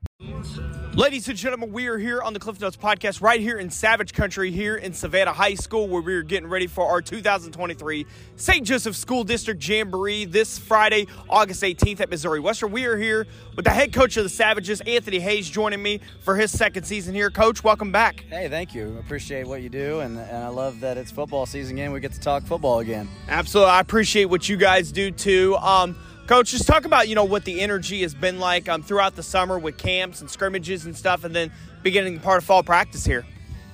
Ladies 0.96 1.28
and 1.28 1.38
gentlemen, 1.38 1.72
we 1.72 1.86
are 1.86 1.98
here 1.98 2.20
on 2.20 2.32
the 2.32 2.40
Cliff 2.40 2.60
Notes 2.60 2.76
podcast 2.76 3.22
right 3.22 3.40
here 3.40 3.58
in 3.58 3.70
Savage 3.70 4.12
Country, 4.12 4.50
here 4.50 4.74
in 4.74 4.92
Savannah 4.92 5.32
High 5.32 5.54
School, 5.54 5.86
where 5.86 6.02
we 6.02 6.12
are 6.14 6.24
getting 6.24 6.48
ready 6.48 6.66
for 6.66 6.84
our 6.84 7.00
2023 7.00 8.06
St. 8.34 8.66
Joseph 8.66 8.96
School 8.96 9.22
District 9.22 9.66
Jamboree 9.66 10.24
this 10.24 10.58
Friday, 10.58 11.06
August 11.28 11.62
18th 11.62 12.00
at 12.00 12.10
Missouri 12.10 12.40
Western. 12.40 12.72
We 12.72 12.86
are 12.86 12.96
here 12.96 13.28
with 13.54 13.66
the 13.66 13.70
head 13.70 13.92
coach 13.92 14.16
of 14.16 14.24
the 14.24 14.28
Savages, 14.28 14.80
Anthony 14.80 15.20
Hayes, 15.20 15.48
joining 15.48 15.80
me 15.80 16.00
for 16.22 16.34
his 16.34 16.50
second 16.50 16.82
season 16.82 17.14
here. 17.14 17.30
Coach, 17.30 17.62
welcome 17.62 17.92
back. 17.92 18.24
Hey, 18.28 18.48
thank 18.48 18.74
you. 18.74 18.98
Appreciate 18.98 19.46
what 19.46 19.62
you 19.62 19.68
do, 19.68 20.00
and, 20.00 20.18
and 20.18 20.38
I 20.38 20.48
love 20.48 20.80
that 20.80 20.98
it's 20.98 21.12
football 21.12 21.46
season 21.46 21.76
again. 21.76 21.92
We 21.92 22.00
get 22.00 22.14
to 22.14 22.20
talk 22.20 22.42
football 22.42 22.80
again. 22.80 23.08
Absolutely. 23.28 23.70
I 23.70 23.78
appreciate 23.80 24.24
what 24.24 24.48
you 24.48 24.56
guys 24.56 24.90
do 24.90 25.12
too. 25.12 25.56
Um, 25.58 25.96
Coach, 26.30 26.52
just 26.52 26.68
talk 26.68 26.84
about 26.84 27.08
you 27.08 27.16
know 27.16 27.24
what 27.24 27.44
the 27.44 27.60
energy 27.60 28.02
has 28.02 28.14
been 28.14 28.38
like 28.38 28.68
um, 28.68 28.84
throughout 28.84 29.16
the 29.16 29.22
summer 29.24 29.58
with 29.58 29.76
camps 29.76 30.20
and 30.20 30.30
scrimmages 30.30 30.86
and 30.86 30.96
stuff, 30.96 31.24
and 31.24 31.34
then 31.34 31.50
beginning 31.82 32.20
part 32.20 32.38
of 32.38 32.44
fall 32.44 32.62
practice 32.62 33.04
here. 33.04 33.26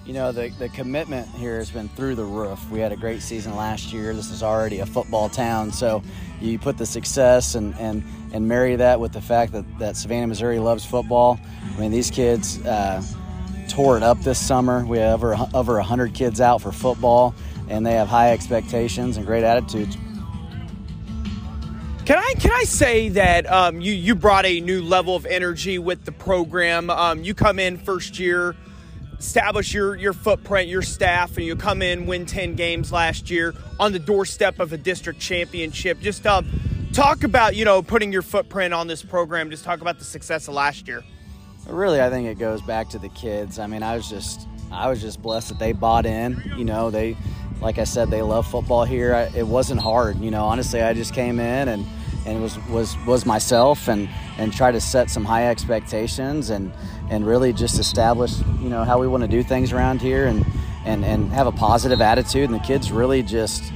You 0.07 0.15
know 0.15 0.33
the 0.33 0.49
the 0.59 0.71
commitment 0.71 1.29
here 1.29 1.59
has 1.59 1.71
been 1.71 1.91
through 1.91 2.15
the 2.15 2.25
roof. 2.25 2.59
We 2.71 2.81
had 2.81 2.93
a 2.93 2.97
great 2.97 3.21
season 3.21 3.55
last 3.57 3.93
year. 3.93 4.15
This 4.15 4.31
is 4.31 4.43
already 4.43 4.79
a 4.79 4.87
football 4.87 5.29
town, 5.29 5.71
so 5.71 6.03
you 6.41 6.59
put 6.59 6.79
the 6.79 6.87
success 6.87 7.57
and 7.57 7.75
and 7.79 8.03
and 8.33 8.49
marry 8.49 8.75
that 8.77 9.01
with 9.01 9.13
the 9.13 9.21
fact 9.21 9.53
that 9.53 9.79
that 9.79 9.95
Savannah, 9.95 10.29
Missouri 10.29 10.59
loves 10.59 10.83
football. 10.83 11.39
I 11.63 11.79
mean 11.79 11.91
these 11.91 12.11
kids. 12.11 12.65
Uh, 12.65 13.03
tore 13.69 13.99
it 13.99 14.03
up 14.03 14.19
this 14.23 14.39
summer. 14.39 14.87
We 14.87 14.97
have 14.97 15.23
over 15.23 15.37
over 15.53 15.75
100 15.75 16.15
kids 16.15 16.41
out 16.41 16.63
for 16.63 16.73
football, 16.73 17.35
and 17.69 17.85
they 17.85 17.93
have 17.93 18.09
high 18.09 18.33
expectations 18.33 19.19
and 19.19 19.27
great 19.27 19.45
attitudes. 19.45 19.99
Can 22.07 22.19
I 22.19 22.35
can 22.39 22.53
I 22.53 22.63
say 22.63 23.09
that 23.09 23.51
um, 23.51 23.81
you 23.81 23.93
you 23.93 24.15
brought 24.15 24.47
a 24.47 24.61
new 24.61 24.81
level 24.81 25.17
of 25.17 25.27
energy 25.27 25.81
with 25.81 26.05
the 26.05 26.13
program? 26.13 26.89
Um, 26.89 27.25
you 27.25 27.35
come 27.35 27.59
in 27.59 27.79
first 27.79 28.21
year, 28.21 28.55
establish 29.19 29.75
your 29.75 29.97
your 29.97 30.13
footprint, 30.13 30.69
your 30.69 30.83
staff, 30.83 31.37
and 31.37 31.45
you 31.45 31.57
come 31.57 31.83
in 31.83 32.07
win 32.07 32.25
ten 32.25 32.55
games 32.55 32.93
last 32.93 33.29
year 33.29 33.55
on 33.81 33.91
the 33.91 33.99
doorstep 33.99 34.61
of 34.61 34.73
a 34.73 34.77
district 34.77 35.19
championship. 35.19 35.99
Just 35.99 36.25
um, 36.29 36.49
talk 36.93 37.25
about 37.25 37.57
you 37.57 37.65
know 37.65 37.83
putting 37.83 38.13
your 38.13 38.23
footprint 38.23 38.73
on 38.73 38.87
this 38.87 39.03
program. 39.03 39.51
Just 39.51 39.65
talk 39.65 39.81
about 39.81 39.99
the 39.99 40.05
success 40.05 40.47
of 40.47 40.55
last 40.55 40.87
year. 40.87 41.03
Really, 41.67 42.01
I 42.01 42.09
think 42.09 42.29
it 42.29 42.39
goes 42.39 42.63
back 42.63 42.89
to 42.91 43.01
the 43.01 43.09
kids. 43.09 43.59
I 43.59 43.67
mean, 43.67 43.83
I 43.83 43.97
was 43.97 44.09
just 44.09 44.47
I 44.71 44.89
was 44.89 45.01
just 45.01 45.21
blessed 45.21 45.49
that 45.49 45.59
they 45.59 45.73
bought 45.73 46.07
in. 46.07 46.41
You 46.57 46.67
know, 46.67 46.89
they 46.89 47.17
like 47.61 47.79
I 47.79 47.85
said, 47.85 48.11
they 48.11 48.23
love 48.23 48.47
football 48.47 48.85
here. 48.85 49.15
I, 49.15 49.23
it 49.37 49.47
wasn't 49.47 49.81
hard, 49.81 50.19
you 50.21 50.31
know. 50.31 50.45
Honestly, 50.45 50.83
I 50.83 50.93
just 50.93 51.15
came 51.15 51.41
in 51.41 51.69
and 51.69 51.87
and 52.27 52.43
was 52.43 52.59
was 52.69 52.97
was 53.07 53.25
myself 53.25 53.89
and 53.89 54.09
and 54.39 54.53
try 54.53 54.73
to 54.73 54.81
set 54.81 55.11
some 55.11 55.25
high 55.25 55.49
expectations 55.49 56.51
and 56.51 56.73
and 57.09 57.27
really 57.27 57.53
just 57.53 57.79
establish 57.79 58.39
you 58.61 58.69
know 58.69 58.85
how 58.85 58.99
we 58.99 59.07
want 59.07 59.23
to 59.23 59.29
do 59.29 59.43
things 59.43 59.73
around 59.73 60.01
here 60.01 60.27
and 60.27 60.45
and 60.85 61.05
and 61.05 61.33
have 61.33 61.47
a 61.47 61.53
positive 61.53 62.01
attitude. 62.01 62.51
And 62.51 62.55
the 62.55 62.65
kids 62.65 62.93
really 62.93 63.23
just 63.23 63.73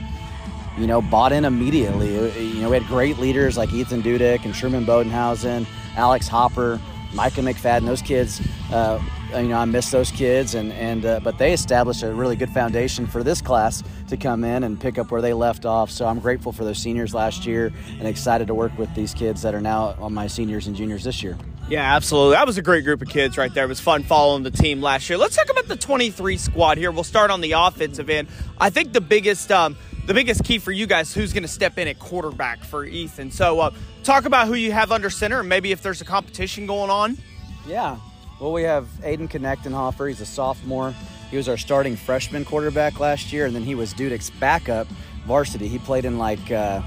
you 0.76 0.86
know 0.86 1.00
bought 1.00 1.32
in 1.32 1.44
immediately. 1.44 2.14
You 2.38 2.60
know, 2.62 2.70
we 2.70 2.76
had 2.76 2.86
great 2.86 3.18
leaders 3.18 3.56
like 3.56 3.72
Ethan 3.72 4.02
Dudek 4.02 4.44
and 4.44 4.54
Truman 4.54 4.84
Bodenhausen, 4.84 5.66
Alex 5.96 6.28
Hopper. 6.28 6.80
Micah 7.12 7.40
McFadden, 7.40 7.86
those 7.86 8.02
kids, 8.02 8.40
uh, 8.72 9.02
you 9.32 9.48
know, 9.48 9.58
I 9.58 9.64
miss 9.64 9.90
those 9.90 10.10
kids, 10.10 10.54
and 10.54 10.72
and 10.72 11.04
uh, 11.04 11.20
but 11.20 11.38
they 11.38 11.52
established 11.52 12.02
a 12.02 12.12
really 12.12 12.36
good 12.36 12.50
foundation 12.50 13.06
for 13.06 13.22
this 13.22 13.40
class 13.40 13.82
to 14.08 14.16
come 14.16 14.44
in 14.44 14.64
and 14.64 14.80
pick 14.80 14.98
up 14.98 15.10
where 15.10 15.22
they 15.22 15.32
left 15.32 15.64
off. 15.64 15.90
So 15.90 16.06
I'm 16.06 16.18
grateful 16.18 16.52
for 16.52 16.64
those 16.64 16.78
seniors 16.78 17.14
last 17.14 17.46
year, 17.46 17.72
and 17.98 18.08
excited 18.08 18.48
to 18.48 18.54
work 18.54 18.76
with 18.78 18.94
these 18.94 19.14
kids 19.14 19.42
that 19.42 19.54
are 19.54 19.60
now 19.60 19.94
on 19.98 20.12
my 20.14 20.26
seniors 20.26 20.66
and 20.66 20.76
juniors 20.76 21.04
this 21.04 21.22
year. 21.22 21.36
Yeah, 21.68 21.94
absolutely. 21.94 22.34
That 22.34 22.46
was 22.46 22.58
a 22.58 22.62
great 22.62 22.84
group 22.84 23.00
of 23.00 23.08
kids 23.08 23.38
right 23.38 23.52
there. 23.54 23.64
It 23.64 23.68
was 23.68 23.78
fun 23.78 24.02
following 24.02 24.42
the 24.42 24.50
team 24.50 24.80
last 24.80 25.08
year. 25.08 25.16
Let's 25.16 25.36
talk 25.36 25.48
about 25.50 25.68
the 25.68 25.76
23 25.76 26.36
squad 26.36 26.78
here. 26.78 26.90
We'll 26.90 27.04
start 27.04 27.30
on 27.30 27.40
the 27.40 27.52
offensive 27.52 28.10
end. 28.10 28.28
I 28.58 28.70
think 28.70 28.92
the 28.92 29.00
biggest. 29.00 29.50
Um, 29.52 29.76
the 30.06 30.14
biggest 30.14 30.42
key 30.42 30.58
for 30.58 30.72
you 30.72 30.88
guys 30.88 31.14
who's 31.14 31.32
going 31.32 31.44
to 31.44 31.48
step 31.48 31.78
in 31.78 31.86
at 31.86 32.00
quarterback 32.00 32.64
for 32.64 32.84
Ethan. 32.84 33.30
So, 33.30 33.60
uh, 33.60 33.70
talk 34.02 34.24
about 34.24 34.48
who 34.48 34.54
you 34.54 34.72
have 34.72 34.90
under 34.90 35.08
center 35.08 35.38
and 35.38 35.48
maybe 35.48 35.70
if 35.70 35.82
there's 35.82 36.00
a 36.00 36.04
competition 36.04 36.66
going 36.66 36.90
on. 36.90 37.16
Yeah. 37.64 37.96
Well, 38.40 38.52
we 38.52 38.62
have 38.62 38.86
Aiden 39.02 39.28
Knechtenhofer. 39.28 40.08
He's 40.08 40.22
a 40.22 40.26
sophomore. 40.26 40.94
He 41.30 41.36
was 41.36 41.46
our 41.46 41.58
starting 41.58 41.94
freshman 41.94 42.46
quarterback 42.46 42.98
last 42.98 43.34
year, 43.34 43.44
and 43.44 43.54
then 43.54 43.64
he 43.64 43.74
was 43.74 43.92
Dudek's 43.92 44.30
backup 44.30 44.86
varsity. 45.26 45.68
He 45.68 45.78
played 45.78 46.06
in 46.06 46.16
like 46.16 46.50
uh, 46.50 46.80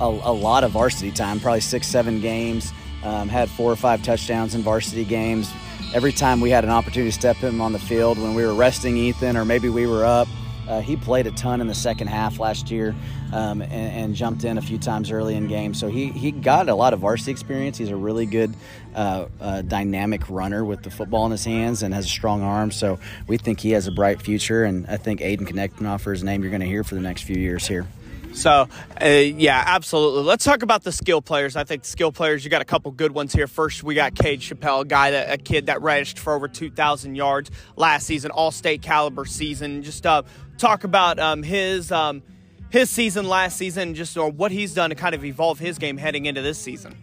a, 0.00 0.04
a, 0.04 0.32
lot 0.32 0.64
of 0.64 0.70
varsity 0.70 1.10
time, 1.10 1.38
probably 1.38 1.60
six, 1.60 1.86
seven 1.86 2.22
games. 2.22 2.72
Um, 3.04 3.28
had 3.28 3.50
four 3.50 3.70
or 3.70 3.76
five 3.76 4.02
touchdowns 4.02 4.54
in 4.54 4.62
varsity 4.62 5.04
games. 5.04 5.52
Every 5.94 6.12
time 6.12 6.40
we 6.40 6.48
had 6.48 6.64
an 6.64 6.70
opportunity 6.70 7.10
to 7.10 7.16
step 7.16 7.36
him 7.36 7.60
on 7.60 7.74
the 7.74 7.78
field 7.78 8.18
when 8.18 8.34
we 8.34 8.46
were 8.46 8.54
resting 8.54 8.96
Ethan, 8.96 9.36
or 9.36 9.44
maybe 9.44 9.68
we 9.68 9.86
were 9.86 10.04
up, 10.06 10.28
uh, 10.68 10.80
he 10.80 10.96
played 10.96 11.26
a 11.26 11.30
ton 11.30 11.60
in 11.60 11.66
the 11.66 11.74
second 11.74 12.08
half 12.08 12.38
last 12.38 12.70
year 12.70 12.94
um, 13.32 13.62
and, 13.62 13.72
and, 13.72 14.14
jumped 14.14 14.44
in 14.44 14.58
a 14.58 14.62
few 14.62 14.78
times 14.78 15.10
early 15.10 15.34
in 15.34 15.48
games. 15.48 15.78
So 15.78 15.88
he, 15.88 16.08
he 16.08 16.30
got 16.30 16.68
a 16.68 16.74
lot 16.74 16.92
of 16.92 17.00
varsity 17.00 17.30
experience. 17.30 17.78
He's 17.78 17.90
a 17.90 17.96
really 17.96 18.26
good 18.26 18.54
uh, 18.94 19.26
uh, 19.40 19.62
dynamic 19.62 20.28
runner 20.28 20.64
with 20.64 20.82
the 20.82 20.90
football 20.90 21.26
in 21.26 21.32
his 21.32 21.44
hands 21.44 21.82
and 21.82 21.92
has 21.92 22.06
a 22.06 22.08
strong 22.08 22.42
arm. 22.42 22.70
So 22.70 22.98
we 23.26 23.36
think 23.36 23.60
he 23.60 23.72
has 23.72 23.86
a 23.86 23.92
bright 23.92 24.22
future. 24.22 24.64
And 24.64 24.86
I 24.86 24.96
think 24.96 25.20
Aiden 25.20 25.48
Knechtenhofer 25.48 26.12
is 26.12 26.22
a 26.22 26.24
name 26.24 26.42
you're 26.42 26.50
going 26.50 26.60
to 26.60 26.66
hear 26.66 26.84
for 26.84 26.94
the 26.94 27.00
next 27.00 27.22
few 27.22 27.36
years 27.36 27.66
here. 27.66 27.86
So, 28.36 28.68
uh, 29.00 29.06
yeah, 29.06 29.64
absolutely. 29.66 30.22
Let's 30.24 30.44
talk 30.44 30.62
about 30.62 30.84
the 30.84 30.92
skill 30.92 31.22
players. 31.22 31.56
I 31.56 31.64
think 31.64 31.84
the 31.84 31.88
skill 31.88 32.12
players, 32.12 32.44
you 32.44 32.50
got 32.50 32.60
a 32.60 32.66
couple 32.66 32.90
good 32.90 33.12
ones 33.12 33.32
here. 33.32 33.46
First, 33.46 33.82
we 33.82 33.94
got 33.94 34.14
Cade 34.14 34.40
Chappelle, 34.40 34.82
a 34.82 34.84
guy 34.84 35.12
that 35.12 35.32
a 35.32 35.38
kid 35.38 35.66
that 35.66 35.80
registered 35.80 36.22
for 36.22 36.34
over 36.34 36.46
2,000 36.46 37.14
yards 37.14 37.50
last 37.76 38.06
season, 38.06 38.30
all 38.30 38.50
state 38.50 38.82
caliber 38.82 39.24
season. 39.24 39.82
Just 39.82 40.04
uh, 40.04 40.22
talk 40.58 40.84
about 40.84 41.18
um, 41.18 41.42
his 41.42 41.92
um, 41.92 42.22
his 42.70 42.90
season 42.90 43.28
last 43.28 43.56
season, 43.56 43.94
just 43.94 44.16
or 44.16 44.30
what 44.30 44.50
he's 44.52 44.74
done 44.74 44.90
to 44.90 44.96
kind 44.96 45.14
of 45.14 45.24
evolve 45.24 45.58
his 45.58 45.78
game 45.78 45.96
heading 45.96 46.26
into 46.26 46.42
this 46.42 46.58
season. 46.58 46.96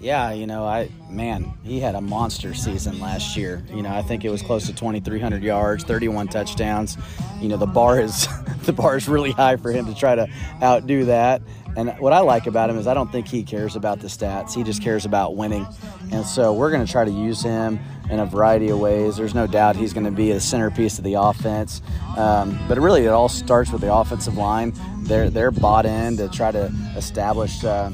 Yeah, 0.00 0.32
you 0.32 0.46
know, 0.46 0.66
I 0.66 0.90
man, 1.08 1.54
he 1.62 1.80
had 1.80 1.94
a 1.94 2.00
monster 2.00 2.52
season 2.52 3.00
last 3.00 3.36
year. 3.36 3.64
You 3.72 3.82
know, 3.82 3.94
I 3.94 4.02
think 4.02 4.24
it 4.24 4.30
was 4.30 4.42
close 4.42 4.66
to 4.66 4.74
2,300 4.74 5.42
yards, 5.42 5.84
31 5.84 6.28
touchdowns. 6.28 6.98
You 7.40 7.48
know, 7.48 7.56
the 7.56 7.66
bar 7.66 8.00
is 8.00 8.28
the 8.64 8.72
bar 8.72 8.96
is 8.96 9.08
really 9.08 9.30
high 9.32 9.56
for 9.56 9.72
him 9.72 9.86
to 9.86 9.94
try 9.94 10.14
to 10.14 10.28
outdo 10.62 11.06
that. 11.06 11.42
And 11.76 11.90
what 11.98 12.12
I 12.12 12.20
like 12.20 12.46
about 12.46 12.70
him 12.70 12.78
is 12.78 12.86
I 12.86 12.94
don't 12.94 13.10
think 13.10 13.26
he 13.26 13.42
cares 13.42 13.74
about 13.74 14.00
the 14.00 14.06
stats. 14.06 14.54
He 14.54 14.62
just 14.62 14.80
cares 14.80 15.04
about 15.04 15.36
winning. 15.36 15.66
And 16.12 16.24
so 16.24 16.52
we're 16.52 16.70
going 16.70 16.84
to 16.84 16.90
try 16.90 17.04
to 17.04 17.10
use 17.10 17.42
him 17.42 17.80
in 18.10 18.20
a 18.20 18.26
variety 18.26 18.68
of 18.68 18.78
ways. 18.78 19.16
There's 19.16 19.34
no 19.34 19.46
doubt 19.46 19.76
he's 19.76 19.92
going 19.92 20.04
to 20.04 20.10
be 20.10 20.30
a 20.32 20.40
centerpiece 20.40 20.98
of 20.98 21.04
the 21.04 21.14
offense. 21.14 21.82
Um, 22.16 22.58
but 22.68 22.78
really, 22.78 23.04
it 23.04 23.08
all 23.08 23.28
starts 23.28 23.70
with 23.70 23.80
the 23.80 23.92
offensive 23.92 24.36
line. 24.36 24.72
They're 25.02 25.30
they're 25.30 25.50
bought 25.50 25.86
in 25.86 26.16
to 26.18 26.28
try 26.28 26.50
to 26.52 26.72
establish. 26.96 27.64
Uh, 27.64 27.90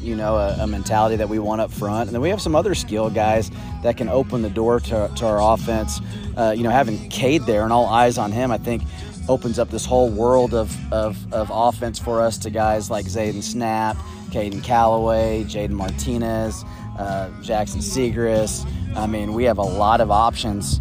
you 0.00 0.14
know, 0.14 0.36
a, 0.36 0.56
a, 0.60 0.66
mentality 0.66 1.16
that 1.16 1.30
we 1.30 1.38
want 1.38 1.62
up 1.62 1.72
front. 1.72 2.08
And 2.08 2.14
then 2.14 2.20
we 2.20 2.28
have 2.28 2.40
some 2.40 2.54
other 2.54 2.74
skill 2.74 3.08
guys 3.08 3.50
that 3.82 3.96
can 3.96 4.10
open 4.10 4.42
the 4.42 4.50
door 4.50 4.78
to, 4.80 5.10
to 5.16 5.26
our 5.26 5.54
offense. 5.54 5.98
Uh, 6.36 6.54
you 6.54 6.62
know, 6.62 6.68
having 6.70 7.08
Cade 7.08 7.46
there 7.46 7.64
and 7.64 7.72
all 7.72 7.86
eyes 7.86 8.18
on 8.18 8.30
him, 8.30 8.50
I 8.50 8.58
think 8.58 8.82
opens 9.28 9.58
up 9.58 9.70
this 9.70 9.86
whole 9.86 10.10
world 10.10 10.52
of, 10.52 10.76
of, 10.92 11.32
of 11.32 11.50
offense 11.52 11.98
for 11.98 12.20
us 12.20 12.36
to 12.38 12.50
guys 12.50 12.90
like 12.90 13.06
Zayden 13.06 13.42
Snap, 13.42 13.96
Caden 14.28 14.62
Calloway, 14.62 15.44
Jaden 15.44 15.70
Martinez, 15.70 16.64
uh, 16.98 17.30
Jackson 17.40 17.80
Segrist. 17.80 18.68
I 18.96 19.06
mean, 19.06 19.32
we 19.34 19.44
have 19.44 19.58
a 19.58 19.62
lot 19.62 20.00
of 20.00 20.10
options 20.10 20.80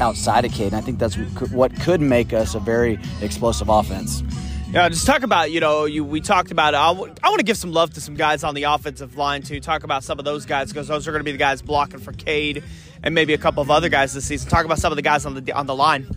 outside 0.00 0.44
of 0.44 0.52
Cade. 0.52 0.68
And 0.68 0.76
I 0.76 0.80
think 0.80 0.98
that's 0.98 1.16
what 1.52 1.78
could 1.80 2.00
make 2.00 2.32
us 2.32 2.54
a 2.54 2.60
very 2.60 2.98
explosive 3.20 3.68
offense. 3.68 4.22
Yeah, 4.70 4.88
just 4.88 5.06
talk 5.06 5.22
about 5.22 5.52
you 5.52 5.60
know 5.60 5.84
you 5.84 6.04
we 6.04 6.20
talked 6.20 6.50
about. 6.50 6.74
I, 6.74 6.88
w- 6.88 7.14
I 7.22 7.28
want 7.28 7.38
to 7.38 7.44
give 7.44 7.56
some 7.56 7.70
love 7.72 7.94
to 7.94 8.00
some 8.00 8.16
guys 8.16 8.42
on 8.42 8.56
the 8.56 8.64
offensive 8.64 9.16
line 9.16 9.42
too. 9.42 9.60
Talk 9.60 9.84
about 9.84 10.02
some 10.02 10.18
of 10.18 10.24
those 10.24 10.46
guys 10.46 10.68
because 10.68 10.88
those 10.88 11.06
are 11.06 11.12
going 11.12 11.20
to 11.20 11.24
be 11.24 11.30
the 11.30 11.38
guys 11.38 11.62
blocking 11.62 12.00
for 12.00 12.12
Cade 12.12 12.64
and 13.04 13.14
maybe 13.14 13.34
a 13.34 13.38
couple 13.38 13.62
of 13.62 13.70
other 13.70 13.88
guys 13.88 14.12
this 14.14 14.24
season. 14.24 14.50
Talk 14.50 14.64
about 14.64 14.78
some 14.80 14.90
of 14.90 14.96
the 14.96 15.02
guys 15.02 15.26
on 15.26 15.34
the 15.34 15.52
on 15.52 15.66
the 15.66 15.76
line. 15.76 16.08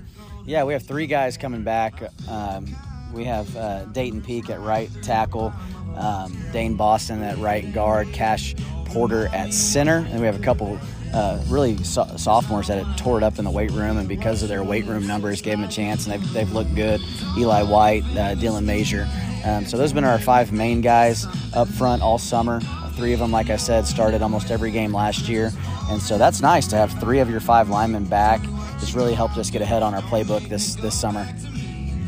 Yeah, 0.48 0.64
we 0.64 0.74
have 0.74 0.82
three 0.82 1.06
guys 1.06 1.38
coming 1.38 1.62
back. 1.62 2.02
Um, 2.28 2.76
we 3.14 3.26
have 3.26 3.56
uh, 3.56 3.86
Dayton 3.86 4.24
Peak 4.24 4.50
at 4.50 4.60
right 4.62 4.90
tackle, 5.04 5.54
um, 5.96 6.36
Dane 6.52 6.76
Boston 6.76 7.22
at 7.22 7.38
right 7.38 7.72
guard, 7.74 8.12
Cash 8.12 8.56
Porter 8.88 9.28
at 9.34 9.54
center, 9.54 10.08
and 10.10 10.20
we 10.20 10.26
have 10.26 10.40
a 10.40 10.44
couple 10.44 10.80
uh, 11.14 11.42
really 11.48 11.82
so- 11.84 12.08
sophomores 12.18 12.68
that 12.68 12.84
had 12.84 12.98
tore 12.98 13.18
it 13.18 13.24
up 13.24 13.40
in 13.40 13.46
the 13.46 13.52
weight 13.52 13.72
room, 13.72 13.98
and 13.98 14.08
because 14.08 14.44
of 14.44 14.50
their 14.50 14.64
weight 14.64 14.86
room 14.86 15.06
numbers, 15.08 15.42
gave 15.42 15.58
them 15.58 15.68
a 15.68 15.72
chance, 15.72 16.08
and 16.08 16.14
they've, 16.14 16.34
they've 16.34 16.52
looked 16.52 16.74
good. 16.76 17.02
Eli 17.38 17.64
White, 17.64 18.04
uh, 18.12 18.36
Dylan 18.36 18.66
Major. 18.66 19.08
Um, 19.46 19.66
so 19.66 19.78
those 19.78 19.92
have 19.92 19.96
been 19.96 20.04
our 20.04 20.20
five 20.20 20.52
main 20.52 20.82
guys 20.82 21.26
up 21.54 21.68
front 21.68 22.02
all 22.02 22.18
summer. 22.18 22.60
Three 22.96 23.14
of 23.14 23.20
them, 23.20 23.32
like 23.32 23.50
I 23.50 23.58
said, 23.58 23.86
started 23.86 24.22
almost 24.22 24.50
every 24.50 24.72
game 24.72 24.94
last 24.94 25.30
year, 25.30 25.52
and 25.90 26.02
so 26.02 26.18
that's 26.18 26.42
nice 26.42 26.68
to 26.68 26.76
have 26.76 26.92
three 27.00 27.20
of 27.20 27.30
your 27.30 27.40
five 27.40 27.70
linemen 27.70 28.06
back. 28.06 28.42
It's 28.82 28.94
really 28.94 29.14
helped 29.14 29.38
us 29.38 29.50
get 29.50 29.62
ahead 29.62 29.84
on 29.84 29.94
our 29.94 30.02
playbook 30.02 30.48
this 30.50 30.76
this 30.76 31.00
summer. 31.00 31.28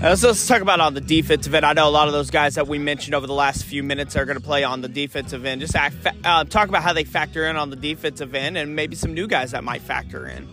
Let's 0.02 0.48
talk 0.48 0.62
about 0.62 0.80
on 0.80 0.94
the 0.94 1.02
defensive 1.02 1.54
end. 1.54 1.66
I 1.66 1.74
know 1.74 1.86
a 1.86 1.92
lot 1.92 2.08
of 2.08 2.14
those 2.14 2.32
guys 2.32 2.56
that 2.56 2.70
we 2.70 2.80
mentioned 2.80 3.16
over 3.16 3.28
the 3.28 3.34
last 3.34 3.66
few 3.66 3.84
minutes 3.84 4.16
are 4.16 4.24
going 4.24 4.38
to 4.38 4.44
play 4.44 4.64
on 4.64 4.80
the 4.80 4.88
defensive 4.88 5.46
end. 5.46 5.60
Just 5.60 5.76
uh, 5.76 6.46
talk 6.46 6.70
about 6.70 6.84
how 6.84 6.94
they 6.94 7.04
factor 7.04 7.46
in 7.48 7.58
on 7.58 7.70
the 7.70 7.76
defensive 7.76 8.34
end 8.34 8.58
and 8.58 8.78
maybe 8.78 8.96
some 8.96 9.14
new 9.14 9.28
guys 9.28 9.52
that 9.52 9.62
might 9.66 9.82
factor 9.82 10.26
in. 10.26 10.48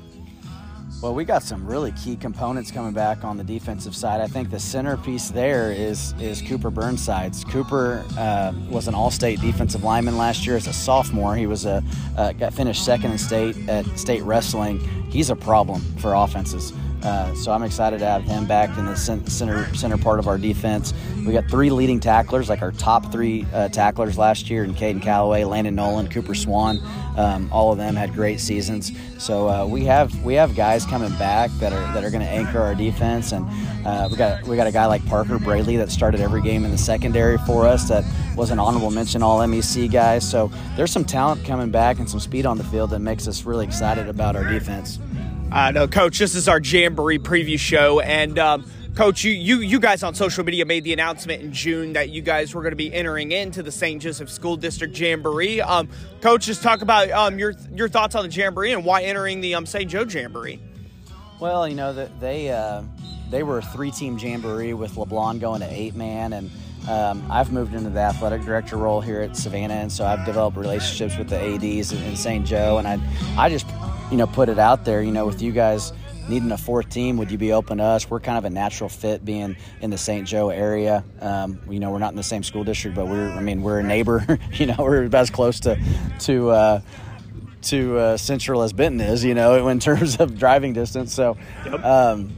Well, 1.01 1.15
we 1.15 1.25
got 1.25 1.45
some 1.45 1.65
really 1.65 1.93
key 1.93 2.17
components 2.17 2.73
coming 2.73 2.93
back 2.93 3.23
on 3.23 3.37
the 3.37 3.45
defensive 3.45 3.95
side. 3.95 4.21
I 4.21 4.27
think 4.27 4.51
the 4.51 4.59
centerpiece 4.59 5.29
there 5.29 5.71
is 5.71 6.13
is 6.19 6.43
Cooper 6.43 6.73
Burnsides. 6.73 7.49
Cooper 7.49 8.05
uh, 8.19 8.53
was 8.69 8.89
an 8.89 8.97
All-State 8.97 9.41
defensive 9.41 9.85
lineman 9.85 10.19
last 10.19 10.45
year 10.45 10.57
as 10.57 10.67
a 10.67 10.73
sophomore. 10.73 11.37
He 11.37 11.47
was 11.47 11.67
a 11.67 11.85
uh, 12.17 12.33
got 12.33 12.53
finished 12.53 12.85
second 12.85 13.13
in 13.13 13.19
state 13.19 13.69
at 13.69 13.87
state 13.97 14.23
wrestling. 14.25 14.81
He's 15.09 15.31
a 15.31 15.37
problem 15.37 15.83
for 15.99 16.15
offenses. 16.15 16.73
Uh, 17.03 17.35
so 17.35 17.53
I'm 17.53 17.63
excited 17.63 17.99
to 18.01 18.07
have 18.07 18.25
him 18.25 18.47
back 18.47 18.77
in 18.79 18.87
the 18.87 18.97
center 18.97 19.75
center 19.75 19.99
part 19.99 20.19
of 20.19 20.27
our 20.27 20.39
defense. 20.39 20.95
We 21.27 21.33
got 21.33 21.49
three 21.49 21.71
leading 21.71 22.01
tacklers, 22.01 22.49
like 22.49 22.63
our 22.63 22.73
top 22.73 23.13
three 23.13 23.47
uh, 23.53 23.69
tacklers 23.69 24.17
last 24.17 24.49
year, 24.49 24.65
in 24.65 24.75
Caden 24.75 25.03
Calloway, 25.03 25.45
Landon 25.45 25.75
Nolan, 25.75 26.09
Cooper 26.09 26.35
Swan. 26.35 26.81
Um, 27.17 27.49
all 27.51 27.73
of 27.73 27.79
them 27.79 27.97
had 27.97 28.13
great 28.13 28.41
seasons. 28.41 28.93
So 29.19 29.49
uh, 29.49 29.67
we 29.67 29.85
have 29.85 30.23
we 30.23 30.35
have 30.35 30.55
guys 30.55 30.85
coming 30.85 31.11
back 31.19 31.51
that 31.59 31.73
are 31.73 31.93
that 31.95 32.05
are 32.05 32.11
going 32.11 32.23
to 32.23 32.29
anchor 32.29 32.61
our 32.61 32.75
defense, 32.75 33.33
and 33.33 33.47
uh, 33.87 34.09
we 34.11 34.17
got 34.17 34.43
we 34.45 34.57
got 34.57 34.67
a 34.67 34.73
guy 34.73 34.87
like 34.87 35.05
Parker 35.07 35.39
Braley 35.39 35.77
that 35.77 35.91
started 35.91 36.21
every 36.21 36.43
game 36.43 36.65
in 36.65 36.71
the 36.71 36.79
secondary 36.79 37.39
for 37.39 37.67
us. 37.67 37.89
That 37.89 38.05
was 38.37 38.51
an 38.51 38.59
honorable 38.59 38.91
mention 38.91 39.23
All 39.23 39.39
MEC 39.41 39.91
guy. 39.91 40.19
So 40.19 40.51
there's 40.77 40.93
some 40.93 41.05
talent 41.05 41.45
coming 41.45 41.71
back 41.71 41.99
and 41.99 42.09
some 42.09 42.21
speed 42.21 42.47
on 42.47 42.59
the 42.59 42.65
field 42.65 42.91
that 42.91 43.01
makes 43.01 43.27
us 43.29 43.45
really 43.45 43.65
excited 43.65 44.09
about 44.09 44.37
our 44.37 44.45
defense. 44.45 44.99
Uh, 45.53 45.71
no, 45.71 45.87
Coach, 45.89 46.19
this 46.19 46.35
is 46.35 46.49
our 46.49 46.61
Jamboree 46.61 47.19
preview 47.19 47.59
show. 47.59 48.01
And, 48.01 48.39
um, 48.39 48.71
Coach, 48.97 49.25
you, 49.25 49.33
you, 49.33 49.59
you 49.61 49.79
guys 49.79 50.03
on 50.03 50.15
social 50.15 50.43
media 50.43 50.65
made 50.65 50.83
the 50.83 50.95
announcement 50.95 51.43
in 51.43 51.53
June 51.53 51.93
that 51.93 52.09
you 52.09 52.23
guys 52.23 52.55
were 52.55 52.63
going 52.63 52.73
to 52.73 52.77
be 52.77 52.93
entering 52.93 53.31
into 53.31 53.63
the 53.63 53.71
St. 53.71 54.01
Joseph 54.01 54.31
School 54.31 54.57
District 54.57 54.99
Jamboree. 54.99 55.61
Um, 55.61 55.91
Coach, 56.23 56.47
just 56.47 56.63
talk 56.63 56.81
about 56.81 57.11
um, 57.11 57.39
your 57.39 57.53
your 57.75 57.91
thoughts 57.91 58.15
on 58.15 58.27
the 58.27 58.31
Jamboree 58.31 58.73
and 58.73 58.87
why 58.87 59.03
entering 59.03 59.43
the 59.43 59.55
um, 59.55 59.67
St. 59.67 59.91
Joe 59.91 60.05
Jamboree. 60.05 60.61
Well, 61.39 61.69
you 61.69 61.75
know, 61.75 61.93
that 61.93 62.19
they 62.21 62.51
uh, 62.51 62.85
they 63.31 63.43
were 63.43 63.59
a 63.59 63.63
three 63.63 63.91
team 63.91 64.19
Jamboree 64.19 64.73
with 64.73 64.95
LeBlond 64.95 65.41
going 65.41 65.61
to 65.61 65.71
eight 65.71 65.95
man, 65.95 66.33
and 66.33 66.51
um, 66.89 67.23
I've 67.31 67.53
moved 67.53 67.75
into 67.75 67.91
the 67.91 68.01
athletic 68.01 68.43
director 68.43 68.79
role 68.79 69.03
here 69.03 69.21
at 69.21 69.37
Savannah, 69.37 69.75
and 69.75 69.93
so 69.93 70.07
I've 70.07 70.25
developed 70.25 70.57
relationships 70.57 71.19
with 71.19 71.29
the 71.29 71.39
ads 71.39 71.93
in, 71.93 72.03
in 72.05 72.17
St. 72.17 72.47
Joe, 72.47 72.79
and 72.79 72.89
I 72.89 72.99
I 73.37 73.51
just 73.51 73.67
you 74.11 74.17
know, 74.17 74.27
put 74.27 74.49
it 74.49 74.59
out 74.59 74.85
there, 74.85 75.03
you 75.03 75.13
know, 75.13 75.27
with 75.27 75.43
you 75.43 75.53
guys 75.53 75.93
needing 76.29 76.51
a 76.51 76.59
fourth 76.59 76.89
team, 76.89 77.17
would 77.19 77.31
you 77.31 77.39
be 77.39 77.53
open 77.53 77.79
to 77.79 77.85
us? 77.85 78.09
We're 78.09 78.21
kind 78.21 78.39
of 78.39 78.45
a 78.45 78.51
natural 78.51 78.89
fit 78.89 79.25
being 79.25 79.57
in 79.81 79.91
the 79.91 79.99
St. 79.99 80.27
Joe 80.27 80.51
area. 80.51 81.05
Um, 81.21 81.61
you 81.69 81.81
know, 81.81 81.91
we're 81.91 81.99
not 81.99 82.11
in 82.11 82.17
the 82.17 82.23
same 82.23 82.43
school 82.43 82.65
district, 82.65 82.97
but 82.97 83.07
we're, 83.07 83.31
I 83.31 83.41
mean, 83.41 83.63
we're 83.63 83.81
a 83.81 83.83
neighbor. 83.83 84.39
you 84.53 84.67
know, 84.67 84.77
we're 84.79 85.05
about 85.05 85.23
as 85.23 85.31
close 85.31 85.61
to, 85.61 85.79
to, 86.21 86.51
uh, 86.51 86.81
to 87.63 87.99
uh, 87.99 88.17
Central 88.17 88.63
as 88.63 88.73
Benton 88.73 89.01
is, 89.01 89.25
you 89.25 89.35
know, 89.35 89.69
in 89.69 89.79
terms 89.81 90.17
of 90.17 90.39
driving 90.39 90.73
distance. 90.73 91.15
So, 91.15 91.37
um, 91.83 92.37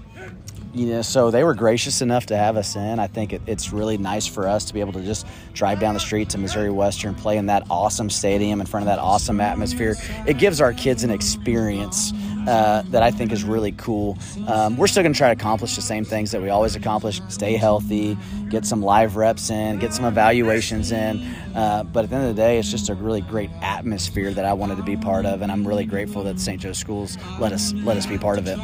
you 0.75 0.87
know, 0.87 1.03
so 1.03 1.31
they 1.31 1.45
were 1.45 1.55
gracious 1.55 2.03
enough 2.03 2.27
to 2.27 2.37
have 2.37 2.57
us 2.57 2.77
in. 2.77 2.99
I 2.99 3.07
think 3.07 3.33
it, 3.33 3.43
it's 3.47 3.73
really 3.73 3.99
nice 3.99 4.27
for 4.27 4.47
us 4.47 4.65
to 4.67 4.75
be 4.75 4.81
able 4.81 4.93
to 4.93 5.03
just 5.03 5.27
drive 5.53 5.81
down 5.81 5.95
the 5.95 6.01
street 6.01 6.29
to 6.31 6.39
Missouri 6.39 6.71
Western, 6.71 7.15
play 7.15 7.37
in 7.37 7.47
that 7.47 7.67
awesome 7.71 8.11
stadium 8.11 8.61
in 8.61 8.67
front 8.67 8.83
of 8.83 8.87
that 8.87 8.99
awesome 8.99 9.41
atmosphere. 9.41 9.97
It 10.27 10.39
gives 10.39 10.61
our 10.61 10.73
kids 10.73 11.05
an 11.05 11.11
experience 11.11 12.13
uh, 12.47 12.83
that 12.91 13.03
I 13.03 13.11
think 13.11 13.33
is 13.33 13.45
really 13.45 13.73
cool. 13.73 14.19
Um, 14.47 14.77
we're 14.77 14.87
still 14.87 15.03
going 15.03 15.13
to 15.13 15.19
try 15.19 15.29
to 15.29 15.39
accomplish 15.41 15.77
the 15.77 15.83
same 15.83 16.05
things 16.05 16.31
that 16.33 16.43
we 16.43 16.49
always 16.49 16.77
accomplish 16.77 17.21
stay 17.29 17.57
healthy, 17.57 18.17
get 18.49 18.67
some 18.67 18.83
live 18.83 19.17
reps 19.17 19.51
in, 19.51 19.79
get 19.79 19.93
some 19.93 20.05
evaluations 20.05 20.93
in. 20.93 21.21
Uh, 21.55 21.83
but 21.85 22.05
at 22.05 22.11
the 22.11 22.17
end 22.17 22.29
of 22.29 22.37
the 22.37 22.41
day, 22.41 22.59
it's 22.59 22.71
just 22.71 22.89
a 22.89 22.95
really 22.95 23.21
great 23.21 23.51
atmosphere 23.63 24.33
that 24.33 24.45
I 24.45 24.53
wanted 24.53 24.77
to 24.77 24.83
be 24.83 24.97
part 24.97 25.27
of, 25.27 25.43
and 25.43 25.51
I'm 25.51 25.67
really 25.67 25.85
grateful 25.85 26.23
that 26.25 26.39
St. 26.39 26.61
Joe 26.61 26.73
Schools 26.73 27.19
let 27.39 27.53
us 27.53 27.73
let 27.73 27.97
us 27.97 28.07
be 28.07 28.19
part 28.19 28.39
of 28.39 28.47
it. 28.47 28.59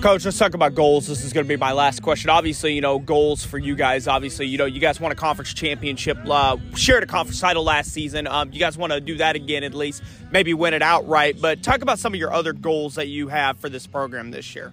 Coach, 0.00 0.24
let's 0.24 0.38
talk 0.38 0.54
about 0.54 0.74
goals. 0.74 1.06
This 1.06 1.22
is 1.22 1.34
going 1.34 1.44
to 1.44 1.48
be 1.48 1.58
my 1.58 1.72
last 1.72 2.00
question. 2.00 2.30
Obviously, 2.30 2.72
you 2.72 2.80
know, 2.80 2.98
goals 2.98 3.44
for 3.44 3.58
you 3.58 3.76
guys. 3.76 4.08
Obviously, 4.08 4.46
you 4.46 4.56
know, 4.56 4.64
you 4.64 4.80
guys 4.80 4.98
won 4.98 5.12
a 5.12 5.14
conference 5.14 5.52
championship, 5.52 6.16
uh, 6.26 6.56
shared 6.74 7.02
a 7.02 7.06
conference 7.06 7.38
title 7.38 7.64
last 7.64 7.92
season. 7.92 8.26
Um, 8.26 8.50
you 8.50 8.58
guys 8.58 8.78
want 8.78 8.94
to 8.94 9.00
do 9.02 9.18
that 9.18 9.36
again, 9.36 9.62
at 9.62 9.74
least, 9.74 10.02
maybe 10.30 10.54
win 10.54 10.72
it 10.72 10.80
outright. 10.80 11.38
But 11.38 11.62
talk 11.62 11.82
about 11.82 11.98
some 11.98 12.14
of 12.14 12.18
your 12.18 12.32
other 12.32 12.54
goals 12.54 12.94
that 12.94 13.08
you 13.08 13.19
have 13.28 13.58
for 13.58 13.68
this 13.68 13.86
program 13.86 14.30
this 14.30 14.54
year. 14.54 14.72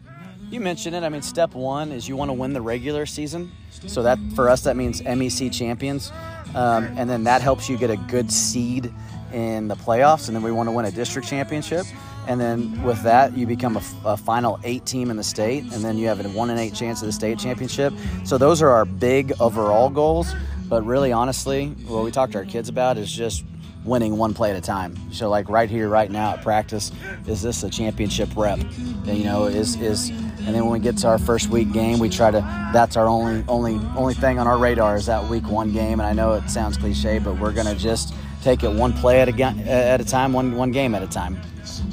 You 0.49 0.61
mentioned 0.61 0.95
it. 0.95 1.03
I 1.03 1.09
mean, 1.09 1.21
step 1.21 1.53
one 1.53 1.91
is 1.91 2.07
you 2.07 2.15
want 2.15 2.29
to 2.29 2.33
win 2.33 2.53
the 2.53 2.61
regular 2.61 3.05
season. 3.05 3.51
So 3.69 4.03
that 4.03 4.17
for 4.35 4.49
us, 4.49 4.61
that 4.63 4.75
means 4.75 5.01
MEC 5.01 5.51
champions, 5.53 6.11
um, 6.55 6.85
and 6.97 7.09
then 7.09 7.25
that 7.25 7.41
helps 7.41 7.69
you 7.69 7.77
get 7.77 7.91
a 7.91 7.97
good 7.97 8.31
seed 8.31 8.91
in 9.33 9.67
the 9.67 9.75
playoffs. 9.75 10.27
And 10.27 10.35
then 10.35 10.41
we 10.41 10.51
want 10.51 10.67
to 10.67 10.71
win 10.71 10.85
a 10.85 10.91
district 10.91 11.27
championship. 11.27 11.85
And 12.27 12.41
then 12.41 12.83
with 12.83 13.01
that, 13.03 13.37
you 13.37 13.45
become 13.45 13.77
a, 13.77 13.83
a, 14.03 14.17
final 14.17 14.59
eight 14.63 14.85
team 14.85 15.09
in 15.09 15.15
the 15.15 15.23
state, 15.23 15.63
and 15.63 15.83
then 15.83 15.97
you 15.97 16.07
have 16.07 16.25
a 16.25 16.29
one 16.29 16.49
in 16.49 16.57
eight 16.57 16.73
chance 16.73 17.01
of 17.01 17.05
the 17.05 17.13
state 17.13 17.39
championship. 17.39 17.93
So 18.25 18.37
those 18.37 18.61
are 18.61 18.69
our 18.69 18.83
big 18.83 19.33
overall 19.39 19.89
goals. 19.89 20.33
But 20.67 20.85
really, 20.85 21.13
honestly, 21.13 21.69
what 21.87 22.03
we 22.03 22.11
talk 22.11 22.31
to 22.31 22.39
our 22.39 22.45
kids 22.45 22.67
about 22.67 22.97
is 22.97 23.09
just 23.09 23.45
winning 23.87 24.17
one 24.17 24.33
play 24.33 24.51
at 24.51 24.55
a 24.55 24.61
time. 24.61 24.95
So 25.11 25.29
like 25.29 25.49
right 25.49 25.69
here, 25.69 25.89
right 25.89 26.11
now 26.11 26.33
at 26.33 26.43
practice, 26.43 26.91
is 27.25 27.41
this 27.41 27.63
a 27.63 27.69
championship 27.69 28.29
rep? 28.35 28.59
You 29.05 29.23
know, 29.23 29.45
is 29.45 29.79
is 29.81 30.09
and 30.09 30.55
then 30.55 30.63
when 30.63 30.73
we 30.73 30.79
get 30.79 30.97
to 30.99 31.07
our 31.07 31.17
first 31.17 31.49
week 31.49 31.73
game, 31.73 31.99
we 31.99 32.07
try 32.09 32.31
to. 32.31 32.39
That's 32.71 32.95
our 32.95 33.07
only 33.07 33.43
only 33.47 33.75
only 33.97 34.13
thing 34.13 34.39
on 34.39 34.47
our 34.47 34.57
radar 34.57 34.95
is 34.95 35.07
that 35.07 35.29
week 35.29 35.49
one 35.49 35.73
game. 35.73 35.99
And 35.99 36.03
I 36.03 36.13
know 36.13 36.33
it 36.33 36.49
sounds 36.49 36.77
cliche, 36.77 37.19
but 37.19 37.37
we're 37.39 37.51
gonna 37.51 37.75
just 37.75 38.13
take 38.43 38.63
it 38.63 38.71
one 38.71 38.93
play 38.93 39.19
at 39.19 39.27
a 39.27 39.43
at 39.43 39.99
a 39.99 40.05
time, 40.05 40.31
one 40.33 40.55
one 40.55 40.71
game 40.71 40.95
at 40.95 41.03
a 41.03 41.07
time. 41.07 41.37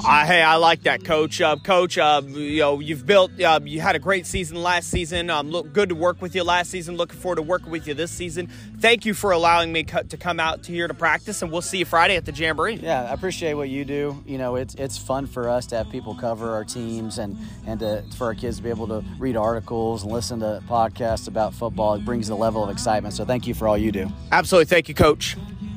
Uh, 0.05 0.25
hey, 0.25 0.41
I 0.41 0.55
like 0.55 0.83
that, 0.83 1.03
Coach. 1.03 1.41
Uh, 1.41 1.55
Coach, 1.57 1.97
uh, 1.97 2.21
you 2.25 2.59
know 2.59 2.79
you've 2.79 3.05
built. 3.05 3.39
Uh, 3.41 3.59
you 3.63 3.81
had 3.81 3.95
a 3.95 3.99
great 3.99 4.25
season 4.25 4.61
last 4.61 4.89
season. 4.89 5.29
Um, 5.29 5.49
look 5.49 5.73
good 5.73 5.89
to 5.89 5.95
work 5.95 6.21
with 6.21 6.35
you 6.35 6.43
last 6.43 6.69
season. 6.69 6.95
Looking 6.95 7.19
forward 7.19 7.37
to 7.37 7.41
working 7.41 7.71
with 7.71 7.87
you 7.87 7.93
this 7.93 8.11
season. 8.11 8.47
Thank 8.79 9.05
you 9.05 9.13
for 9.13 9.31
allowing 9.31 9.71
me 9.71 9.83
co- 9.83 10.03
to 10.03 10.17
come 10.17 10.39
out 10.39 10.63
to 10.63 10.71
here 10.71 10.87
to 10.87 10.93
practice, 10.93 11.41
and 11.41 11.51
we'll 11.51 11.61
see 11.61 11.79
you 11.79 11.85
Friday 11.85 12.15
at 12.15 12.25
the 12.25 12.31
Jamboree. 12.31 12.75
Yeah, 12.75 13.03
I 13.03 13.13
appreciate 13.13 13.55
what 13.55 13.69
you 13.69 13.85
do. 13.85 14.23
You 14.25 14.37
know, 14.37 14.55
it's 14.55 14.75
it's 14.75 14.97
fun 14.97 15.27
for 15.27 15.49
us 15.49 15.65
to 15.67 15.77
have 15.77 15.89
people 15.89 16.15
cover 16.15 16.51
our 16.51 16.63
teams 16.63 17.17
and 17.17 17.37
and 17.65 17.79
to, 17.79 18.03
for 18.15 18.27
our 18.27 18.35
kids 18.35 18.57
to 18.57 18.63
be 18.63 18.69
able 18.69 18.87
to 18.87 19.03
read 19.17 19.35
articles 19.35 20.03
and 20.03 20.11
listen 20.11 20.39
to 20.41 20.61
podcasts 20.67 21.27
about 21.27 21.53
football. 21.53 21.95
It 21.95 22.05
brings 22.05 22.29
a 22.29 22.35
level 22.35 22.63
of 22.63 22.69
excitement. 22.69 23.13
So 23.13 23.25
thank 23.25 23.47
you 23.47 23.53
for 23.53 23.67
all 23.67 23.77
you 23.77 23.91
do. 23.91 24.11
Absolutely, 24.31 24.65
thank 24.65 24.89
you, 24.89 24.95
Coach. 24.95 25.35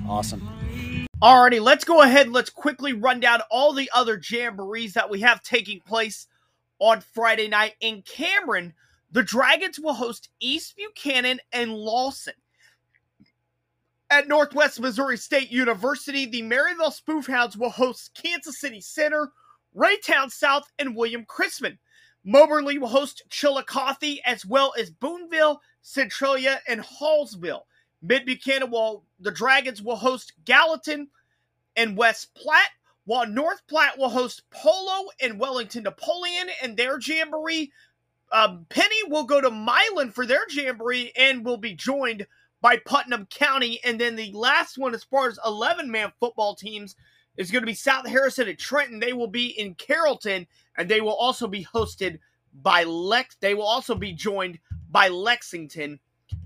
Awesome. 0.09 0.58
Alrighty, 1.21 1.61
let's 1.61 1.85
go 1.85 2.03
ahead 2.03 2.27
and 2.27 2.33
let's 2.33 2.49
quickly 2.49 2.93
run 2.93 3.19
down 3.19 3.41
all 3.51 3.73
the 3.73 3.91
other 3.93 4.17
jamborees 4.17 4.95
that 4.95 5.11
we 5.11 5.21
have 5.23 5.43
taking 5.43 5.81
place 5.81 6.29
on 6.79 7.01
Friday 7.01 7.49
night. 7.49 7.75
In 7.81 8.03
Cameron, 8.03 8.73
the 9.11 9.25
Dragons 9.25 9.81
will 9.81 9.95
host 9.95 10.29
East 10.39 10.77
Buchanan 10.77 11.41
and 11.53 11.73
Lawson. 11.73 12.35
At 14.09 14.29
Northwest 14.29 14.79
Missouri 14.79 15.17
State 15.17 15.51
University, 15.51 16.25
the 16.25 16.43
Maryville 16.43 16.97
Spoofhounds 16.97 17.57
will 17.57 17.71
host 17.71 18.15
Kansas 18.15 18.61
City 18.61 18.81
Center, 18.81 19.33
Raytown 19.77 20.31
South, 20.31 20.71
and 20.79 20.95
William 20.95 21.25
Chrisman. 21.25 21.79
Moberly 22.25 22.79
will 22.79 22.89
host 22.89 23.25
Chillicothe 23.29 24.21
as 24.25 24.47
well 24.47 24.73
as 24.79 24.93
Boonville, 24.93 25.59
Centralia, 25.83 26.61
and 26.69 26.81
Hallsville. 26.81 27.63
Mid 28.03 28.27
Buchanan 28.27 28.71
will 28.71 29.05
the 29.19 29.31
Dragons 29.31 29.83
will 29.83 29.97
host 29.97 30.33
Gallatin 30.45 31.09
and 31.77 31.97
West 31.97 32.35
Platte, 32.35 32.71
while 33.05 33.27
North 33.27 33.67
Platte 33.67 33.99
will 33.99 34.11
host 34.11 34.43
Polo 34.51 35.09
and 35.21 35.41
Wellington 35.41 35.85
Napoleon 35.85 36.49
and 36.63 36.77
their 36.77 36.99
jamboree. 37.01 37.73
Um, 38.31 38.67
Penney 38.69 39.03
will 39.09 39.25
go 39.25 39.41
to 39.41 39.51
Milan 39.51 40.11
for 40.11 40.27
their 40.27 40.47
jamboree 40.51 41.13
and 41.17 41.45
will 41.45 41.57
be 41.57 41.75
joined 41.75 42.27
by 42.61 42.77
Putnam 42.77 43.27
County. 43.27 43.81
And 43.85 44.01
then 44.01 44.17
the 44.17 44.33
last 44.33 44.77
one, 44.77 44.95
as 44.95 45.05
far 45.05 45.29
as 45.29 45.39
11 45.45 45.91
man 45.91 46.13
football 46.21 46.55
teams, 46.55 46.95
is 47.37 47.51
going 47.51 47.63
to 47.63 47.67
be 47.67 47.75
South 47.75 48.07
Harrison 48.07 48.49
and 48.49 48.59
Trenton. 48.59 49.01
They 49.01 49.13
will 49.13 49.29
be 49.29 49.47
in 49.47 49.75
Carrollton 49.75 50.47
and 50.77 50.89
they 50.89 51.01
will 51.01 51.15
also 51.15 51.47
be 51.47 51.65
hosted 51.65 52.19
by 52.53 52.85
Lex. 52.85 53.37
They 53.41 53.55
will 53.55 53.67
also 53.67 53.95
be 53.95 54.13
joined 54.13 54.59
by 54.91 55.09
Lexington 55.09 56.01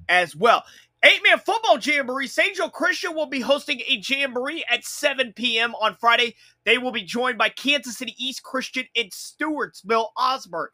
as 0.09 0.37
well. 0.37 0.65
Eight 1.05 1.21
man 1.25 1.39
football 1.39 1.79
jamboree. 1.79 2.29
St. 2.29 2.57
Joe 2.57 2.69
Christian 2.69 3.15
will 3.15 3.27
be 3.27 3.41
hosting 3.41 3.81
a 3.81 4.01
jamboree 4.07 4.65
at 4.71 4.85
7 4.85 5.33
p.m. 5.35 5.75
on 5.81 5.97
Friday. 5.97 6.37
They 6.65 6.79
will 6.79 6.93
be 6.93 7.03
joined 7.03 7.39
by 7.39 7.49
Kansas 7.49 7.99
City 7.99 8.15
East 8.19 8.45
Christian 8.45 8.85
in 8.95 9.09
Stewartsville, 9.09 10.11
Osborn. 10.17 10.69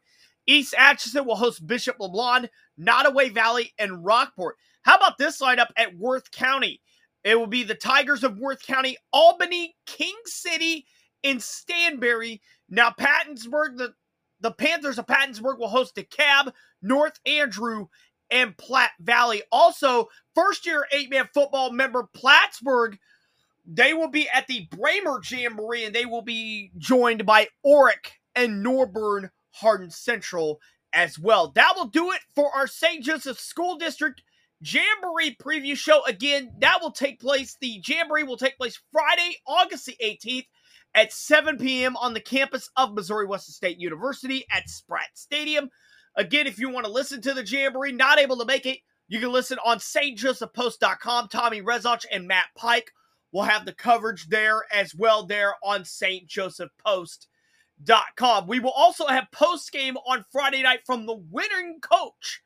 East 0.45 0.75
Atchison 0.77 1.25
will 1.25 1.35
host 1.35 1.65
Bishop 1.65 1.97
LeBlond, 1.97 2.49
Nodaway 2.79 3.33
Valley, 3.33 3.73
and 3.79 4.05
Rockport. 4.05 4.55
How 4.83 4.97
about 4.97 5.17
this 5.17 5.41
lineup 5.41 5.69
at 5.75 5.97
Worth 5.97 6.29
County? 6.31 6.81
It 7.23 7.37
will 7.37 7.47
be 7.47 7.63
the 7.63 7.75
Tigers 7.75 8.23
of 8.23 8.37
Worth 8.37 8.65
County, 8.65 8.97
Albany, 9.11 9.75
King 9.85 10.15
City, 10.25 10.85
and 11.23 11.39
Stanberry. 11.39 12.39
Now, 12.69 12.91
Pattonsburg, 12.91 13.77
the, 13.77 13.93
the 14.41 14.51
Panthers 14.51 14.99
of 14.99 15.05
Pattonsburg 15.05 15.59
will 15.59 15.67
host 15.69 15.95
DeKalb, 15.95 16.53
North 16.81 17.19
Andrew, 17.25 17.87
and 18.31 18.57
Platte 18.57 18.91
Valley. 18.99 19.43
Also, 19.51 20.09
first 20.35 20.65
year 20.65 20.85
eight 20.91 21.09
man 21.09 21.29
football 21.33 21.71
member 21.71 22.07
Plattsburg, 22.13 22.97
they 23.65 23.93
will 23.93 24.09
be 24.09 24.27
at 24.29 24.47
the 24.47 24.67
Braymer 24.67 25.19
Jamboree 25.29 25.85
and 25.85 25.93
they 25.93 26.05
will 26.05 26.21
be 26.21 26.71
joined 26.77 27.25
by 27.25 27.47
Orrick 27.65 28.11
and 28.35 28.65
Norborne 28.65 29.29
Hardin 29.51 29.91
Central 29.91 30.59
as 30.93 31.19
well. 31.19 31.51
That 31.51 31.73
will 31.75 31.87
do 31.87 32.11
it 32.11 32.21
for 32.35 32.51
our 32.55 32.67
St. 32.67 33.03
Joseph 33.03 33.39
School 33.39 33.77
District 33.77 34.21
Jamboree 34.61 35.35
preview 35.35 35.75
show. 35.75 36.03
Again, 36.05 36.51
that 36.59 36.79
will 36.81 36.91
take 36.91 37.19
place, 37.19 37.57
the 37.61 37.81
Jamboree 37.85 38.23
will 38.23 38.37
take 38.37 38.57
place 38.57 38.79
Friday, 38.91 39.37
August 39.47 39.85
the 39.85 39.95
18th 40.03 40.47
at 40.95 41.13
7 41.13 41.57
p.m. 41.57 41.95
on 41.97 42.13
the 42.13 42.19
campus 42.19 42.69
of 42.75 42.93
Missouri 42.93 43.25
Western 43.25 43.53
State 43.53 43.79
University 43.79 44.45
at 44.51 44.69
Spratt 44.69 45.09
Stadium. 45.13 45.69
Again, 46.19 46.45
if 46.47 46.59
you 46.59 46.69
want 46.69 46.85
to 46.85 46.91
listen 46.91 47.21
to 47.21 47.33
the 47.33 47.45
Jamboree, 47.45 47.93
not 47.93 48.19
able 48.19 48.35
to 48.39 48.45
make 48.45 48.65
it, 48.65 48.79
you 49.07 49.21
can 49.21 49.31
listen 49.31 49.57
on 49.65 49.77
stjosephpost.com. 49.77 51.29
Tommy 51.29 51.61
Rezach 51.61 52.03
and 52.11 52.27
Matt 52.27 52.47
Pike 52.57 52.91
will 53.31 53.43
have 53.43 53.65
the 53.65 53.71
coverage 53.71 54.27
there 54.27 54.63
as 54.69 54.93
well 54.93 55.25
there 55.25 55.53
on 55.63 55.83
stjosephpost.com. 55.83 58.47
We 58.47 58.59
will 58.59 58.71
also 58.71 59.07
have 59.07 59.31
post 59.31 59.71
game 59.71 59.95
on 59.95 60.25
Friday 60.29 60.61
night 60.61 60.81
from 60.85 61.05
the 61.05 61.15
winning 61.15 61.79
coach 61.79 62.41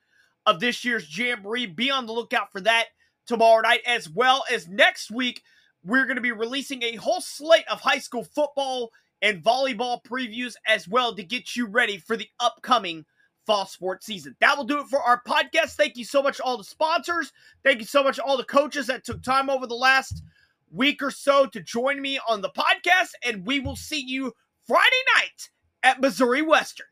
of 0.46 0.60
this 0.60 0.86
year's 0.86 1.18
Jamboree. 1.18 1.66
Be 1.66 1.90
on 1.90 2.06
the 2.06 2.14
lookout 2.14 2.52
for 2.52 2.62
that 2.62 2.90
tomorrow 3.26 3.62
night 3.62 3.82
as 3.88 4.08
well 4.08 4.44
as 4.52 4.68
next 4.68 5.10
week. 5.10 5.42
We're 5.84 6.06
going 6.06 6.18
to 6.18 6.22
be 6.22 6.32
releasing 6.32 6.84
a 6.84 6.98
whole 6.98 7.22
slate 7.22 7.66
of 7.72 7.82
high 7.82 7.98
school 7.98 8.24
football 8.24 8.92
and 9.24 9.44
volleyball 9.44 10.04
previews 10.04 10.54
as 10.68 10.88
well 10.88 11.16
to 11.16 11.24
get 11.24 11.56
you 11.56 11.66
ready 11.66 11.98
for 11.98 12.16
the 12.16 12.30
upcoming 12.40 13.06
fall 13.46 13.66
sports 13.66 14.06
season. 14.06 14.36
That 14.40 14.58
will 14.58 14.66
do 14.66 14.80
it 14.80 14.88
for 14.88 15.02
our 15.02 15.22
podcast. 15.28 15.76
Thank 15.76 15.98
you 15.98 16.06
so 16.06 16.22
much, 16.22 16.40
all 16.40 16.58
the 16.58 16.64
sponsors. 16.64 17.32
Thank 17.64 17.80
you 17.80 17.86
so 17.86 18.04
much, 18.04 18.20
all 18.20 18.38
the 18.38 18.44
coaches 18.44 18.88
that 18.88 19.04
took 19.04 19.22
time 19.22 19.50
over 19.50 19.68
the 19.68 19.76
last 19.76 20.24
week 20.72 21.02
or 21.02 21.12
so 21.12 21.46
to 21.48 21.62
join 21.62 22.02
me 22.02 22.20
on 22.28 22.42
the 22.42 22.50
podcast. 22.50 23.12
And 23.26 23.46
we 23.46 23.60
will 23.60 23.76
see 23.76 24.02
you 24.02 24.34
Friday 24.66 25.04
night 25.18 25.50
at 25.84 26.02
Missouri 26.02 26.42
Western. 26.42 26.88